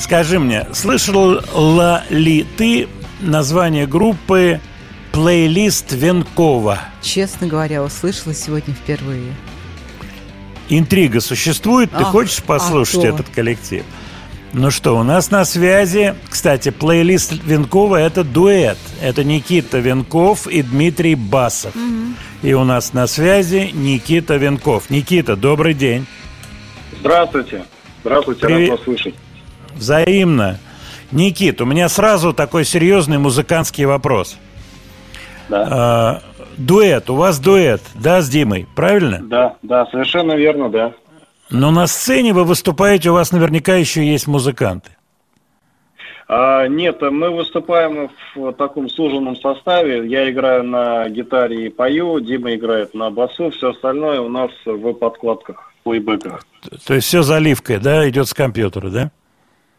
Скажи 0.00 0.40
мне, 0.40 0.66
слышала 0.72 2.02
ли 2.10 2.42
ты 2.42 2.88
название 3.20 3.86
группы 3.86 4.60
«Плейлист 5.18 5.90
Венкова»? 5.90 6.78
Честно 7.02 7.48
говоря, 7.48 7.82
услышала 7.82 8.32
сегодня 8.32 8.72
впервые. 8.72 9.34
Интрига 10.68 11.18
существует? 11.18 11.90
Ты 11.90 12.04
Ах, 12.04 12.12
хочешь 12.12 12.40
послушать 12.40 12.98
а 12.98 13.00
то. 13.00 13.06
этот 13.08 13.28
коллектив? 13.30 13.82
Ну 14.52 14.70
что, 14.70 14.96
у 14.96 15.02
нас 15.02 15.32
на 15.32 15.44
связи, 15.44 16.14
кстати, 16.30 16.70
плейлист 16.70 17.32
Венкова– 17.32 17.96
это 18.00 18.22
дуэт. 18.22 18.78
Это 19.02 19.24
Никита 19.24 19.78
Венков 19.78 20.46
и 20.46 20.62
Дмитрий 20.62 21.16
Басов. 21.16 21.74
И 22.42 22.52
у 22.52 22.62
нас 22.62 22.92
на 22.92 23.08
связи 23.08 23.72
Никита 23.74 24.36
Венков. 24.36 24.88
Никита, 24.88 25.34
добрый 25.34 25.74
день. 25.74 26.06
Здравствуйте. 27.00 27.64
Здравствуйте, 28.02 28.40
Привет. 28.42 28.70
рад 28.70 28.78
вас 28.78 28.84
слышать. 28.84 29.14
Взаимно. 29.74 30.60
Никит, 31.10 31.60
у 31.60 31.64
меня 31.64 31.88
сразу 31.88 32.32
такой 32.32 32.64
серьезный 32.64 33.18
музыкантский 33.18 33.84
вопрос. 33.84 34.36
Да. 35.48 35.68
А, 35.70 36.22
дуэт, 36.56 37.08
у 37.10 37.14
вас 37.14 37.38
дуэт, 37.38 37.80
да, 37.94 38.20
с 38.20 38.28
Димой, 38.28 38.66
правильно? 38.76 39.20
Да, 39.22 39.56
да, 39.62 39.86
совершенно 39.86 40.32
верно, 40.32 40.68
да. 40.68 40.92
Но 41.50 41.70
на 41.70 41.86
сцене 41.86 42.34
вы 42.34 42.44
выступаете, 42.44 43.10
у 43.10 43.14
вас 43.14 43.32
наверняка 43.32 43.74
еще 43.76 44.06
есть 44.06 44.26
музыканты. 44.26 44.90
А, 46.30 46.66
нет, 46.66 47.00
мы 47.00 47.30
выступаем 47.30 48.10
в 48.34 48.52
таком 48.52 48.90
суженном 48.90 49.34
составе. 49.36 50.06
Я 50.06 50.30
играю 50.30 50.62
на 50.62 51.08
гитаре 51.08 51.66
и 51.66 51.68
пою, 51.70 52.20
Дима 52.20 52.54
играет 52.54 52.92
на 52.92 53.10
басу, 53.10 53.50
все 53.50 53.70
остальное 53.70 54.20
у 54.20 54.28
нас 54.28 54.50
в 54.66 54.92
подкладках, 54.92 55.72
плейбеках. 55.84 56.44
То 56.86 56.94
есть 56.94 57.06
все 57.06 57.22
заливкой, 57.22 57.78
да, 57.78 58.06
идет 58.10 58.28
с 58.28 58.34
компьютера, 58.34 58.90
да? 58.90 59.10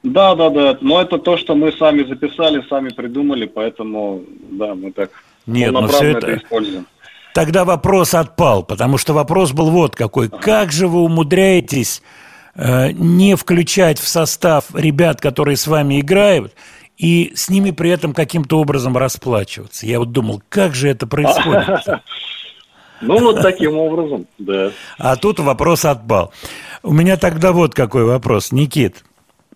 Да, 0.02 0.34
да, 0.34 0.50
да. 0.50 0.78
Но 0.82 1.02
это 1.02 1.20
то, 1.20 1.38
что 1.38 1.54
мы 1.54 1.72
сами 1.74 2.04
записали, 2.04 2.64
сами 2.68 2.90
придумали, 2.90 3.46
поэтому, 3.46 4.24
да, 4.50 4.74
мы 4.74 4.92
так 4.92 5.12
Нет, 5.46 5.72
но 5.72 5.80
полноправно 5.80 6.10
все 6.10 6.18
это... 6.18 6.28
это- 6.28 6.44
используем. 6.44 6.88
Тогда 7.34 7.64
вопрос 7.64 8.16
отпал, 8.16 8.64
потому 8.64 8.98
что 8.98 9.14
вопрос 9.14 9.52
был 9.52 9.70
вот 9.70 9.96
какой. 9.96 10.30
Как 10.30 10.72
же 10.72 10.88
вы 10.88 11.02
умудряетесь 11.02 12.02
э, 12.56 12.92
не 12.92 13.36
включать 13.36 14.00
в 14.00 14.08
состав 14.08 14.66
ребят, 14.74 15.22
которые 15.22 15.56
с 15.56 15.68
вами 15.68 16.00
играют, 16.02 16.54
и 16.98 17.32
с 17.36 17.50
ними 17.50 17.70
при 17.72 17.92
этом 17.92 18.14
каким-то 18.14 18.60
образом 18.60 18.98
расплачиваться? 18.98 19.86
Я 19.86 20.00
вот 20.00 20.12
думал, 20.12 20.42
как 20.50 20.76
же 20.76 20.90
это 20.90 21.08
происходит? 21.08 21.86
Ну, 23.02 23.18
вот 23.20 23.42
таким 23.42 23.78
образом, 23.78 24.28
да. 24.38 24.72
А 24.98 25.16
тут 25.16 25.40
вопрос 25.40 25.86
отпал. 25.86 26.34
У 26.84 26.92
меня 26.92 27.16
тогда 27.16 27.54
вот 27.54 27.74
какой 27.74 28.04
вопрос. 28.04 28.52
Никит, 28.52 29.06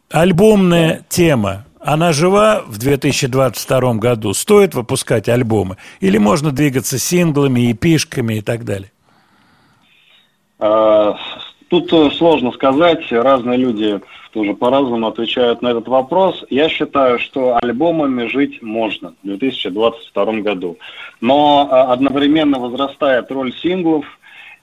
альбомная 0.09 1.05
тема, 1.09 1.65
она 1.83 2.13
жива 2.13 2.63
в 2.65 2.77
2022 2.77 3.93
году? 3.95 4.33
Стоит 4.33 4.75
выпускать 4.75 5.29
альбомы? 5.29 5.77
Или 5.99 6.17
можно 6.17 6.51
двигаться 6.51 6.97
синглами, 6.97 7.71
эпишками 7.71 8.35
и 8.35 8.41
так 8.41 8.65
далее? 8.65 8.91
А, 10.59 11.15
Тут 11.73 11.91
э, 11.91 12.11
сложно 12.11 12.51
сказать, 12.51 13.11
разные 13.11 13.57
люди 13.57 13.99
тоже 14.31 14.53
по-разному 14.53 15.07
отвечают 15.07 15.63
на 15.63 15.69
этот 15.69 15.87
вопрос. 15.87 16.45
Я 16.51 16.69
считаю, 16.69 17.17
что 17.17 17.57
альбомами 17.57 18.27
жить 18.27 18.61
можно 18.61 19.15
в 19.23 19.25
2022 19.25 20.25
году. 20.41 20.77
Но 21.19 21.67
э, 21.67 21.75
одновременно 21.91 22.59
возрастает 22.59 23.31
роль 23.31 23.51
синглов, 23.55 24.05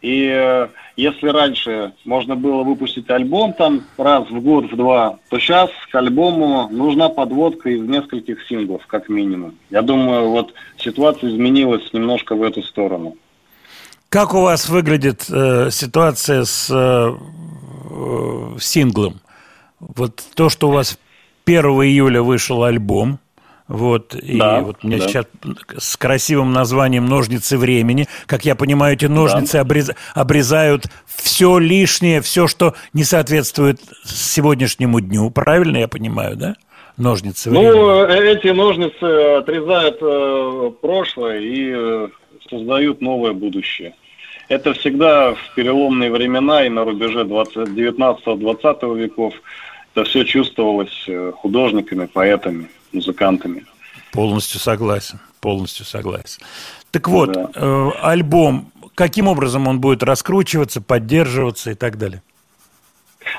и 0.03 0.31
э, 0.33 0.69
если 0.97 1.29
раньше 1.29 1.93
можно 2.05 2.37
было 2.37 2.63
выпустить 2.63 3.09
альбом 3.11 3.53
там 3.53 3.85
раз 3.99 4.29
в 4.31 4.41
год, 4.41 4.71
в 4.71 4.77
два, 4.77 5.19
то 5.29 5.39
сейчас 5.39 5.71
к 5.91 5.95
альбому 5.95 6.69
нужна 6.71 7.09
подводка 7.09 7.71
из 7.71 7.83
нескольких 7.83 8.47
синглов, 8.47 8.87
как 8.87 9.09
минимум. 9.09 9.57
Я 9.71 9.83
думаю, 9.83 10.31
вот 10.31 10.55
ситуация 10.79 11.31
изменилась 11.31 11.93
немножко 11.93 12.35
в 12.35 12.43
эту 12.43 12.63
сторону. 12.63 13.17
Как 14.09 14.35
у 14.35 14.41
вас 14.41 14.69
выглядит 14.69 15.27
э, 15.31 15.71
ситуация 15.71 16.45
с 16.45 16.69
э, 16.71 17.13
э, 17.91 18.59
синглом? 18.59 19.21
Вот 19.79 20.23
то, 20.35 20.49
что 20.49 20.69
у 20.69 20.73
вас 20.73 20.99
1 21.47 21.65
июля 21.65 22.23
вышел 22.23 22.65
альбом, 22.65 23.19
вот, 23.71 24.17
и 24.17 24.37
Да, 24.37 24.63
вот 24.63 24.83
мне 24.83 24.97
да. 24.99 25.07
сейчас 25.07 25.27
с 25.79 25.97
красивым 25.97 26.53
названием 26.53 27.07
«Ножницы 27.07 27.57
времени». 27.57 28.09
Как 28.27 28.45
я 28.45 28.57
понимаю, 28.57 28.95
эти 28.95 29.05
ножницы 29.05 29.57
обрез- 29.57 29.95
обрезают 30.13 30.87
все 31.07 31.57
лишнее, 31.59 32.21
все, 32.21 32.49
что 32.49 32.75
не 32.95 33.05
соответствует 33.05 33.81
сегодняшнему 34.05 35.01
дню. 35.01 35.31
Правильно 35.31 35.77
я 35.77 35.87
понимаю, 35.87 36.37
да? 36.37 36.57
Ножницы 36.97 37.49
времени. 37.51 37.71
Ну, 37.71 38.05
эти 38.07 38.49
ножницы 38.49 39.05
отрезают 39.39 39.99
э, 40.03 40.71
прошлое 40.83 41.39
и 41.39 41.71
э, 41.73 42.09
создают 42.51 43.01
новое 43.01 43.33
будущее. 43.35 43.95
это 44.49 44.73
всегда 44.75 45.35
в 45.35 45.55
переломные 45.55 46.11
времена 46.11 46.67
и 46.67 46.69
на 46.69 46.85
рубеже 46.85 47.21
19-20 47.23 48.99
веков 48.99 49.35
это 49.95 50.05
все 50.05 50.25
чувствовалось 50.25 51.05
э, 51.07 51.33
художниками, 51.37 52.07
поэтами, 52.07 52.69
музыкантами. 52.93 53.65
Полностью 54.13 54.59
согласен, 54.61 55.21
полностью 55.41 55.85
согласен. 55.85 56.43
Так 56.91 57.09
вот, 57.09 57.37
э, 57.37 57.91
альбом, 58.03 58.73
каким 58.95 59.29
образом 59.29 59.69
он 59.69 59.81
будет 59.81 60.03
раскручиваться, 60.03 60.81
поддерживаться 60.81 61.71
и 61.71 61.75
так 61.75 61.97
далее? 61.99 62.23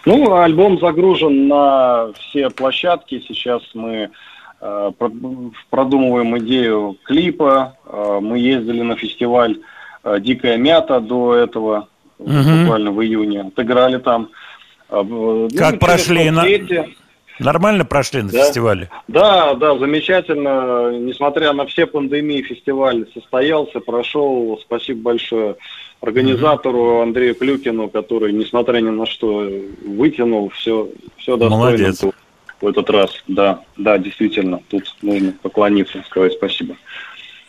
Ну, 0.05 0.33
альбом 0.35 0.79
загружен 0.79 1.47
на 1.47 2.11
все 2.13 2.49
площадки. 2.49 3.23
Сейчас 3.27 3.61
мы 3.73 4.09
э, 4.61 4.91
про- 4.97 5.11
продумываем 5.69 6.37
идею 6.37 6.95
клипа. 7.03 7.75
Э, 7.85 8.19
мы 8.21 8.39
ездили 8.39 8.81
на 8.81 8.95
фестиваль 8.95 9.59
э, 10.03 10.19
«Дикая 10.21 10.57
мята» 10.57 10.99
до 10.99 11.33
этого, 11.35 11.87
Мгм. 12.19 12.61
буквально 12.63 12.91
в 12.91 13.01
июне. 13.03 13.41
Отыграли 13.41 13.97
там. 13.97 14.29
Э, 14.89 15.01
ну, 15.03 15.49
Как 15.57 15.69
через 15.71 15.79
прошли 15.79 16.29
на-. 16.29 16.45
Нормально 17.43 17.85
прошли 17.85 18.21
на 18.21 18.29
Да. 18.31 18.45
фестивале? 18.45 18.89
Да, 19.07 19.53
да, 19.55 19.77
замечательно. 19.77 20.91
Несмотря 20.97 21.53
на 21.53 21.65
все 21.65 21.85
пандемии, 21.85 22.41
фестиваль 22.41 23.05
состоялся, 23.13 23.79
прошел. 23.79 24.59
Спасибо 24.61 25.01
большое 25.01 25.55
организатору 26.01 27.01
Андрею 27.01 27.35
Клюкину, 27.35 27.89
который, 27.89 28.33
несмотря 28.33 28.79
ни 28.79 28.89
на 28.89 29.05
что, 29.05 29.47
вытянул 29.85 30.49
все, 30.49 30.89
все 31.17 31.37
достойно 31.37 31.57
Молодец. 31.57 32.03
в 32.59 32.67
этот 32.67 32.89
раз. 32.89 33.11
Да, 33.27 33.61
да, 33.77 33.97
действительно, 33.97 34.59
тут 34.69 34.83
нужно 35.01 35.33
поклониться, 35.41 36.03
сказать 36.07 36.33
спасибо. 36.33 36.75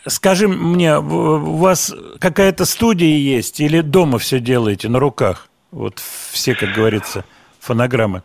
Скажи 0.07 0.49
мне, 0.49 0.99
у 0.99 1.57
вас 1.57 1.95
какая-то 2.19 2.65
студия 2.65 3.17
есть 3.17 3.61
или 3.61 3.81
дома 3.81 4.19
все 4.19 4.41
делаете 4.41 4.89
на 4.89 4.99
руках? 4.99 5.49
Вот 5.71 6.01
все, 6.33 6.55
как 6.55 6.75
говорится, 6.75 7.25
фонограммы. 7.61 8.23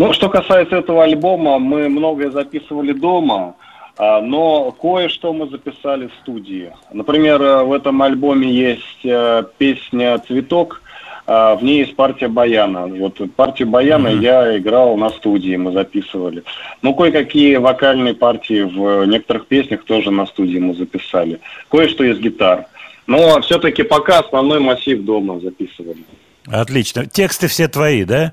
Ну, 0.00 0.14
что 0.14 0.30
касается 0.30 0.76
этого 0.76 1.04
альбома, 1.04 1.58
мы 1.58 1.90
многое 1.90 2.30
записывали 2.30 2.94
дома, 2.94 3.54
а, 3.98 4.22
но 4.22 4.70
кое-что 4.72 5.34
мы 5.34 5.46
записали 5.50 6.06
в 6.06 6.14
студии. 6.22 6.72
Например, 6.90 7.42
э, 7.42 7.64
в 7.64 7.72
этом 7.74 8.00
альбоме 8.00 8.50
есть 8.50 9.04
э, 9.04 9.44
песня 9.58 10.18
«Цветок», 10.26 10.80
а, 11.26 11.54
в 11.54 11.62
ней 11.62 11.80
есть 11.80 11.96
партия 11.96 12.28
баяна. 12.28 12.86
Вот 12.86 13.20
партию 13.36 13.68
баяна 13.68 14.08
я 14.08 14.56
играл 14.56 14.96
на 14.96 15.10
студии, 15.10 15.56
мы 15.56 15.72
записывали. 15.72 16.44
Ну, 16.80 16.94
кое-какие 16.94 17.56
вокальные 17.56 18.14
партии 18.14 18.62
в 18.62 19.04
некоторых 19.04 19.48
песнях 19.48 19.84
тоже 19.84 20.10
на 20.10 20.24
студии 20.24 20.60
мы 20.60 20.72
записали. 20.72 21.40
Кое-что 21.70 22.04
из 22.04 22.18
гитар. 22.18 22.64
Но 23.06 23.38
все-таки 23.42 23.82
пока 23.82 24.20
основной 24.20 24.60
массив 24.60 25.02
дома 25.02 25.40
записывали. 25.40 26.04
Отлично. 26.46 27.04
Тексты 27.04 27.48
все 27.48 27.68
твои, 27.68 28.04
да? 28.04 28.32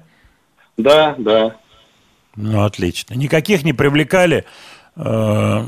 Да, 0.78 1.16
да. 1.18 1.56
Ну, 2.36 2.64
отлично. 2.64 3.16
Никаких 3.16 3.64
не 3.64 3.74
привлекали, 3.74 4.46
э, 4.96 5.64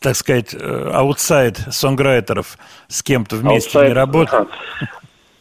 так 0.00 0.16
сказать, 0.16 0.54
э, 0.54 0.90
outside 0.92 1.58
songwriter 1.70 2.43
ов 2.43 2.58
с 2.88 3.02
кем-то 3.02 3.36
вместе 3.36 3.70
не 3.78 3.84
Outside, 3.84 3.94
работать? 3.94 4.48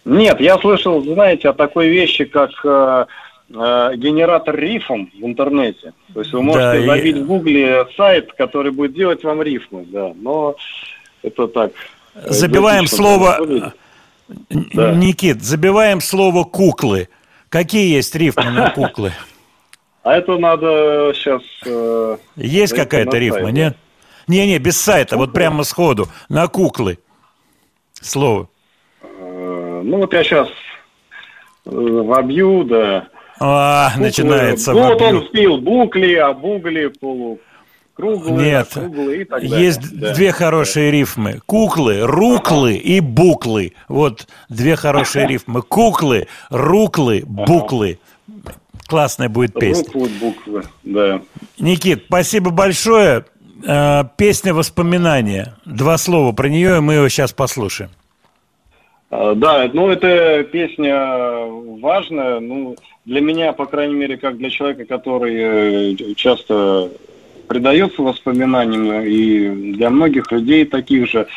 Нет, 0.06 0.40
я 0.40 0.58
слышал, 0.60 1.02
знаете, 1.04 1.50
о 1.50 1.54
такой 1.54 1.90
вещи, 1.90 2.26
как 2.26 2.52
э, 2.64 3.06
э, 3.50 3.92
генератор 3.96 4.56
рифм 4.56 5.08
в 5.20 5.26
интернете. 5.26 5.94
То 6.14 6.20
есть 6.22 6.32
вы 6.34 6.44
можете 6.44 6.66
Да, 6.66 6.78
и- 6.78 6.86
забить 6.86 7.18
в 7.18 7.26
гугле 7.26 7.86
сайт, 7.98 8.32
который 8.34 8.72
будет 8.72 8.94
делать 8.94 9.24
вам 9.24 9.42
рифмы, 9.42 9.86
да. 9.88 10.14
Но 10.16 10.56
это 11.24 11.48
так. 11.48 11.72
Забиваем 12.26 12.86
слово... 12.88 13.74
Да. 14.50 14.94
Никит, 14.94 15.42
забиваем 15.42 16.02
слово 16.02 16.44
«куклы». 16.44 17.10
Какие 17.50 17.94
есть 17.96 18.16
рифмы 18.16 18.52
на 18.52 18.70
куклы? 18.70 19.12
А 20.04 20.16
это 20.16 20.38
надо 20.38 21.12
сейчас... 21.16 21.42
э, 21.66 22.18
Есть 22.36 22.74
какая-то 22.76 23.18
рифма, 23.18 23.42
сайт, 23.42 23.54
нет? 23.56 23.78
Не-не, 24.28 24.60
без 24.60 24.80
сайта, 24.80 25.18
вот 25.18 25.34
прямо 25.34 25.64
сходу, 25.64 26.08
на 26.30 26.48
куклы. 26.48 27.00
Слово. 27.94 28.48
Э, 29.02 29.82
ну 29.84 29.98
вот 29.98 30.14
я 30.14 30.24
сейчас 30.24 30.48
вобью, 31.66 32.64
да. 32.64 33.08
А, 33.40 33.90
Буквы. 33.90 34.04
начинается 34.06 34.72
Ну 34.74 34.80
вот 34.84 35.02
вобью. 35.02 35.20
он 35.22 35.28
спил 35.28 35.58
букли, 35.58 36.14
обугли, 36.16 36.88
полукруглые, 38.00 38.38
Нет, 38.52 38.68
округлые 38.76 39.22
и 39.22 39.26
так 39.26 39.42
далее. 39.42 39.66
есть 39.66 40.00
Да. 40.00 40.14
две 40.14 40.32
хорошие 40.32 40.92
рифмы. 40.92 41.42
Куклы, 41.46 42.02
руклы 42.02 42.76
и 42.76 43.00
буклы. 43.00 43.74
Вот 43.88 44.28
две 44.50 44.76
хорошие 44.76 45.28
рифмы. 45.32 45.62
Куклы, 45.62 46.28
руклы, 46.50 47.24
буклы. 47.26 48.00
Классная 48.88 49.30
будет 49.30 49.54
песня. 49.54 49.84
Буквы, 49.94 50.10
буквы, 50.20 50.64
да. 50.84 51.22
Никит, 51.60 52.06
спасибо 52.08 52.50
большое. 52.52 53.26
Э, 53.68 54.04
Песня 54.18 54.54
«Воспоминания». 54.54 55.56
Два 55.66 55.98
слова 55.98 56.32
про 56.32 56.48
нее, 56.48 56.78
и 56.78 56.80
мы 56.80 56.94
ее 56.94 57.10
сейчас 57.10 57.34
послушаем. 57.34 57.92
А, 59.12 59.36
Да, 59.36 59.70
ну 59.74 59.90
это 59.90 60.44
песня 60.44 61.46
важная, 61.82 62.40
ну 62.40 62.76
для 63.06 63.22
меня, 63.22 63.54
по 63.54 63.66
крайней 63.66 63.96
мере, 63.96 64.18
как 64.18 64.38
для 64.38 64.50
человека, 64.50 64.86
который 64.86 65.36
э, 65.92 66.14
часто 66.16 66.90
предается 67.50 68.04
воспоминаниям, 68.04 69.04
и 69.04 69.74
для 69.74 69.90
многих 69.90 70.32
людей 70.32 70.66
таких 70.66 71.10
же. 71.10 71.28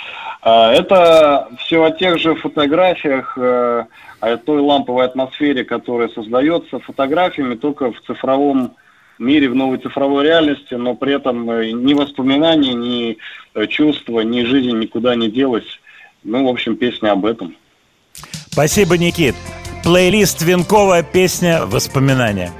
А, 0.42 0.72
Это 0.72 1.48
все 1.58 1.82
о 1.82 1.90
тех 1.90 2.18
же 2.18 2.34
фотографиях, 2.34 3.36
э, 3.36 3.84
о 4.20 4.36
той 4.36 4.60
ламповой 4.60 5.06
атмосфере, 5.06 5.64
которая 5.64 6.08
создается 6.08 6.78
фотографиями 6.80 7.54
только 7.54 7.90
в 7.90 8.00
цифровом 8.02 8.74
мире, 9.18 9.48
в 9.48 9.54
новой 9.54 9.78
цифровой 9.78 10.24
реальности, 10.24 10.74
но 10.74 10.94
при 10.94 11.14
этом 11.14 11.50
э, 11.50 11.72
ни 11.72 11.94
воспоминания, 11.94 12.74
ни 12.74 13.16
э, 13.54 13.66
чувства, 13.66 14.20
ни 14.20 14.44
жизнь 14.44 14.78
никуда 14.78 15.14
не 15.14 15.30
делась. 15.30 15.80
Ну, 16.24 16.44
в 16.44 16.48
общем, 16.48 16.76
песня 16.76 17.12
об 17.12 17.24
этом. 17.24 17.56
Спасибо, 18.50 18.98
Никит. 18.98 19.34
Плейлист 19.82 20.42
Венкова, 20.42 21.02
песня 21.02 21.64
«Воспоминания». 21.64 22.52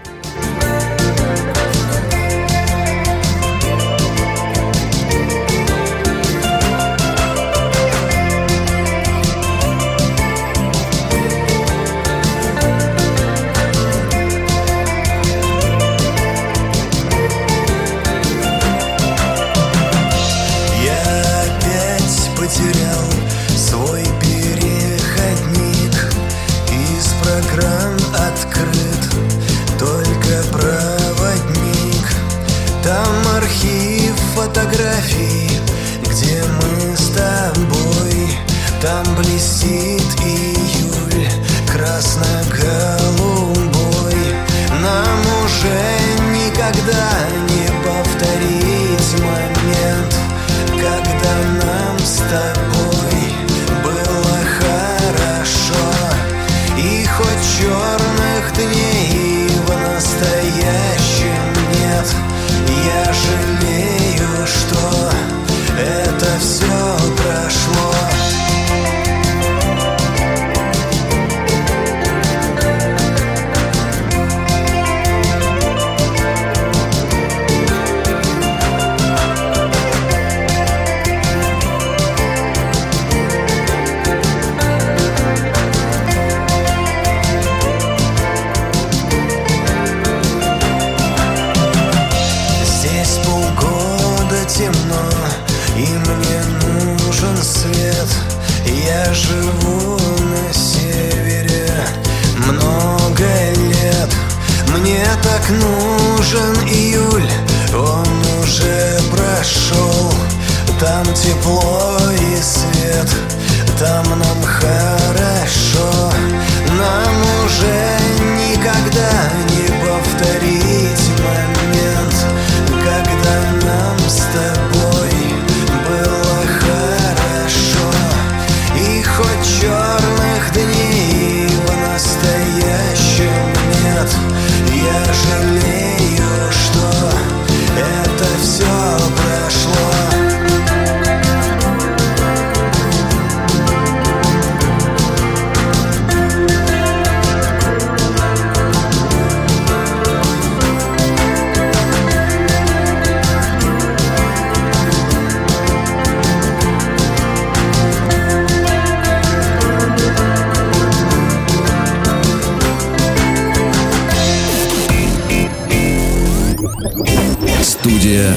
Студия 168.13 168.35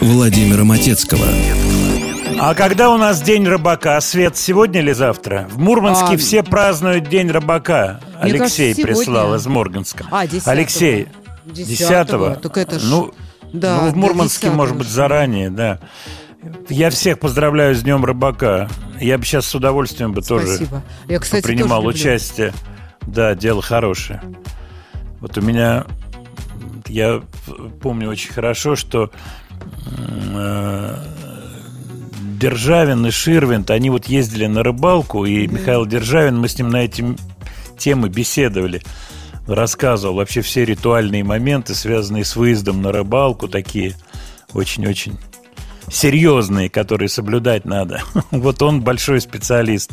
Владимира 0.00 0.64
Матецкого. 0.64 1.26
А 2.38 2.54
когда 2.54 2.88
у 2.90 2.96
нас 2.96 3.20
день 3.20 3.46
рыбака? 3.46 4.00
Свет 4.00 4.38
сегодня 4.38 4.80
или 4.80 4.92
завтра? 4.92 5.46
В 5.50 5.58
Мурманске 5.58 6.14
А, 6.14 6.16
все 6.16 6.42
празднуют 6.42 7.10
день 7.10 7.30
рыбака. 7.30 8.00
Мне 8.22 8.32
Алексей 8.32 8.72
кажется, 8.72 8.82
прислал 8.82 9.24
сегодня. 9.26 9.36
из 9.36 9.46
Мурманска. 9.46 10.06
А, 10.10 10.24
10-го. 10.24 10.50
Алексей, 10.50 11.08
10-го. 11.44 12.28
10 12.30 12.40
Так 12.40 12.56
это 12.56 12.78
ж- 12.80 12.82
Ну, 12.84 13.12
Да, 13.52 13.82
ну, 13.82 13.90
в 13.90 13.96
Мурманске, 13.96 14.46
10-го 14.46 14.56
может 14.56 14.76
быть, 14.78 14.88
заранее, 14.88 15.50
да. 15.50 15.80
Я 16.70 16.88
всех 16.88 17.18
поздравляю 17.18 17.74
с 17.74 17.82
Днем 17.82 18.02
рыбака. 18.06 18.70
Я 18.98 19.18
бы 19.18 19.24
сейчас 19.26 19.44
с 19.44 19.54
удовольствием 19.54 20.12
бы 20.14 20.22
тоже 20.22 20.46
Спасибо. 20.46 20.82
Я, 21.08 21.18
кстати, 21.18 21.42
принимал 21.42 21.82
тоже 21.82 21.98
люблю. 21.98 22.00
участие. 22.10 22.54
Да, 23.02 23.34
дело 23.34 23.60
хорошее. 23.60 24.22
Вот 25.20 25.36
у 25.36 25.42
меня, 25.42 25.84
я 26.90 27.22
помню 27.82 28.08
очень 28.08 28.32
хорошо, 28.32 28.76
что 28.76 29.10
э, 30.34 30.96
Державин 32.40 33.06
и 33.06 33.10
Ширвинт, 33.10 33.70
они 33.70 33.90
вот 33.90 34.06
ездили 34.06 34.46
на 34.46 34.62
рыбалку, 34.62 35.24
и 35.24 35.46
Михаил 35.46 35.86
Державин, 35.86 36.38
мы 36.38 36.48
с 36.48 36.58
ним 36.58 36.70
на 36.70 36.84
эти 36.84 37.04
темы 37.78 38.08
беседовали, 38.08 38.82
рассказывал 39.46 40.16
вообще 40.16 40.40
все 40.40 40.64
ритуальные 40.64 41.24
моменты, 41.24 41.74
связанные 41.74 42.24
с 42.24 42.36
выездом 42.36 42.82
на 42.82 42.92
рыбалку, 42.92 43.48
такие 43.48 43.94
очень-очень 44.54 45.18
серьезные, 45.90 46.70
которые 46.70 47.08
соблюдать 47.08 47.64
надо. 47.64 48.02
Вот 48.30 48.62
он 48.62 48.80
большой 48.80 49.20
специалист. 49.20 49.92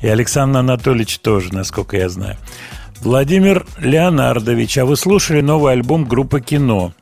И 0.00 0.08
Александр 0.08 0.58
Анатольевич 0.58 1.18
тоже, 1.18 1.52
насколько 1.52 1.96
я 1.96 2.08
знаю. 2.08 2.36
Владимир 3.00 3.66
Леонардович, 3.78 4.78
а 4.78 4.84
вы 4.86 4.96
слушали 4.96 5.40
новый 5.40 5.72
альбом 5.72 6.04
группы 6.04 6.40
«Кино»? 6.40 6.92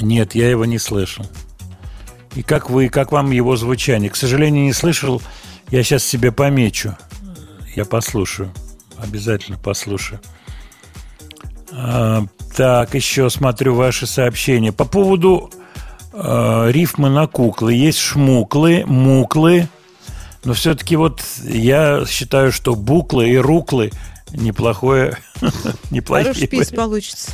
Нет, 0.00 0.34
я 0.34 0.48
его 0.50 0.64
не 0.64 0.78
слышал. 0.78 1.26
И 2.34 2.42
как 2.42 2.70
вы, 2.70 2.88
как 2.88 3.12
вам 3.12 3.30
его 3.30 3.56
звучание? 3.56 4.10
К 4.10 4.16
сожалению, 4.16 4.64
не 4.64 4.72
слышал. 4.72 5.20
Я 5.70 5.82
сейчас 5.82 6.04
себе 6.04 6.32
помечу. 6.32 6.96
Я 7.74 7.84
послушаю. 7.84 8.52
Обязательно 8.96 9.58
послушаю. 9.58 10.20
А, 11.72 12.24
так, 12.56 12.94
еще 12.94 13.30
смотрю 13.30 13.74
ваши 13.74 14.06
сообщения. 14.06 14.72
По 14.72 14.84
поводу 14.84 15.50
э, 16.12 16.70
рифмы 16.70 17.08
на 17.08 17.26
куклы. 17.26 17.74
Есть 17.74 17.98
шмуклы, 17.98 18.84
муклы. 18.86 19.68
Но 20.44 20.54
все-таки 20.54 20.96
вот 20.96 21.22
я 21.42 22.04
считаю, 22.06 22.52
что 22.52 22.74
буклы 22.74 23.30
и 23.30 23.36
руклы 23.36 23.90
неплохое, 24.32 25.18
неплохие. 25.90 26.32
Хороший 26.32 26.48
пись 26.48 26.68
получится. 26.68 27.32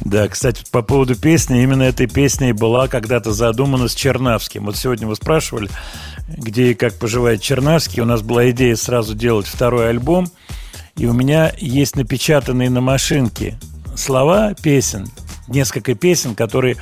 Да, 0.00 0.28
кстати, 0.28 0.64
по 0.70 0.82
поводу 0.82 1.16
песни, 1.16 1.62
именно 1.62 1.82
этой 1.82 2.06
песней 2.06 2.52
была 2.52 2.88
когда-то 2.88 3.32
задумана 3.32 3.88
с 3.88 3.94
Чернавским. 3.94 4.64
Вот 4.64 4.76
сегодня 4.76 5.06
вы 5.06 5.16
спрашивали, 5.16 5.68
где 6.28 6.70
и 6.70 6.74
как 6.74 6.94
поживает 6.94 7.42
Чернавский. 7.42 8.02
У 8.02 8.04
нас 8.04 8.22
была 8.22 8.50
идея 8.50 8.76
сразу 8.76 9.14
делать 9.14 9.46
второй 9.46 9.90
альбом. 9.90 10.30
И 10.96 11.06
у 11.06 11.12
меня 11.12 11.52
есть 11.58 11.94
напечатанные 11.94 12.70
на 12.70 12.80
машинке 12.80 13.58
слова 13.94 14.54
песен, 14.54 15.08
несколько 15.46 15.94
песен, 15.94 16.34
которые 16.34 16.76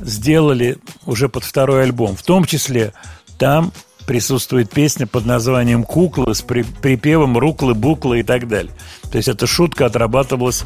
сделали 0.00 0.78
уже 1.04 1.28
под 1.28 1.44
второй 1.44 1.84
альбом. 1.84 2.16
В 2.16 2.22
том 2.22 2.44
числе 2.44 2.92
там 3.38 3.72
присутствует 4.08 4.70
песня 4.70 5.06
под 5.06 5.24
названием 5.24 5.84
«Куклы» 5.84 6.34
с 6.34 6.42
при- 6.42 6.64
припевом 6.64 7.38
«Руклы, 7.38 7.74
буклы» 7.74 8.20
и 8.20 8.22
так 8.24 8.48
далее. 8.48 8.72
То 9.12 9.18
есть 9.18 9.28
эта 9.28 9.46
шутка 9.46 9.86
отрабатывалась 9.86 10.64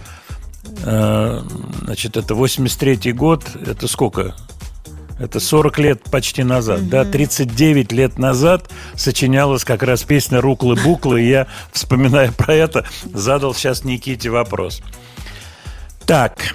Э, 0.85 1.41
Значит, 1.83 2.17
это 2.17 2.35
83-й 2.35 3.13
год, 3.13 3.45
это 3.67 3.89
сколько? 3.89 4.35
Это 5.19 5.41
40 5.41 5.79
лет 5.79 6.03
почти 6.11 6.43
назад, 6.43 6.89
да, 6.89 7.05
39 7.05 7.93
лет 7.93 8.19
назад 8.19 8.71
сочинялась 8.97 9.65
как 9.65 9.83
раз 9.83 10.03
песня 10.03 10.41
«Руклы-буклы», 10.41 11.23
и 11.23 11.29
я, 11.29 11.47
вспоминая 11.71 12.33
про 12.33 12.55
это, 12.55 12.87
задал 13.13 13.55
сейчас 13.55 13.85
Никите 13.85 14.31
вопрос. 14.31 14.83
Так, 16.07 16.55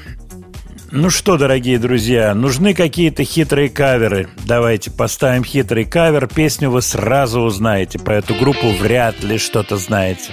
ну 0.91 1.09
что, 1.09 1.38
дорогие 1.38 1.80
друзья, 1.80 2.34
нужны 2.34 2.73
какие-то 2.73 3.23
хитрые 3.23 3.69
каверы. 3.69 4.30
Давайте 4.45 4.91
поставим 4.91 5.43
хитрый 5.43 5.85
кавер, 5.85 6.27
песню 6.27 6.69
вы 6.69 6.81
сразу 6.81 7.41
узнаете. 7.41 7.99
Про 7.99 8.18
эту 8.18 8.35
группу 8.35 8.69
вряд 8.69 9.23
ли 9.23 9.38
что-то 9.38 9.77
знаете. 9.77 10.31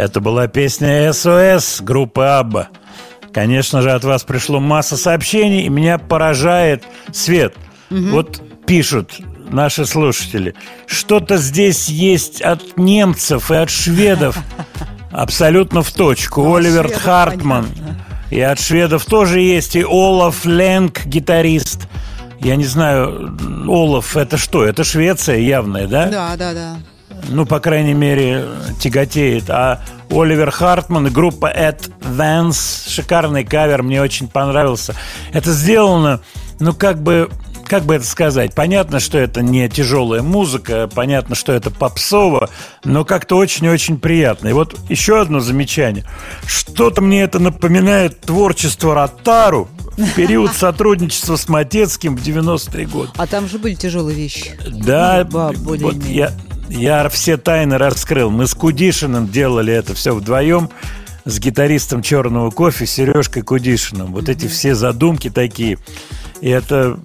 Это 0.00 0.22
была 0.22 0.46
песня 0.46 1.12
«СОС» 1.12 1.82
группы 1.82 2.22
«Абба». 2.22 2.68
Конечно 3.34 3.82
же, 3.82 3.92
от 3.92 4.02
вас 4.02 4.24
пришло 4.24 4.58
масса 4.58 4.96
сообщений, 4.96 5.66
и 5.66 5.68
меня 5.68 5.98
поражает 5.98 6.84
Свет. 7.12 7.54
Вот 7.90 8.40
пишут 8.66 9.20
наши 9.50 9.84
слушатели, 9.84 10.54
что-то 10.86 11.36
здесь 11.36 11.90
есть 11.90 12.40
от 12.40 12.78
немцев 12.78 13.50
и 13.50 13.56
от 13.56 13.68
шведов. 13.68 14.38
Абсолютно 15.12 15.82
в 15.82 15.92
точку. 15.92 16.50
Оливер 16.54 16.90
Хартман. 16.90 17.66
И 18.30 18.40
от 18.40 18.58
шведов 18.58 19.04
тоже 19.04 19.40
есть. 19.40 19.76
И 19.76 19.84
Олаф 19.84 20.46
Ленг, 20.46 21.04
гитарист. 21.04 21.88
Я 22.40 22.56
не 22.56 22.64
знаю, 22.64 23.36
Олаф 23.68 24.16
это 24.16 24.38
что? 24.38 24.64
Это 24.64 24.82
Швеция 24.82 25.36
явная, 25.40 25.86
да? 25.86 26.06
Да, 26.06 26.36
да, 26.38 26.54
да. 26.54 26.76
Ну, 27.30 27.46
по 27.46 27.60
крайней 27.60 27.94
мере, 27.94 28.44
тяготеет. 28.80 29.48
А 29.48 29.80
Оливер 30.10 30.50
Хартман 30.50 31.06
и 31.06 31.10
группа 31.10 31.46
At 31.46 31.90
Vance, 32.00 32.88
шикарный 32.90 33.44
кавер, 33.44 33.82
мне 33.82 34.02
очень 34.02 34.28
понравился. 34.28 34.94
Это 35.32 35.52
сделано, 35.52 36.20
ну, 36.58 36.74
как 36.74 37.00
бы, 37.02 37.30
как 37.66 37.84
бы 37.84 37.94
это 37.94 38.04
сказать, 38.04 38.54
понятно, 38.54 38.98
что 39.00 39.16
это 39.18 39.42
не 39.42 39.68
тяжелая 39.68 40.22
музыка, 40.22 40.88
понятно, 40.92 41.34
что 41.36 41.52
это 41.52 41.70
попсово, 41.70 42.50
но 42.84 43.04
как-то 43.04 43.36
очень-очень 43.36 43.98
приятно. 43.98 44.48
И 44.48 44.52
вот 44.52 44.76
еще 44.88 45.20
одно 45.20 45.38
замечание. 45.40 46.04
Что-то 46.46 47.00
мне 47.00 47.22
это 47.22 47.38
напоминает 47.38 48.20
творчество 48.20 48.94
Ротару 48.94 49.68
в 49.96 50.14
период 50.14 50.52
сотрудничества 50.56 51.36
с 51.36 51.48
Матецким 51.48 52.16
в 52.16 52.22
90-е 52.22 52.86
годы. 52.86 53.10
А 53.16 53.26
там 53.28 53.48
же 53.48 53.58
были 53.58 53.74
тяжелые 53.74 54.16
вещи. 54.16 54.58
Да, 54.66 55.22
Ну, 55.24 55.30
ба- 55.30 55.52
вот 55.54 56.04
я, 56.06 56.32
я 56.70 57.08
все 57.08 57.36
тайны 57.36 57.78
раскрыл. 57.78 58.30
Мы 58.30 58.46
с 58.46 58.54
Кудишиным 58.54 59.28
делали 59.28 59.72
это 59.72 59.94
все 59.94 60.14
вдвоем 60.14 60.70
с 61.24 61.38
гитаристом 61.38 62.02
черного 62.02 62.50
кофе 62.50 62.86
Сережкой 62.86 63.42
Кудишиным. 63.42 64.12
Вот 64.12 64.28
эти 64.28 64.46
все 64.46 64.74
задумки 64.74 65.28
такие. 65.28 65.78
И 66.40 66.48
это 66.48 66.98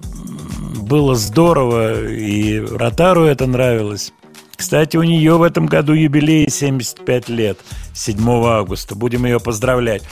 было 0.76 1.14
здорово, 1.14 2.08
и 2.08 2.60
Ротару 2.60 3.24
это 3.24 3.46
нравилось. 3.46 4.12
Кстати, 4.56 4.96
у 4.96 5.02
нее 5.02 5.36
в 5.36 5.42
этом 5.42 5.66
году 5.66 5.92
юбилей 5.92 6.48
75 6.48 7.28
лет, 7.28 7.58
7 7.92 8.18
августа. 8.46 8.94
Будем 8.94 9.26
ее 9.26 9.38
поздравлять. 9.38 10.02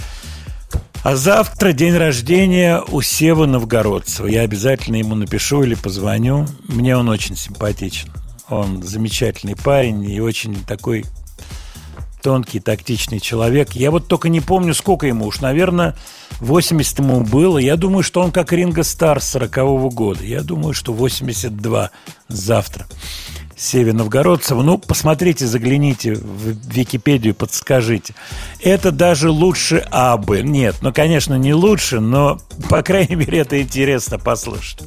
А 1.02 1.16
завтра 1.16 1.72
день 1.72 1.96
рождения 1.96 2.82
у 2.88 3.02
Севы 3.02 3.46
Новгородцева. 3.46 4.26
Я 4.26 4.40
обязательно 4.40 4.96
ему 4.96 5.14
напишу 5.14 5.62
или 5.62 5.74
позвоню. 5.74 6.46
Мне 6.68 6.96
он 6.96 7.08
очень 7.08 7.36
симпатичен. 7.36 8.13
Он 8.48 8.82
замечательный 8.82 9.56
парень 9.56 10.04
и 10.04 10.20
очень 10.20 10.64
такой 10.64 11.04
тонкий, 12.22 12.58
тактичный 12.58 13.20
человек. 13.20 13.72
Я 13.72 13.90
вот 13.90 14.08
только 14.08 14.28
не 14.28 14.40
помню, 14.40 14.74
сколько 14.74 15.06
ему 15.06 15.26
уж. 15.26 15.40
Наверное, 15.40 15.94
80 16.40 16.98
ему 17.00 17.20
было. 17.20 17.58
Я 17.58 17.76
думаю, 17.76 18.02
что 18.02 18.22
он 18.22 18.32
как 18.32 18.52
Ринго 18.52 18.82
Стар 18.82 19.20
с 19.20 19.28
40 19.28 19.92
года. 19.92 20.24
Я 20.24 20.42
думаю, 20.42 20.72
что 20.72 20.92
82 20.92 21.90
завтра. 22.28 22.86
Севе 23.56 23.92
Новгородцева. 23.92 24.62
Ну, 24.62 24.78
посмотрите, 24.78 25.46
загляните 25.46 26.14
в 26.14 26.72
Википедию, 26.72 27.34
подскажите. 27.34 28.14
Это 28.60 28.90
даже 28.90 29.30
лучше 29.30 29.86
Абы. 29.90 30.42
Нет, 30.42 30.76
ну, 30.80 30.92
конечно, 30.92 31.34
не 31.34 31.54
лучше, 31.54 32.00
но, 32.00 32.38
по 32.68 32.82
крайней 32.82 33.16
мере, 33.16 33.38
это 33.38 33.60
интересно 33.60 34.18
послушать. 34.18 34.80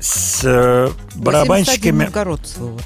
С 0.00 0.42
э, 0.44 0.88
81 1.14 1.24
барабанщиками... 1.24 2.10
Вот. 2.58 2.80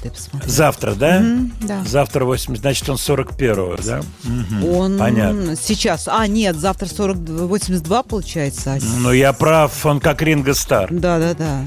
Завтра, 0.45 0.95
да? 0.95 1.19
Мгм, 1.19 1.53
да. 1.61 1.83
Завтра 1.85 2.25
80, 2.25 2.61
значит, 2.61 2.89
он 2.89 2.95
41-го, 2.95 3.77
да? 3.83 4.01
Мгм, 4.23 4.65
Он 4.65 4.97
Понятно. 4.97 5.55
сейчас... 5.55 6.07
А, 6.07 6.25
нет, 6.25 6.55
завтра 6.55 6.87
40, 6.87 7.17
82 7.17 8.03
получается. 8.03 8.73
а 8.73 8.79
Ну, 8.99 9.11
я 9.11 9.31
прав, 9.33 9.85
он 9.85 9.99
как 9.99 10.21
Ринго 10.21 10.53
Стар. 10.53 10.87
Да, 10.91 11.19
да, 11.19 11.33
да. 11.35 11.61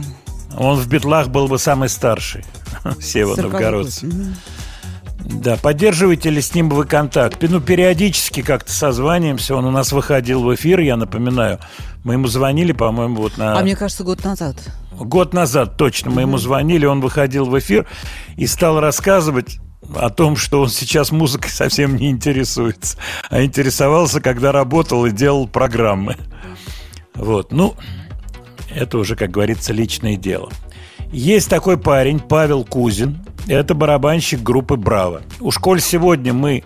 Он 0.59 0.79
в 0.79 0.89
битлах 0.89 1.29
был 1.29 1.49
бы 1.49 1.59
самый 1.59 1.89
старший. 1.89 2.45
Сева 3.01 3.35
40-й 3.35 3.43
Новгородцев. 3.43 4.03
Мгм. 4.03 4.35
Да, 5.19 5.57
поддерживаете 5.57 6.31
ли 6.31 6.41
с 6.41 6.55
ним 6.55 6.69
вы 6.71 6.85
контакт? 6.85 7.43
Ну, 7.43 7.61
периодически 7.61 8.43
как-то 8.43 8.71
созваниваемся. 8.73 9.57
Он 9.57 9.65
у 9.65 9.71
нас 9.71 9.91
выходил 9.91 10.43
в 10.43 10.55
эфир, 10.55 10.81
я 10.81 10.97
напоминаю. 10.97 11.59
Мы 12.05 12.15
ему 12.15 12.29
звонили, 12.29 12.73
по-моему, 12.73 13.23
вот 13.23 13.37
на... 13.37 13.59
А 13.59 13.63
мне 13.63 13.75
кажется, 13.75 14.05
год 14.05 14.23
назад. 14.25 14.57
Год 14.99 15.35
назад 15.35 15.77
точно 15.77 16.11
мы 16.11 16.23
ему 16.23 16.39
звонили, 16.39 16.87
он 16.87 17.01
выходил 17.01 17.47
в 17.47 17.59
эфир 17.59 17.87
и 18.37 18.47
стал 18.47 18.81
рассказывать 18.81 19.59
о 19.95 20.11
том, 20.11 20.37
что 20.37 20.63
он 20.63 20.69
сейчас 20.69 21.13
музыкой 21.13 21.51
совсем 21.51 21.97
не 21.97 22.11
интересуется, 22.11 22.99
а 23.31 23.43
интересовался, 23.43 24.21
когда 24.21 24.53
работал 24.53 25.07
и 25.07 25.11
делал 25.11 25.47
программы. 25.47 26.17
Вот, 27.15 27.53
ну, 27.53 27.75
это 28.75 28.99
уже, 28.99 29.17
как 29.17 29.31
говорится, 29.31 29.73
личное 29.73 30.17
дело. 30.17 30.51
Есть 31.13 31.49
такой 31.49 31.79
парень, 31.79 32.19
Павел 32.19 32.65
Кузин. 32.65 33.25
Это 33.47 33.75
барабанщик 33.75 34.43
группы 34.43 34.77
«Браво». 34.77 35.23
Уж 35.41 35.59
коль 35.59 35.81
сегодня 35.81 36.33
мы 36.33 36.65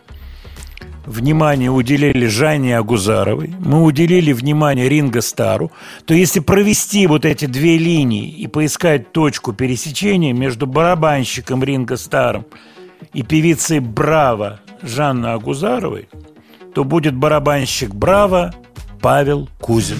внимание 1.11 1.71
уделили 1.71 2.27
Жанне 2.27 2.79
Агузаровой, 2.79 3.53
мы 3.59 3.83
уделили 3.83 4.33
внимание 4.33 4.89
Ринго 4.89 5.21
Стару, 5.21 5.71
то 6.05 6.15
если 6.15 6.41
провести 6.41 7.07
вот 7.07 7.25
эти 7.25 7.47
две 7.47 7.77
линии 7.77 8.31
и 8.31 8.47
поискать 8.47 9.13
точку 9.13 9.53
пересечения 9.53 10.33
между 10.33 10.67
барабанщиком 10.67 11.65
Ринго 11.65 11.97
Старом 11.97 12.47
и 13.13 13.23
певицей 13.23 13.81
Браво 13.81 14.61
Жанной 14.83 15.35
Агузаровой, 15.35 16.09
то 16.75 16.85
будет 16.85 17.15
барабанщик 17.15 17.93
Браво 17.95 18.55
Павел 19.01 19.49
Кузин. 19.61 19.99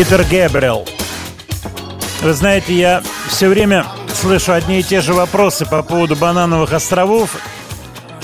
Питер 0.00 0.24
Гэбриэл. 0.24 0.88
Вы 2.22 2.32
знаете, 2.32 2.72
я 2.72 3.02
все 3.28 3.48
время 3.48 3.84
слышу 4.08 4.54
одни 4.54 4.80
и 4.80 4.82
те 4.82 5.02
же 5.02 5.12
вопросы 5.12 5.66
по 5.66 5.82
поводу 5.82 6.16
банановых 6.16 6.72
островов. 6.72 7.36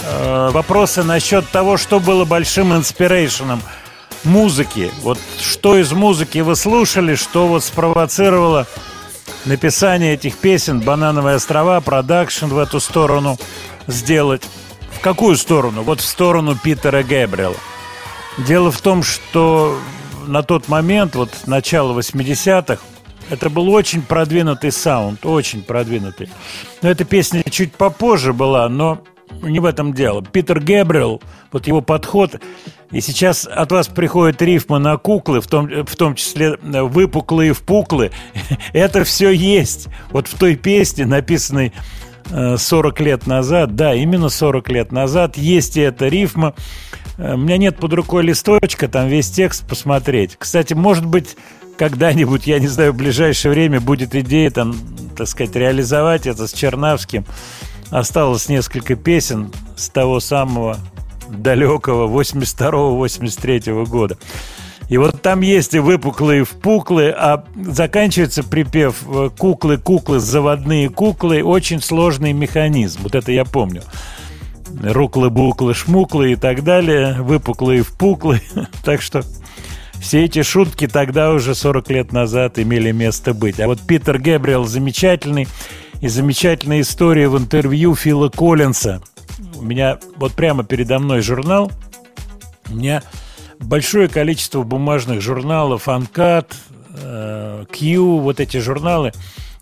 Э, 0.07 0.49
вопросы 0.53 1.03
насчет 1.03 1.47
того, 1.51 1.77
что 1.77 2.01
было 2.01 2.25
большим 2.25 2.75
инспирейшеном 2.75 3.61
музыки. 4.25 4.91
Вот 5.03 5.19
что 5.39 5.77
из 5.77 5.93
музыки 5.93 6.39
вы 6.39 6.57
слушали, 6.57 7.15
что 7.15 7.47
вот 7.47 7.63
спровоцировало 7.63 8.67
написание 9.45 10.15
этих 10.15 10.39
песен 10.39 10.81
«Банановые 10.81 11.37
острова», 11.37 11.83
продакшн 11.83 12.47
в 12.47 12.57
эту 12.57 12.81
сторону 12.81 13.39
сделать. 13.87 14.45
В 14.93 15.01
какую 15.01 15.37
сторону? 15.37 15.83
Вот 15.83 16.01
в 16.01 16.07
сторону 16.07 16.57
Питера 16.57 17.03
Гэбриэла. 17.03 17.57
Дело 18.39 18.71
в 18.71 18.81
том, 18.81 19.03
что 19.03 19.79
на 20.27 20.43
тот 20.43 20.69
момент, 20.69 21.15
вот 21.15 21.31
начало 21.47 21.99
80-х, 21.99 22.81
это 23.29 23.51
был 23.51 23.69
очень 23.71 24.03
продвинутый 24.03 24.71
саунд, 24.71 25.25
очень 25.27 25.63
продвинутый. 25.63 26.29
Но 26.83 26.91
эта 26.91 27.05
песня 27.05 27.43
чуть 27.51 27.75
попозже 27.75 28.33
была, 28.33 28.69
но 28.69 29.03
не 29.43 29.59
в 29.59 29.65
этом 29.65 29.93
дело. 29.93 30.23
Питер 30.23 30.61
Гэбриэл, 30.61 31.21
вот 31.51 31.67
его 31.67 31.81
подход, 31.81 32.41
и 32.91 33.01
сейчас 33.01 33.47
от 33.47 33.73
вас 33.73 33.89
приходят 33.89 34.41
рифмы 34.43 34.79
на 34.79 34.97
куклы, 34.97 35.41
в 35.41 35.47
том, 35.47 35.69
в 35.85 35.97
том 35.97 36.15
числе 36.15 36.57
э, 36.63 36.83
выпуклые 36.83 37.53
впуклы. 37.53 38.13
Это 38.73 39.05
все 39.05 39.31
есть. 39.31 39.89
Вот 40.11 40.29
в 40.29 40.39
той 40.39 40.55
песне, 40.55 41.05
написанной 41.07 41.73
э, 42.31 42.57
40 42.57 43.01
лет 43.01 43.27
назад, 43.27 43.75
да, 43.75 43.95
именно 43.95 44.29
40 44.29 44.69
лет 44.69 44.93
назад, 44.93 45.37
есть 45.37 45.77
и 45.77 45.81
эта 45.81 46.07
рифма. 46.07 46.55
Э, 47.19 47.35
У 47.35 47.39
меня 47.39 47.57
нет 47.57 47.77
под 47.77 47.93
рукой 47.93 48.25
листочка, 48.25 48.89
там 48.89 49.09
весь 49.09 49.31
текст 49.31 49.67
посмотреть. 49.67 50.37
Кстати, 50.39 50.75
может 50.75 51.07
быть, 51.07 51.37
когда-нибудь, 51.77 52.47
я 52.47 52.59
не 52.59 52.69
знаю, 52.69 52.93
в 52.93 52.97
ближайшее 52.97 53.53
время 53.53 53.81
будет 53.81 54.15
идея, 54.15 54.51
там, 54.51 54.75
так 55.17 55.29
сказать, 55.29 55.55
реализовать 55.55 56.27
это 56.27 56.47
с 56.47 56.53
Чернавским. 56.53 57.25
Осталось 57.91 58.49
несколько 58.49 58.97
песен 58.97 59.53
с 59.77 59.89
того 59.89 60.21
самого 60.21 60.79
далекого 61.29 62.09
82-83 62.21 63.87
года. 63.87 64.19
И 64.89 64.99
вот 64.99 65.21
там 65.21 65.41
есть 65.41 65.75
и 65.75 65.81
выпуклые, 65.81 66.43
и 66.43 66.45
впуклые, 66.45 67.11
а 67.13 67.45
заканчивается 67.57 68.45
припев 68.45 69.03
э, 69.09 69.31
«куклы, 69.37 69.79
куклы, 69.79 70.21
заводные 70.21 70.89
куклы» 70.89 71.43
очень 71.43 71.83
сложный 71.83 72.33
механизм. 72.33 73.01
Вот 73.03 73.17
это 73.17 73.33
я 73.33 73.45
помню. 73.45 73.83
Руклы-буклы, 74.83 75.75
шмуклы 75.75 76.33
и 76.33 76.37
так 76.37 76.65
далее, 76.65 77.21
выпуклые 77.21 77.83
впуклые. 77.83 78.43
Так 78.85 79.03
что 79.03 79.23
все 80.01 80.25
эти 80.25 80.43
шутки 80.43 80.87
тогда 80.87 81.33
уже 81.33 81.55
40 81.55 81.91
лет 81.91 82.13
назад 82.13 82.59
имели 82.59 82.93
место 82.93 83.35
быть. 83.35 83.61
А 83.61 83.67
вот 83.67 83.81
Питер 83.81 84.19
Гэбриэл 84.19 84.65
замечательный 84.65 85.49
и 86.01 86.09
замечательная 86.09 86.83
история 86.83 87.29
в 87.29 87.39
интервью 87.39 87.95
Фила 87.95 88.29
Коллинса. 88.29 89.03
У 89.57 89.63
меня 89.63 89.99
вот 90.17 90.33
прямо 90.33 90.65
передо 90.65 90.99
мной 90.99 91.23
журнал. 91.23 91.73
У 92.69 92.75
меня 92.75 93.03
большое 93.59 94.09
количество 94.09 94.63
бумажных 94.63 95.21
журналов 95.21 95.89
Анкат, 95.89 96.55
э, 97.03 97.65
Q, 97.71 98.19
вот 98.21 98.41
эти 98.41 98.59
журналы, 98.59 99.13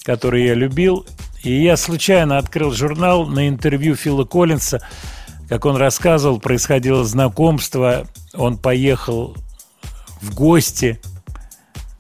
которые 0.02 0.47
я 0.47 0.55
любил. 0.55 1.06
И 1.44 1.62
я 1.62 1.76
случайно 1.76 2.38
открыл 2.38 2.72
журнал 2.72 3.26
на 3.26 3.48
интервью 3.48 3.96
Фила 3.96 4.24
Коллинса, 4.24 4.80
как 5.46 5.66
он 5.66 5.76
рассказывал, 5.76 6.40
происходило 6.40 7.04
знакомство, 7.04 8.06
он 8.32 8.56
поехал 8.56 9.36
в 10.22 10.34
гости 10.34 10.98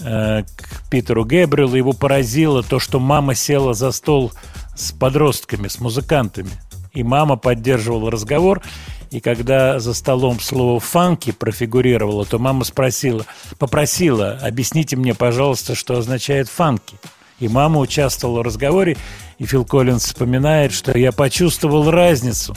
э, 0.00 0.44
к 0.44 0.90
Питеру 0.90 1.26
Гэбриэлу, 1.26 1.76
его 1.76 1.92
поразило 1.92 2.62
то, 2.62 2.78
что 2.78 2.98
мама 2.98 3.34
села 3.34 3.74
за 3.74 3.92
стол 3.92 4.32
с 4.74 4.92
подростками, 4.92 5.68
с 5.68 5.78
музыкантами. 5.78 6.50
И 6.94 7.02
мама 7.02 7.36
поддерживала 7.36 8.10
разговор, 8.10 8.62
и 9.10 9.20
когда 9.20 9.78
за 9.78 9.92
столом 9.92 10.40
слово 10.40 10.80
«фанки» 10.80 11.32
профигурировало, 11.32 12.24
то 12.24 12.38
мама 12.38 12.64
спросила, 12.64 13.26
попросила, 13.58 14.38
объясните 14.40 14.96
мне, 14.96 15.14
пожалуйста, 15.14 15.74
что 15.74 15.98
означает 15.98 16.48
«фанки». 16.48 16.96
И 17.40 17.48
мама 17.48 17.80
участвовала 17.80 18.38
в 18.38 18.42
разговоре, 18.42 18.96
и 19.38 19.46
Фил 19.46 19.64
Коллинз 19.64 20.04
вспоминает, 20.04 20.72
что 20.72 20.96
я 20.96 21.12
почувствовал 21.12 21.90
разницу, 21.90 22.56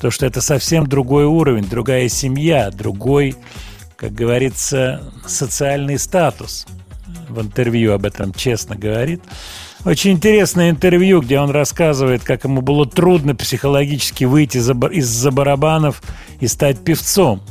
то, 0.00 0.10
что 0.10 0.26
это 0.26 0.40
совсем 0.40 0.86
другой 0.86 1.24
уровень, 1.24 1.64
другая 1.68 2.08
семья, 2.08 2.70
другой, 2.70 3.34
как 3.96 4.12
говорится, 4.12 5.02
социальный 5.26 5.98
статус. 5.98 6.66
В 7.28 7.40
интервью 7.40 7.92
об 7.92 8.04
этом 8.04 8.32
честно 8.32 8.76
говорит. 8.76 9.22
Очень 9.84 10.12
интересное 10.12 10.70
интервью, 10.70 11.22
где 11.22 11.38
он 11.38 11.50
рассказывает, 11.50 12.24
как 12.24 12.44
ему 12.44 12.60
было 12.60 12.86
трудно 12.86 13.34
психологически 13.34 14.24
выйти 14.24 14.58
из-за 14.58 15.30
барабанов 15.30 16.02
и 16.40 16.46
стать 16.46 16.80
певцом. 16.80 17.42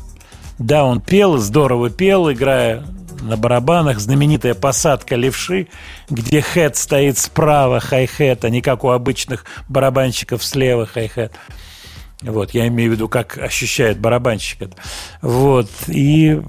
Да, 0.60 0.86
он 0.86 1.02
пел, 1.02 1.38
здорово 1.38 1.90
пел, 1.90 2.32
играя 2.32 2.84
на 3.26 3.38
барабанах. 3.38 4.00
Знаменитая 4.00 4.54
посадка 4.54 5.16
левши, 5.16 5.68
где 6.10 6.42
хэт 6.42 6.76
стоит 6.78 7.18
справа, 7.18 7.80
хай-хэт, 7.80 8.46
а 8.46 8.50
не 8.50 8.62
как 8.62 8.84
у 8.84 8.90
обычных 8.90 9.46
барабанщиков 9.68 10.44
слева 10.44 10.86
хай-хэт. 10.86 11.34
Вот, 12.22 12.52
я 12.52 12.68
имею 12.68 12.92
в 12.92 12.94
виду, 12.94 13.10
как 13.10 13.38
ощущает 13.38 14.00
барабанщик 14.00 14.64
это. 14.64 14.78
Вот, 15.22 15.70
и 15.88 16.42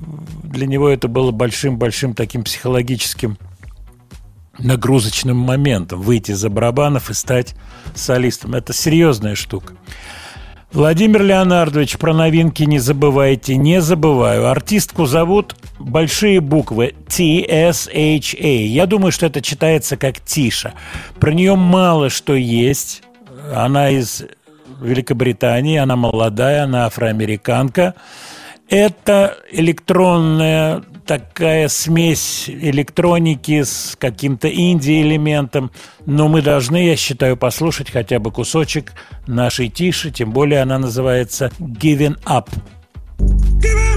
для 0.45 0.67
него 0.67 0.89
это 0.89 1.09
было 1.09 1.33
большим-большим 1.33 2.15
таким 2.15 2.45
психологическим 2.45 3.37
нагрузочным 4.59 5.37
моментом 5.37 6.01
выйти 6.01 6.33
за 6.33 6.49
барабанов 6.49 7.11
и 7.11 7.15
стать 7.15 7.55
солистом. 7.95 8.55
Это 8.55 8.73
серьезная 8.73 9.35
штука. 9.35 9.75
Владимир 10.73 11.23
Леонардович, 11.23 11.97
про 11.97 12.13
новинки 12.13 12.65
не 12.65 12.79
забывайте. 12.79 13.57
Не 13.57 13.81
забываю. 13.81 14.49
Артистку 14.49 15.07
зовут 15.07 15.55
большие 15.79 16.41
буквы 16.41 16.95
T-S-H-A. 17.09 18.47
Я 18.67 18.87
думаю, 18.87 19.13
что 19.13 19.27
это 19.27 19.41
читается 19.41 19.97
как 19.97 20.21
Тиша. 20.21 20.75
Про 21.21 21.33
нее 21.33 21.55
мало 21.55 22.11
что 22.11 22.35
есть. 22.35 23.03
Она 23.55 23.91
из 23.91 24.25
Великобритании, 24.81 25.79
она 25.79 25.97
молодая, 25.97 26.65
она 26.65 26.87
афроамериканка. 26.87 27.95
Это 28.69 29.39
электронная 29.51 30.83
такая 31.07 31.69
смесь 31.69 32.49
электроники 32.49 33.63
с 33.63 33.97
каким-то 33.99 34.49
инди-элементом. 34.53 35.71
Но 36.05 36.29
мы 36.29 36.43
должны, 36.43 36.87
я 36.87 36.97
считаю, 36.97 37.37
послушать 37.37 37.91
хотя 37.91 38.19
бы 38.19 38.31
кусочек 38.31 38.93
нашей 39.27 39.69
тиши, 39.69 40.11
тем 40.11 40.33
более 40.33 40.61
она 40.61 40.79
называется 40.79 41.51
«Giving 41.59 42.19
Up». 42.25 42.49
How 43.19 43.96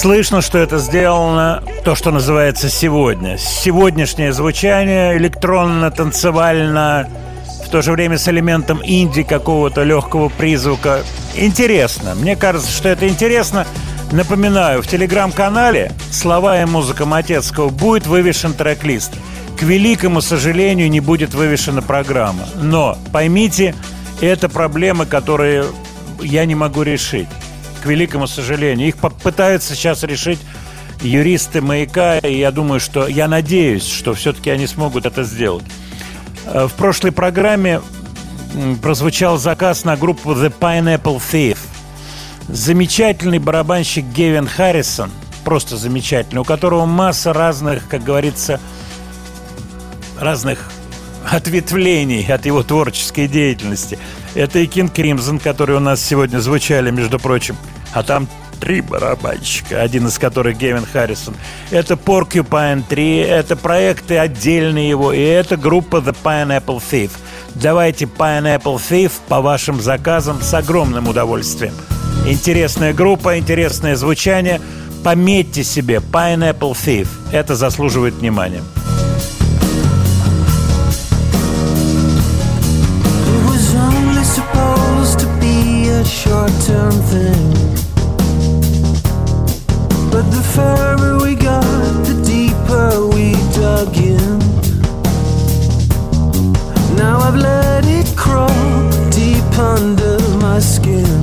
Слышно, 0.00 0.40
что 0.40 0.56
это 0.56 0.78
сделано 0.78 1.62
то, 1.84 1.94
что 1.94 2.10
называется 2.10 2.70
сегодня. 2.70 3.36
Сегодняшнее 3.36 4.32
звучание 4.32 5.18
электронно-танцевально, 5.18 7.06
в 7.66 7.68
то 7.68 7.82
же 7.82 7.92
время 7.92 8.16
с 8.16 8.26
элементом 8.26 8.80
инди 8.82 9.24
какого-то 9.24 9.82
легкого 9.82 10.30
призвука. 10.30 11.02
Интересно. 11.34 12.14
Мне 12.14 12.34
кажется, 12.34 12.72
что 12.72 12.88
это 12.88 13.06
интересно. 13.08 13.66
Напоминаю, 14.10 14.82
в 14.82 14.86
телеграм-канале 14.86 15.92
«Слова 16.10 16.62
и 16.62 16.64
музыка 16.64 17.04
Матецкого» 17.04 17.68
будет 17.68 18.06
вывешен 18.06 18.54
трек-лист. 18.54 19.12
К 19.58 19.64
великому 19.64 20.22
сожалению, 20.22 20.88
не 20.88 21.00
будет 21.00 21.34
вывешена 21.34 21.82
программа. 21.82 22.46
Но 22.56 22.96
поймите, 23.12 23.74
это 24.22 24.48
проблемы, 24.48 25.04
которые 25.04 25.66
я 26.22 26.46
не 26.46 26.54
могу 26.54 26.84
решить. 26.84 27.28
К 27.82 27.86
великому 27.86 28.26
сожалению. 28.26 28.88
Их 28.88 28.96
попытаются 28.96 29.74
сейчас 29.74 30.02
решить 30.02 30.38
юристы 31.00 31.60
маяка, 31.60 32.18
и 32.18 32.38
я 32.38 32.50
думаю, 32.50 32.80
что 32.80 33.06
я 33.08 33.26
надеюсь, 33.26 33.86
что 33.86 34.12
все-таки 34.14 34.50
они 34.50 34.66
смогут 34.66 35.06
это 35.06 35.24
сделать. 35.24 35.64
Э, 36.46 36.66
В 36.66 36.72
прошлой 36.74 37.12
программе 37.12 37.80
прозвучал 38.82 39.38
заказ 39.38 39.84
на 39.84 39.96
группу 39.96 40.32
The 40.32 40.52
Pineapple 40.58 41.20
Thief. 41.32 41.58
Замечательный 42.48 43.38
барабанщик 43.38 44.04
Гевин 44.06 44.46
Харрисон 44.46 45.10
просто 45.44 45.76
замечательный, 45.76 46.40
у 46.40 46.44
которого 46.44 46.84
масса 46.84 47.32
разных, 47.32 47.88
как 47.88 48.04
говорится, 48.04 48.60
разных 50.18 50.70
ответвлений 51.28 52.24
от 52.32 52.46
его 52.46 52.62
творческой 52.62 53.28
деятельности. 53.28 53.98
Это 54.34 54.58
и 54.58 54.66
Кинг 54.66 54.92
Кримзон, 54.92 55.38
которые 55.38 55.78
у 55.78 55.80
нас 55.80 56.02
сегодня 56.02 56.38
звучали, 56.38 56.90
между 56.90 57.18
прочим. 57.18 57.56
А 57.92 58.02
там 58.02 58.28
три 58.60 58.82
барабанщика, 58.82 59.80
один 59.80 60.06
из 60.06 60.18
которых 60.18 60.58
Гевин 60.58 60.84
Харрисон. 60.84 61.34
Это 61.70 61.94
Porcupine 61.94 62.84
3, 62.88 63.16
это 63.18 63.56
проекты 63.56 64.18
отдельные 64.18 64.88
его, 64.88 65.12
и 65.12 65.20
это 65.20 65.56
группа 65.56 65.96
The 65.96 66.14
Pineapple 66.22 66.82
Thief. 66.90 67.10
Давайте 67.54 68.04
Pineapple 68.04 68.76
Thief 68.76 69.12
по 69.28 69.40
вашим 69.40 69.80
заказам 69.80 70.40
с 70.42 70.52
огромным 70.54 71.08
удовольствием. 71.08 71.74
Интересная 72.26 72.92
группа, 72.92 73.38
интересное 73.38 73.96
звучание. 73.96 74.60
Пометьте 75.02 75.64
себе 75.64 75.96
Pineapple 75.96 76.72
Thief. 76.72 77.08
Это 77.32 77.56
заслуживает 77.56 78.14
внимания. 78.14 78.62
A 86.00 86.04
short 86.04 86.50
term 86.66 86.92
thing. 87.12 87.50
But 90.10 90.24
the 90.30 90.42
further 90.56 91.18
we 91.22 91.34
got, 91.34 91.62
the 92.08 92.16
deeper 92.24 93.06
we 93.14 93.32
dug 93.52 93.94
in. 93.98 94.38
Now 96.96 97.18
I've 97.18 97.36
let 97.36 97.84
it 97.84 98.16
crawl 98.16 98.48
deep 99.10 99.52
under 99.58 100.16
my 100.38 100.58
skin. 100.58 101.22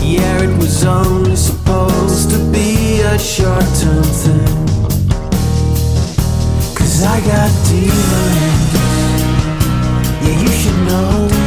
Yeah, 0.00 0.42
it 0.46 0.56
was 0.56 0.84
only 0.86 1.36
supposed 1.36 2.30
to 2.30 2.38
be 2.50 3.02
a 3.02 3.18
short 3.18 3.68
term 3.82 4.08
thing. 4.24 4.56
Cause 6.74 7.02
I 7.04 7.20
got 7.20 7.50
demons. 7.68 8.72
Yeah, 10.22 10.40
you 10.40 10.48
should 10.48 10.80
know. 10.88 11.45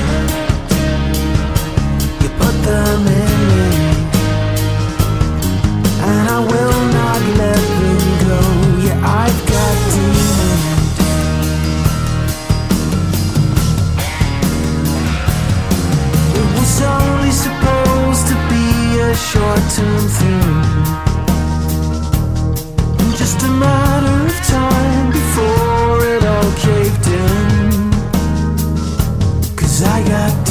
Short-term 19.32 20.08
thing. 20.18 20.42
Just 23.16 23.44
a 23.44 23.52
matter 23.64 24.18
of 24.26 24.38
time 24.48 25.12
before 25.12 25.98
it 26.14 26.24
all 26.34 26.52
caved 26.66 27.08
in. 27.08 27.92
Cause 29.56 29.84
I 29.84 30.04
got 30.08 30.49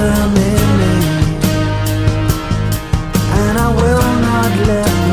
Me. 0.00 0.50
And 3.40 3.58
I 3.58 3.68
will 3.68 4.12
not 4.26 4.66
let 4.66 5.09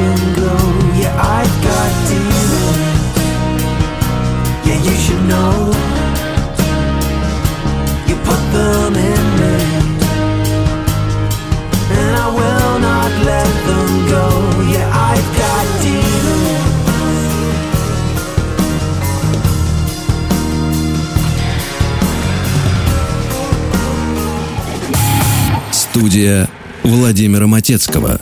Студия 25.98 26.48
Владимира 26.84 27.48
Матецкого. 27.48 28.20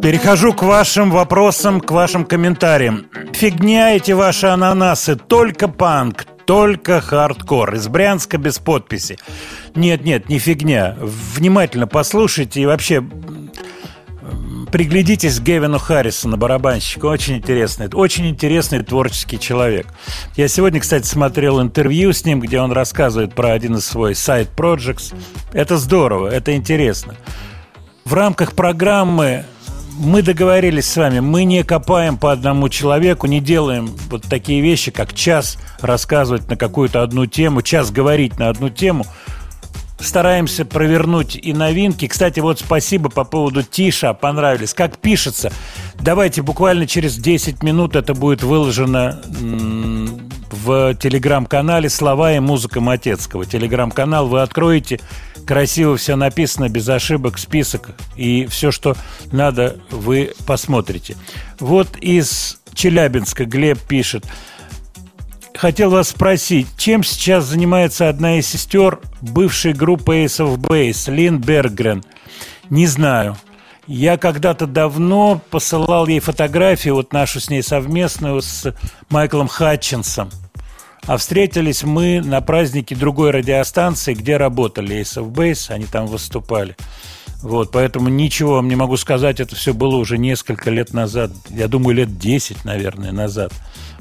Перехожу 0.00 0.54
к 0.54 0.62
вашим 0.62 1.10
вопросам, 1.10 1.82
к 1.82 1.90
вашим 1.90 2.24
комментариям. 2.24 3.04
Фигня 3.34 3.94
эти 3.94 4.12
ваши 4.12 4.46
ананасы. 4.46 5.14
Только 5.14 5.68
панк, 5.68 6.24
только 6.46 7.02
хардкор. 7.02 7.74
Из 7.74 7.88
Брянска 7.88 8.38
без 8.38 8.58
подписи. 8.58 9.18
Нет, 9.74 10.02
нет, 10.02 10.30
не 10.30 10.38
фигня. 10.38 10.96
Внимательно 10.98 11.86
послушайте 11.86 12.62
и 12.62 12.66
вообще 12.66 13.04
приглядитесь 14.74 15.38
к 15.38 15.42
Гевину 15.44 15.78
Харрисону, 15.78 16.36
барабанщику. 16.36 17.06
Очень 17.06 17.36
интересный, 17.36 17.88
очень 17.92 18.26
интересный 18.26 18.82
творческий 18.82 19.38
человек. 19.38 19.86
Я 20.34 20.48
сегодня, 20.48 20.80
кстати, 20.80 21.06
смотрел 21.06 21.62
интервью 21.62 22.12
с 22.12 22.24
ним, 22.24 22.40
где 22.40 22.58
он 22.58 22.72
рассказывает 22.72 23.36
про 23.36 23.52
один 23.52 23.76
из 23.76 23.86
свой 23.86 24.16
сайт 24.16 24.48
Projects. 24.56 25.14
Это 25.52 25.78
здорово, 25.78 26.26
это 26.26 26.56
интересно. 26.56 27.14
В 28.04 28.14
рамках 28.14 28.54
программы 28.54 29.44
мы 29.96 30.22
договорились 30.22 30.90
с 30.90 30.96
вами, 30.96 31.20
мы 31.20 31.44
не 31.44 31.62
копаем 31.62 32.16
по 32.16 32.32
одному 32.32 32.68
человеку, 32.68 33.28
не 33.28 33.38
делаем 33.38 33.96
вот 34.10 34.24
такие 34.24 34.60
вещи, 34.60 34.90
как 34.90 35.14
час 35.14 35.56
рассказывать 35.82 36.50
на 36.50 36.56
какую-то 36.56 37.04
одну 37.04 37.26
тему, 37.26 37.62
час 37.62 37.92
говорить 37.92 38.40
на 38.40 38.48
одну 38.48 38.70
тему. 38.70 39.06
Стараемся 40.04 40.66
провернуть 40.66 41.34
и 41.34 41.54
новинки. 41.54 42.06
Кстати, 42.06 42.38
вот 42.40 42.60
спасибо 42.60 43.08
по 43.08 43.24
поводу 43.24 43.62
Тиша, 43.62 44.12
понравились. 44.12 44.74
Как 44.74 44.98
пишется? 44.98 45.50
Давайте 45.98 46.42
буквально 46.42 46.86
через 46.86 47.16
10 47.16 47.62
минут 47.62 47.96
это 47.96 48.12
будет 48.12 48.42
выложено 48.42 49.22
в 50.50 50.94
телеграм-канале 50.96 51.88
«Слова 51.88 52.34
и 52.34 52.38
музыка 52.38 52.82
Матецкого». 52.82 53.46
Телеграм-канал 53.46 54.28
вы 54.28 54.42
откроете, 54.42 55.00
красиво 55.46 55.96
все 55.96 56.16
написано, 56.16 56.68
без 56.68 56.86
ошибок, 56.86 57.38
список. 57.38 57.90
И 58.14 58.44
все, 58.46 58.70
что 58.70 58.96
надо, 59.32 59.78
вы 59.90 60.34
посмотрите. 60.46 61.16
Вот 61.58 61.96
из 61.96 62.60
Челябинска 62.74 63.46
Глеб 63.46 63.78
пишет. 63.80 64.26
Хотел 65.54 65.90
вас 65.90 66.08
спросить, 66.08 66.66
чем 66.76 67.04
сейчас 67.04 67.44
занимается 67.44 68.08
одна 68.08 68.38
из 68.38 68.48
сестер 68.48 68.98
бывшей 69.20 69.72
группы 69.72 70.24
Ace 70.24 70.44
of 70.44 70.56
Base, 70.58 71.14
Лин 71.14 71.38
Бергрен? 71.38 72.02
Не 72.70 72.88
знаю. 72.88 73.36
Я 73.86 74.16
когда-то 74.16 74.66
давно 74.66 75.40
посылал 75.50 76.08
ей 76.08 76.18
фотографию, 76.18 76.96
вот 76.96 77.12
нашу 77.12 77.38
с 77.38 77.50
ней 77.50 77.62
совместную, 77.62 78.42
с 78.42 78.74
Майклом 79.10 79.46
Хатчинсом. 79.46 80.30
А 81.06 81.18
встретились 81.18 81.84
мы 81.84 82.20
на 82.20 82.40
празднике 82.40 82.96
другой 82.96 83.30
радиостанции, 83.30 84.14
где 84.14 84.38
работали 84.38 84.96
Ace 85.02 85.22
of 85.22 85.30
Base, 85.30 85.72
они 85.72 85.84
там 85.84 86.06
выступали. 86.06 86.76
Вот, 87.42 87.70
поэтому 87.70 88.08
ничего 88.08 88.54
вам 88.54 88.68
не 88.68 88.74
могу 88.74 88.96
сказать, 88.96 89.38
это 89.38 89.54
все 89.54 89.72
было 89.72 89.96
уже 89.96 90.18
несколько 90.18 90.70
лет 90.70 90.94
назад. 90.94 91.30
Я 91.50 91.68
думаю, 91.68 91.94
лет 91.94 92.18
10, 92.18 92.64
наверное, 92.64 93.12
назад. 93.12 93.52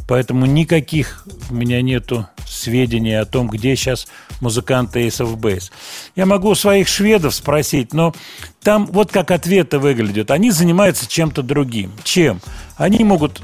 Поэтому 0.07 0.45
никаких 0.45 1.25
у 1.49 1.53
меня 1.53 1.81
нету 1.81 2.27
сведений 2.45 3.13
о 3.13 3.25
том, 3.25 3.47
где 3.49 3.75
сейчас 3.75 4.07
музыканты 4.41 5.07
Ace 5.07 5.25
of 5.25 5.38
Base. 5.38 5.71
Я 6.15 6.25
могу 6.25 6.49
у 6.49 6.55
своих 6.55 6.88
шведов 6.88 7.34
спросить, 7.34 7.93
но 7.93 8.13
там 8.61 8.85
вот 8.85 9.11
как 9.11 9.31
ответы 9.31 9.80
выглядят. 9.80 10.31
Они 10.31 10.51
занимаются 10.51 11.07
чем-то 11.07 11.41
другим. 11.41 11.91
Чем? 12.03 12.41
Они 12.75 13.03
могут, 13.03 13.41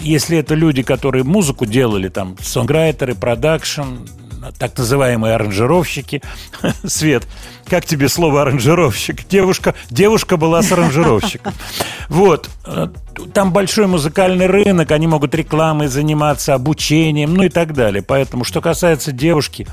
если 0.00 0.38
это 0.38 0.54
люди, 0.54 0.82
которые 0.82 1.24
музыку 1.24 1.66
делали, 1.66 2.08
там, 2.08 2.36
сонграйтеры, 2.40 3.14
продакшн, 3.14 4.06
так 4.58 4.76
называемые 4.76 5.34
аранжировщики. 5.34 6.22
Свет, 6.84 7.26
как 7.66 7.86
тебе 7.86 8.08
слово 8.08 8.42
аранжировщик? 8.42 9.26
Девушка, 9.28 9.74
девушка 9.90 10.36
была 10.36 10.62
с 10.62 10.72
аранжировщиком. 10.72 11.54
Вот. 12.08 12.50
Э, 12.66 12.88
Там 13.32 13.52
большой 13.52 13.86
музыкальный 13.86 14.46
рынок, 14.46 14.90
они 14.90 15.06
могут 15.06 15.34
рекламой 15.34 15.86
заниматься, 15.88 16.54
обучением, 16.54 17.34
ну 17.34 17.44
и 17.44 17.48
так 17.48 17.72
далее. 17.74 18.02
Поэтому, 18.02 18.44
что 18.44 18.60
касается 18.60 19.12
девушки, 19.12 19.66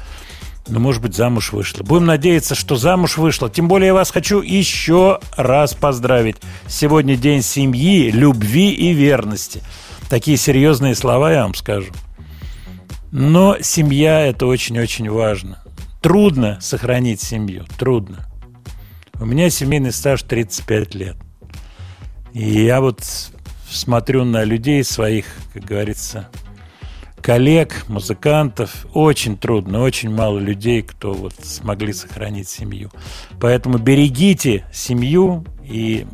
ну, 0.67 0.79
может 0.79 1.01
быть, 1.01 1.15
замуж 1.15 1.51
вышла. 1.51 1.83
Будем 1.83 2.05
надеяться, 2.05 2.53
что 2.55 2.75
замуж 2.75 3.17
вышла. 3.17 3.49
Тем 3.49 3.67
более 3.67 3.87
я 3.87 3.93
вас 3.93 4.11
хочу 4.11 4.41
еще 4.41 5.19
раз 5.35 5.73
поздравить. 5.73 6.37
Сегодня 6.67 7.15
день 7.17 7.41
семьи, 7.41 8.11
любви 8.11 8.71
и 8.71 8.93
верности. 8.93 9.61
Такие 10.09 10.37
серьезные 10.37 10.95
слова 10.95 11.31
я 11.31 11.43
вам 11.43 11.55
скажу. 11.55 11.91
Но 13.11 13.57
семья– 13.61 14.21
это 14.27 14.45
очень-очень 14.45 15.09
важно. 15.09 15.63
Трудно 16.01 16.59
сохранить 16.61 17.21
семью, 17.21 17.65
трудно. 17.77 18.25
У 19.19 19.25
меня 19.25 19.49
семейный 19.49 19.91
стаж 19.91 20.23
35 20.23 20.95
лет. 20.95 21.17
И 22.33 22.63
я 22.63 22.79
вот 22.79 23.01
смотрю 23.69 24.23
на 24.23 24.43
людей 24.43 24.83
своих, 24.83 25.25
как 25.53 25.65
говорится, 25.65 26.29
коллег, 27.21 27.85
музыкантов. 27.87 28.85
Очень 28.93 29.37
трудно, 29.37 29.81
очень 29.81 30.09
мало 30.09 30.39
людей, 30.39 30.81
кто 30.81 31.13
вот 31.13 31.33
смогли 31.43 31.93
сохранить 31.93 32.47
семью. 32.47 32.91
Поэтому 33.39 33.77
берегите 33.77 34.65
семью 34.71 35.45
и 35.63 36.05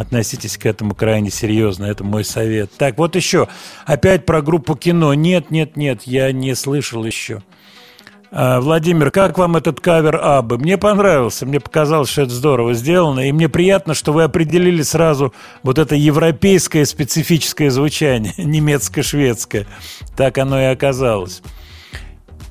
относитесь 0.00 0.56
к 0.56 0.66
этому 0.66 0.94
крайне 0.94 1.30
серьезно. 1.30 1.84
Это 1.84 2.04
мой 2.04 2.24
совет. 2.24 2.70
Так, 2.76 2.98
вот 2.98 3.16
еще. 3.16 3.48
Опять 3.84 4.24
про 4.24 4.42
группу 4.42 4.74
кино. 4.74 5.14
Нет, 5.14 5.50
нет, 5.50 5.76
нет, 5.76 6.02
я 6.04 6.32
не 6.32 6.54
слышал 6.54 7.04
еще. 7.04 7.42
А, 8.32 8.60
Владимир, 8.60 9.10
как 9.10 9.36
вам 9.38 9.56
этот 9.56 9.80
кавер 9.80 10.16
Абы? 10.16 10.56
Мне 10.56 10.78
понравился, 10.78 11.46
мне 11.46 11.58
показалось, 11.58 12.08
что 12.08 12.22
это 12.22 12.30
здорово 12.30 12.74
сделано, 12.74 13.28
и 13.28 13.32
мне 13.32 13.48
приятно, 13.48 13.92
что 13.94 14.12
вы 14.12 14.22
определили 14.22 14.82
сразу 14.82 15.34
вот 15.62 15.78
это 15.78 15.96
европейское 15.96 16.84
специфическое 16.84 17.70
звучание, 17.70 18.32
немецко-шведское. 18.38 19.66
Так 20.16 20.38
оно 20.38 20.60
и 20.60 20.66
оказалось. 20.66 21.42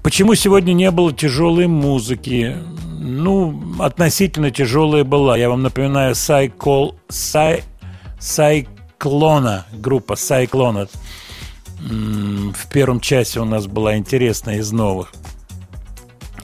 Почему 0.04 0.36
сегодня 0.36 0.74
не 0.74 0.92
было 0.92 1.14
тяжелой 1.14 1.68
музыки? 1.68 2.58
Ну, 3.02 3.58
относительно 3.80 4.52
тяжелая 4.52 5.06
была. 5.06 5.38
Я 5.38 5.50
вам 5.50 5.62
напоминаю, 5.62 6.16
Сайкол, 6.16 7.00
Сай, 7.08 7.64
Сайклона, 8.20 9.66
группа. 9.72 10.18
М, 11.90 12.54
В 12.54 12.70
первом 12.70 13.00
часе 13.00 13.40
у 13.40 13.46
нас 13.46 13.68
была 13.68 13.96
интересная 13.96 14.58
из 14.58 14.74
новых. 14.74 15.14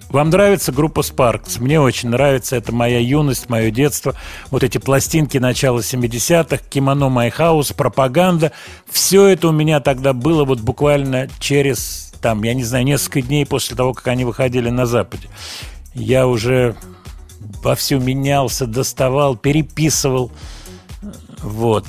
Вам 0.09 0.29
нравится 0.29 0.71
группа 0.71 1.01
Sparks? 1.01 1.59
Мне 1.59 1.81
очень 1.81 2.07
нравится. 2.07 2.55
Это 2.55 2.73
моя 2.73 2.99
юность, 2.99 3.49
мое 3.49 3.69
детство. 3.69 4.15
Вот 4.49 4.63
эти 4.63 4.77
пластинки 4.77 5.37
начала 5.37 5.81
70-х, 5.81 6.63
кимоно 6.69 7.07
House, 7.07 7.73
пропаганда. 7.75 8.53
Все 8.89 9.27
это 9.27 9.49
у 9.49 9.51
меня 9.51 9.81
тогда 9.81 10.13
было 10.13 10.45
вот 10.45 10.61
буквально 10.61 11.27
через, 11.39 12.13
там, 12.21 12.43
я 12.43 12.53
не 12.53 12.63
знаю, 12.63 12.85
несколько 12.85 13.21
дней 13.21 13.45
после 13.45 13.75
того, 13.75 13.93
как 13.93 14.07
они 14.07 14.23
выходили 14.23 14.69
на 14.69 14.85
Западе. 14.85 15.27
Я 15.95 16.27
уже 16.27 16.75
вовсю 17.63 17.99
менялся, 17.99 18.67
доставал, 18.67 19.35
переписывал. 19.35 20.31
Вот. 21.41 21.85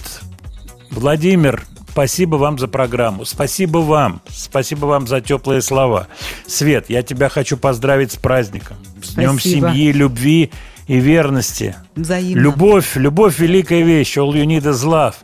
Владимир, 0.91 1.65
спасибо 1.91 2.37
вам 2.37 2.59
за 2.59 2.69
программу. 2.69 3.25
Спасибо 3.25 3.79
вам. 3.79 4.23
Спасибо 4.29 4.87
вам 4.87 5.07
за 5.07 5.21
теплые 5.21 5.61
слова. 5.61 6.07
Свет, 6.47 6.89
я 6.89 7.03
тебя 7.03 7.29
хочу 7.29 7.57
поздравить 7.57 8.13
с 8.13 8.17
праздником. 8.17 8.77
С 9.03 9.15
Днем 9.15 9.39
Спасибо. 9.39 9.71
семьи, 9.71 9.93
любви 9.93 10.53
и 10.87 10.99
верности. 10.99 11.75
Взаимно. 11.97 12.41
Любовь, 12.41 12.97
любовь– 12.97 13.39
великая 13.39 13.83
вещь. 13.83 14.17
All 14.17 14.33
you 14.33 14.47
need 14.47 14.65
is 14.65 14.85
love. 14.85 15.15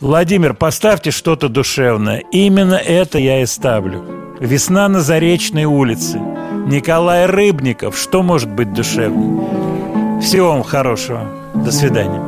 Владимир, 0.00 0.54
поставьте 0.54 1.10
что-то 1.10 1.48
душевное. 1.48 2.22
Именно 2.32 2.74
это 2.74 3.18
я 3.18 3.42
и 3.42 3.46
ставлю. 3.46 4.04
Весна 4.40 4.88
на 4.88 5.00
Заречной 5.00 5.64
улице. 5.64 6.20
Николай 6.66 7.26
Рыбников. 7.26 7.96
Что 7.96 8.22
может 8.22 8.50
быть 8.50 8.72
душевнее? 8.72 10.20
Всего 10.20 10.48
вам 10.48 10.62
хорошего. 10.62 11.26
До 11.54 11.70
свидания. 11.72 12.20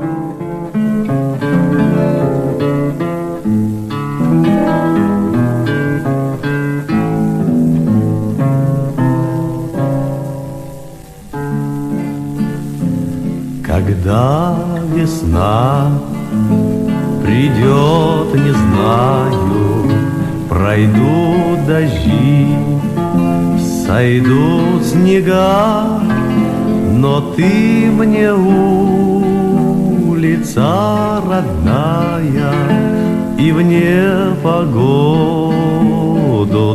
Когда 13.65 14.56
весна 14.94 15.98
придет, 17.24 18.35
не 18.35 18.52
знаю, 18.52 19.44
Пройдут 20.48 21.66
дожди, 21.66 22.47
сойдут 23.86 24.85
снега, 24.85 26.01
Но 26.90 27.20
ты 27.36 27.90
мне 27.90 28.32
улица 28.32 29.20
родная 31.27 32.52
И 33.39 33.52
в 33.52 33.61
непогоду 33.61 34.65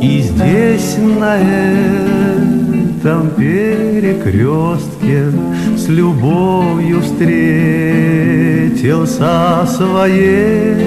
И 0.01 0.21
здесь 0.21 0.95
на 0.97 1.35
этом 1.35 3.31
перекрестке 3.31 5.25
С 5.75 5.89
любовью 5.89 7.01
встретился 7.01 9.65
своей. 9.67 10.77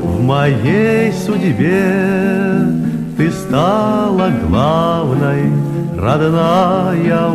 В 0.03 0.21
моей 0.23 1.11
судьбе 1.11 2.63
ты 3.17 3.31
стала 3.31 4.29
главной, 4.47 5.51
родная 5.97 7.29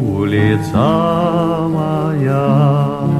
улица 0.00 0.78
моя. 1.68 3.17